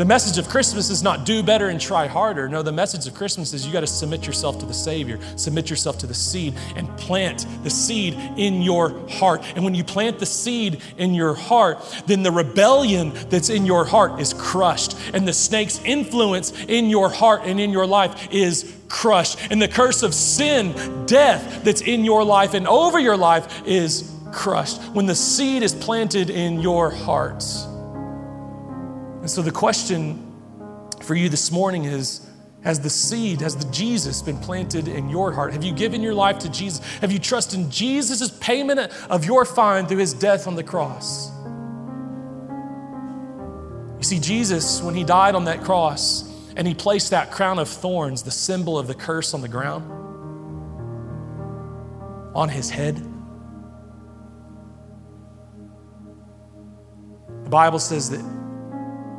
The 0.00 0.06
message 0.06 0.38
of 0.38 0.48
Christmas 0.48 0.88
is 0.88 1.02
not 1.02 1.26
do 1.26 1.42
better 1.42 1.68
and 1.68 1.78
try 1.78 2.06
harder. 2.06 2.48
No, 2.48 2.62
the 2.62 2.72
message 2.72 3.06
of 3.06 3.12
Christmas 3.12 3.52
is 3.52 3.66
you 3.66 3.72
got 3.72 3.80
to 3.80 3.86
submit 3.86 4.26
yourself 4.26 4.58
to 4.60 4.64
the 4.64 4.72
Savior, 4.72 5.18
submit 5.36 5.68
yourself 5.68 5.98
to 5.98 6.06
the 6.06 6.14
seed, 6.14 6.54
and 6.74 6.88
plant 6.96 7.44
the 7.64 7.68
seed 7.68 8.14
in 8.38 8.62
your 8.62 8.98
heart. 9.10 9.42
And 9.54 9.62
when 9.62 9.74
you 9.74 9.84
plant 9.84 10.18
the 10.18 10.24
seed 10.24 10.80
in 10.96 11.12
your 11.12 11.34
heart, 11.34 11.80
then 12.06 12.22
the 12.22 12.30
rebellion 12.30 13.12
that's 13.28 13.50
in 13.50 13.66
your 13.66 13.84
heart 13.84 14.22
is 14.22 14.32
crushed, 14.32 14.96
and 15.12 15.28
the 15.28 15.34
snake's 15.34 15.78
influence 15.84 16.52
in 16.66 16.88
your 16.88 17.10
heart 17.10 17.42
and 17.44 17.60
in 17.60 17.70
your 17.70 17.86
life 17.86 18.32
is 18.32 18.79
crushed. 18.90 19.38
And 19.50 19.62
the 19.62 19.68
curse 19.68 20.02
of 20.02 20.12
sin, 20.12 21.06
death 21.06 21.64
that's 21.64 21.80
in 21.80 22.04
your 22.04 22.22
life 22.22 22.52
and 22.52 22.68
over 22.68 22.98
your 22.98 23.16
life 23.16 23.66
is 23.66 24.14
crushed 24.32 24.82
when 24.92 25.06
the 25.06 25.14
seed 25.14 25.62
is 25.62 25.74
planted 25.74 26.28
in 26.28 26.60
your 26.60 26.90
heart. 26.90 27.42
And 29.20 29.30
so 29.30 29.40
the 29.40 29.52
question 29.52 30.26
for 31.02 31.14
you 31.14 31.28
this 31.28 31.50
morning 31.50 31.84
is 31.84 32.26
Has 32.62 32.80
the 32.80 32.90
seed, 32.90 33.40
has 33.40 33.56
the 33.56 33.70
Jesus 33.72 34.20
been 34.20 34.38
planted 34.38 34.88
in 34.88 35.08
your 35.08 35.32
heart? 35.32 35.52
Have 35.52 35.64
you 35.64 35.72
given 35.72 36.02
your 36.02 36.14
life 36.14 36.38
to 36.40 36.50
Jesus? 36.50 36.84
Have 37.00 37.10
you 37.10 37.18
trusted 37.18 37.58
in 37.58 37.70
Jesus' 37.70 38.30
payment 38.40 38.80
of 39.08 39.24
your 39.24 39.44
fine 39.44 39.86
through 39.86 39.98
his 39.98 40.12
death 40.12 40.46
on 40.46 40.56
the 40.56 40.64
cross? 40.64 41.30
You 43.98 44.04
see, 44.04 44.18
Jesus, 44.18 44.82
when 44.82 44.94
he 44.94 45.04
died 45.04 45.34
on 45.34 45.44
that 45.44 45.62
cross 45.62 46.29
and 46.60 46.68
he 46.68 46.74
placed 46.74 47.08
that 47.12 47.30
crown 47.30 47.58
of 47.58 47.70
thorns, 47.70 48.22
the 48.22 48.30
symbol 48.30 48.78
of 48.78 48.86
the 48.86 48.94
curse 48.94 49.32
on 49.32 49.40
the 49.40 49.48
ground, 49.48 49.90
on 52.36 52.50
his 52.50 52.68
head, 52.68 52.96
the 57.44 57.48
Bible 57.48 57.78
says 57.78 58.10
that 58.10 58.22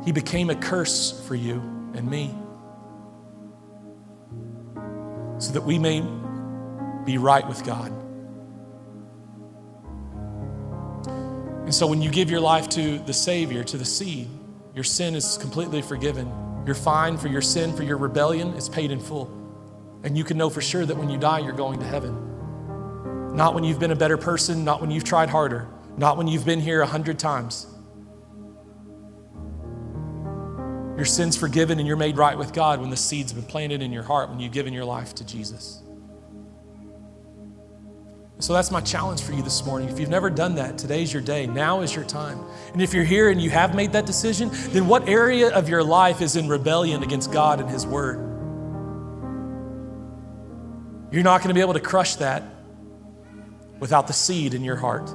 he 0.04 0.12
became 0.12 0.50
a 0.50 0.54
curse 0.54 1.26
for 1.26 1.34
you 1.34 1.54
and 1.94 2.08
me 2.08 2.32
so 5.38 5.52
that 5.52 5.64
we 5.64 5.80
may 5.80 6.00
be 7.04 7.18
right 7.18 7.48
with 7.48 7.64
God. 7.64 7.90
And 11.64 11.74
so 11.74 11.88
when 11.88 12.00
you 12.02 12.10
give 12.10 12.30
your 12.30 12.38
life 12.38 12.68
to 12.68 13.00
the 13.00 13.12
Savior, 13.12 13.64
to 13.64 13.76
the 13.76 13.84
seed, 13.84 14.28
your 14.76 14.84
sin 14.84 15.16
is 15.16 15.36
completely 15.38 15.82
forgiven. 15.82 16.41
Your 16.64 16.74
fine 16.74 17.16
for 17.18 17.28
your 17.28 17.42
sin, 17.42 17.74
for 17.74 17.82
your 17.82 17.96
rebellion, 17.96 18.54
is 18.54 18.68
paid 18.68 18.90
in 18.90 19.00
full. 19.00 19.30
And 20.04 20.16
you 20.16 20.24
can 20.24 20.36
know 20.36 20.50
for 20.50 20.60
sure 20.60 20.84
that 20.86 20.96
when 20.96 21.08
you 21.08 21.18
die, 21.18 21.40
you're 21.40 21.52
going 21.52 21.78
to 21.80 21.86
heaven. 21.86 23.34
Not 23.34 23.54
when 23.54 23.64
you've 23.64 23.78
been 23.78 23.90
a 23.90 23.96
better 23.96 24.16
person, 24.16 24.64
not 24.64 24.80
when 24.80 24.90
you've 24.90 25.04
tried 25.04 25.30
harder, 25.30 25.68
not 25.96 26.16
when 26.16 26.28
you've 26.28 26.44
been 26.44 26.60
here 26.60 26.82
a 26.82 26.86
hundred 26.86 27.18
times. 27.18 27.66
Your 30.96 31.06
sin's 31.06 31.36
forgiven 31.36 31.78
and 31.78 31.88
you're 31.88 31.96
made 31.96 32.16
right 32.16 32.36
with 32.36 32.52
God 32.52 32.80
when 32.80 32.90
the 32.90 32.96
seed's 32.96 33.32
been 33.32 33.44
planted 33.44 33.82
in 33.82 33.92
your 33.92 34.02
heart, 34.02 34.28
when 34.28 34.38
you've 34.38 34.52
given 34.52 34.72
your 34.72 34.84
life 34.84 35.14
to 35.16 35.26
Jesus. 35.26 35.82
So 38.42 38.52
that's 38.54 38.72
my 38.72 38.80
challenge 38.80 39.22
for 39.22 39.32
you 39.34 39.40
this 39.40 39.64
morning. 39.64 39.88
If 39.88 40.00
you've 40.00 40.08
never 40.08 40.28
done 40.28 40.56
that, 40.56 40.76
today's 40.76 41.12
your 41.12 41.22
day. 41.22 41.46
Now 41.46 41.82
is 41.82 41.94
your 41.94 42.04
time. 42.04 42.40
And 42.72 42.82
if 42.82 42.92
you're 42.92 43.04
here 43.04 43.30
and 43.30 43.40
you 43.40 43.50
have 43.50 43.72
made 43.72 43.92
that 43.92 44.04
decision, 44.04 44.50
then 44.70 44.88
what 44.88 45.08
area 45.08 45.54
of 45.54 45.68
your 45.68 45.84
life 45.84 46.20
is 46.20 46.34
in 46.34 46.48
rebellion 46.48 47.04
against 47.04 47.30
God 47.30 47.60
and 47.60 47.70
His 47.70 47.86
Word? 47.86 48.16
You're 51.12 51.22
not 51.22 51.38
going 51.38 51.50
to 51.50 51.54
be 51.54 51.60
able 51.60 51.74
to 51.74 51.80
crush 51.80 52.16
that 52.16 52.42
without 53.78 54.08
the 54.08 54.12
seed 54.12 54.54
in 54.54 54.64
your 54.64 54.74
heart. 54.74 55.08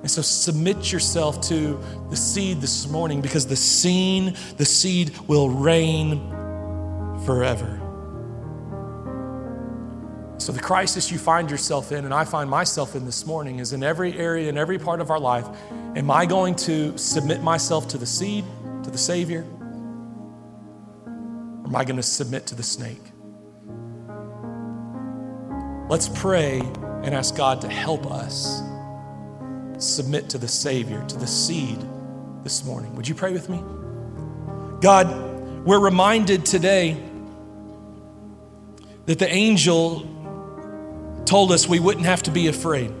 And 0.00 0.10
so 0.10 0.22
submit 0.22 0.90
yourself 0.90 1.40
to 1.42 1.80
the 2.10 2.16
seed 2.16 2.60
this 2.60 2.88
morning 2.88 3.20
because 3.20 3.46
the 3.46 3.54
seed, 3.54 4.34
the 4.56 4.64
seed 4.64 5.16
will 5.28 5.48
reign 5.48 6.18
forever. 7.24 7.81
So, 10.42 10.50
the 10.50 10.58
crisis 10.58 11.12
you 11.12 11.18
find 11.18 11.48
yourself 11.48 11.92
in, 11.92 12.04
and 12.04 12.12
I 12.12 12.24
find 12.24 12.50
myself 12.50 12.96
in 12.96 13.04
this 13.04 13.24
morning, 13.24 13.60
is 13.60 13.72
in 13.72 13.84
every 13.84 14.18
area, 14.18 14.48
in 14.48 14.58
every 14.58 14.76
part 14.76 15.00
of 15.00 15.08
our 15.08 15.20
life. 15.20 15.46
Am 15.94 16.10
I 16.10 16.26
going 16.26 16.56
to 16.56 16.98
submit 16.98 17.44
myself 17.44 17.86
to 17.90 17.96
the 17.96 18.06
seed, 18.06 18.44
to 18.82 18.90
the 18.90 18.98
Savior? 18.98 19.46
Or 21.06 21.66
am 21.66 21.76
I 21.76 21.84
going 21.84 21.94
to 21.94 22.02
submit 22.02 22.48
to 22.48 22.56
the 22.56 22.62
snake? 22.64 22.98
Let's 25.88 26.08
pray 26.08 26.58
and 26.58 27.14
ask 27.14 27.36
God 27.36 27.60
to 27.60 27.68
help 27.68 28.10
us 28.10 28.64
submit 29.78 30.28
to 30.30 30.38
the 30.38 30.48
Savior, 30.48 31.04
to 31.06 31.16
the 31.18 31.26
seed 31.28 31.78
this 32.42 32.64
morning. 32.64 32.96
Would 32.96 33.06
you 33.06 33.14
pray 33.14 33.32
with 33.32 33.48
me? 33.48 33.62
God, 34.80 35.64
we're 35.64 35.78
reminded 35.78 36.44
today 36.44 37.00
that 39.06 39.20
the 39.20 39.32
angel 39.32 40.08
told 41.26 41.52
us 41.52 41.68
we 41.68 41.80
wouldn't 41.80 42.06
have 42.06 42.22
to 42.24 42.30
be 42.30 42.48
afraid. 42.48 42.92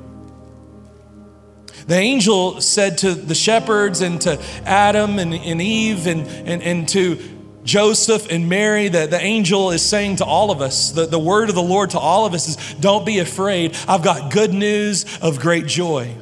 The 1.86 1.96
angel 1.96 2.60
said 2.60 2.98
to 2.98 3.14
the 3.14 3.34
shepherds 3.34 4.00
and 4.00 4.20
to 4.22 4.40
Adam 4.64 5.18
and, 5.18 5.34
and 5.34 5.60
Eve 5.60 6.06
and, 6.06 6.26
and, 6.26 6.62
and 6.62 6.88
to 6.90 7.18
Joseph 7.64 8.30
and 8.30 8.48
Mary, 8.48 8.88
that 8.88 9.10
the 9.10 9.20
angel 9.20 9.70
is 9.70 9.82
saying 9.82 10.16
to 10.16 10.24
all 10.24 10.50
of 10.50 10.60
us, 10.60 10.90
the, 10.90 11.06
the 11.06 11.18
word 11.18 11.48
of 11.48 11.54
the 11.54 11.62
Lord 11.62 11.90
to 11.90 11.98
all 11.98 12.26
of 12.26 12.34
us 12.34 12.48
is, 12.48 12.74
Don't 12.74 13.06
be 13.06 13.18
afraid. 13.18 13.76
I've 13.86 14.02
got 14.02 14.32
good 14.32 14.52
news 14.52 15.18
of 15.20 15.38
great 15.38 15.66
joy. 15.66 16.16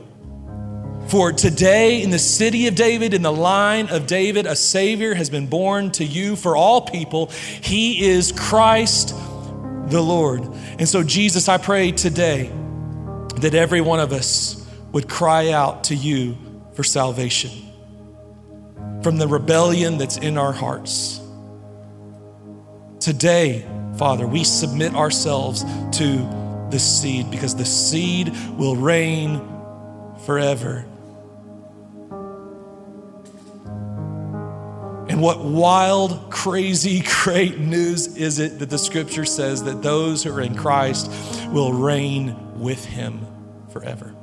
For 1.09 1.32
today, 1.32 2.03
in 2.03 2.11
the 2.11 2.20
city 2.20 2.68
of 2.68 2.76
David, 2.76 3.14
in 3.14 3.22
the 3.22 3.32
line 3.32 3.88
of 3.88 4.07
David, 4.07 4.46
a 4.46 4.55
Savior 4.55 5.14
has 5.14 5.28
been 5.28 5.48
born 5.48 5.90
to 5.92 6.05
you 6.05 6.36
for 6.36 6.57
all 6.57 6.82
people. 6.82 7.26
He 7.26 8.09
is 8.09 8.30
Christ 8.30 9.12
the 9.91 10.03
Lord. 10.03 10.43
And 10.78 10.88
so, 10.88 11.03
Jesus, 11.03 11.49
I 11.49 11.59
pray 11.59 11.93
today 11.93 12.51
that 13.36 13.55
every 13.55 13.80
one 13.80 14.01
of 14.01 14.12
us 14.12 14.66
would 14.93 15.09
cry 15.09 15.51
out 15.51 15.84
to 15.84 15.95
you 15.95 16.36
for 16.74 16.84
salvation 16.84 17.51
from 19.03 19.16
the 19.16 19.26
rebellion 19.26 19.99
that's 19.99 20.16
in 20.18 20.36
our 20.36 20.53
hearts. 20.53 21.20
Today, 22.99 23.66
Father, 23.97 24.26
we 24.26 24.45
submit 24.45 24.95
ourselves 24.95 25.64
to 25.99 26.68
the 26.70 26.78
seed 26.78 27.30
because 27.30 27.55
the 27.57 27.64
seed 27.64 28.34
will 28.59 28.76
reign 28.76 29.41
forever. 30.26 30.84
And 35.21 35.27
what 35.27 35.45
wild, 35.45 36.31
crazy, 36.31 37.03
great 37.23 37.59
news 37.59 38.16
is 38.16 38.39
it 38.39 38.59
that 38.59 38.71
the 38.71 38.79
scripture 38.79 39.27
says 39.27 39.64
that 39.64 39.83
those 39.83 40.25
who 40.25 40.33
are 40.33 40.41
in 40.41 40.55
Christ 40.55 41.11
will 41.51 41.75
reign 41.75 42.59
with 42.59 42.83
him 42.87 43.27
forever? 43.71 44.14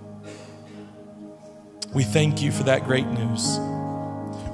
We 1.93 2.03
thank 2.03 2.41
you 2.41 2.51
for 2.51 2.63
that 2.63 2.85
great 2.85 3.05
news. 3.05 3.59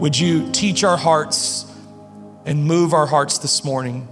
Would 0.01 0.19
you 0.19 0.51
teach 0.51 0.83
our 0.83 0.97
hearts 0.97 1.65
and 2.43 2.65
move 2.65 2.91
our 2.91 3.07
hearts 3.07 3.37
this 3.37 3.63
morning 3.63 4.05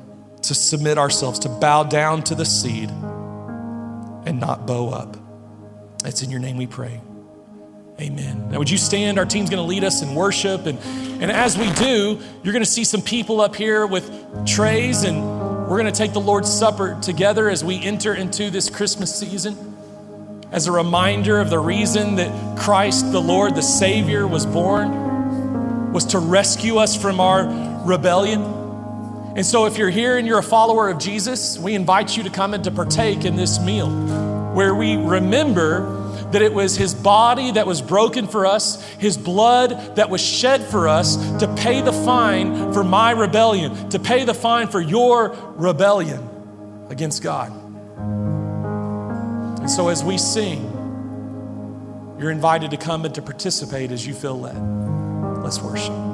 to 0.44 0.56
submit 0.56 0.98
ourselves, 0.98 1.38
to 1.40 1.50
bow 1.50 1.84
down 1.84 2.24
to 2.24 2.36
the 2.36 2.46
seed 2.46 2.90
and 2.90 4.40
not 4.40 4.66
bow 4.66 4.88
up? 4.88 5.18
It's 6.06 6.24
in 6.24 6.32
your 6.32 6.40
name 6.40 6.56
we 6.56 6.68
pray. 6.68 7.02
Amen. 8.02 8.49
Now, 8.49 8.58
would 8.58 8.70
you 8.70 8.80
stand? 8.80 9.20
Our 9.20 9.28
team's 9.28 9.52
going 9.52 9.62
to 9.62 9.68
lead 9.68 9.84
us 9.84 10.02
in 10.02 10.16
worship. 10.16 10.66
And, 10.66 10.80
and 11.22 11.32
as 11.32 11.56
we 11.56 11.72
do, 11.74 12.20
you're 12.41 12.52
going 12.52 12.64
to 12.64 12.70
see 12.70 12.84
some 12.84 13.04
people 13.04 13.41
up 13.41 13.56
here 13.56 13.86
with 13.86 14.12
trays, 14.47 15.04
and 15.04 15.24
we're 15.70 15.80
going 15.80 15.86
to 15.86 15.91
take 15.91 16.12
the 16.12 16.20
Lord's 16.20 16.52
Supper 16.52 16.97
together 16.99 17.47
as 17.47 17.64
we 17.64 17.80
enter 17.80 18.16
into 18.16 18.49
this 18.49 18.72
Christmas 18.72 19.16
season 19.16 19.56
as 20.52 20.66
a 20.66 20.72
reminder 20.72 21.39
of 21.39 21.52
the 21.52 21.60
reason 21.60 22.16
that 22.16 22.58
Christ, 22.58 23.12
the 23.12 23.22
Lord, 23.22 23.54
the 23.54 23.62
Savior, 23.62 24.26
was 24.26 24.47
born, 24.47 25.93
was 25.93 26.06
to 26.08 26.20
rescue 26.20 26.78
us 26.78 26.99
from 26.99 27.20
our 27.20 27.84
rebellion. 27.86 28.41
And 29.36 29.45
so, 29.45 29.66
if 29.66 29.78
you're 29.78 29.91
here 29.91 30.18
and 30.18 30.28
you're 30.28 30.39
a 30.39 30.43
follower 30.43 30.89
of 30.89 30.97
Jesus, 30.97 31.60
we 31.60 31.76
invite 31.76 32.18
you 32.18 32.24
to 32.24 32.32
come 32.32 32.56
and 32.56 32.64
to 32.64 32.72
partake 32.72 33.26
in 33.26 33.36
this 33.36 33.62
meal 33.62 33.89
where 34.54 34.74
we 34.74 34.97
remember 34.97 36.01
that 36.32 36.42
it 36.42 36.54
was 36.54 36.76
his 36.76 36.94
body 36.94 37.52
that 37.52 37.68
was 37.68 37.82
broken 37.82 38.28
for 38.28 38.46
us, 38.46 38.84
his 38.98 39.18
blood 39.18 39.96
that 39.96 40.10
was 40.10 40.22
shed 40.22 40.64
for 40.64 40.88
us 40.88 41.16
to 41.40 41.54
pay 41.56 41.82
the 41.82 41.94
fine 41.94 42.74
for 42.74 42.84
my 42.84 43.12
rebellion, 43.12 43.90
to 43.90 44.00
pay 44.00 44.24
the 44.24 44.34
fine 44.34 44.68
for 44.68 44.82
your 44.82 45.36
rebellion 45.56 46.28
against 46.90 47.24
God. 47.24 47.52
And 49.60 49.70
so 49.70 49.90
as 49.90 50.04
we 50.04 50.18
sing, 50.18 50.64
you're 52.20 52.32
invited 52.32 52.72
to 52.72 52.78
come 52.78 53.06
and 53.06 53.16
to 53.16 53.22
participate 53.22 53.92
as 53.92 54.06
you 54.06 54.14
feel 54.14 54.40
led. 54.40 54.58
Let's 55.44 55.60
worship. 55.60 56.11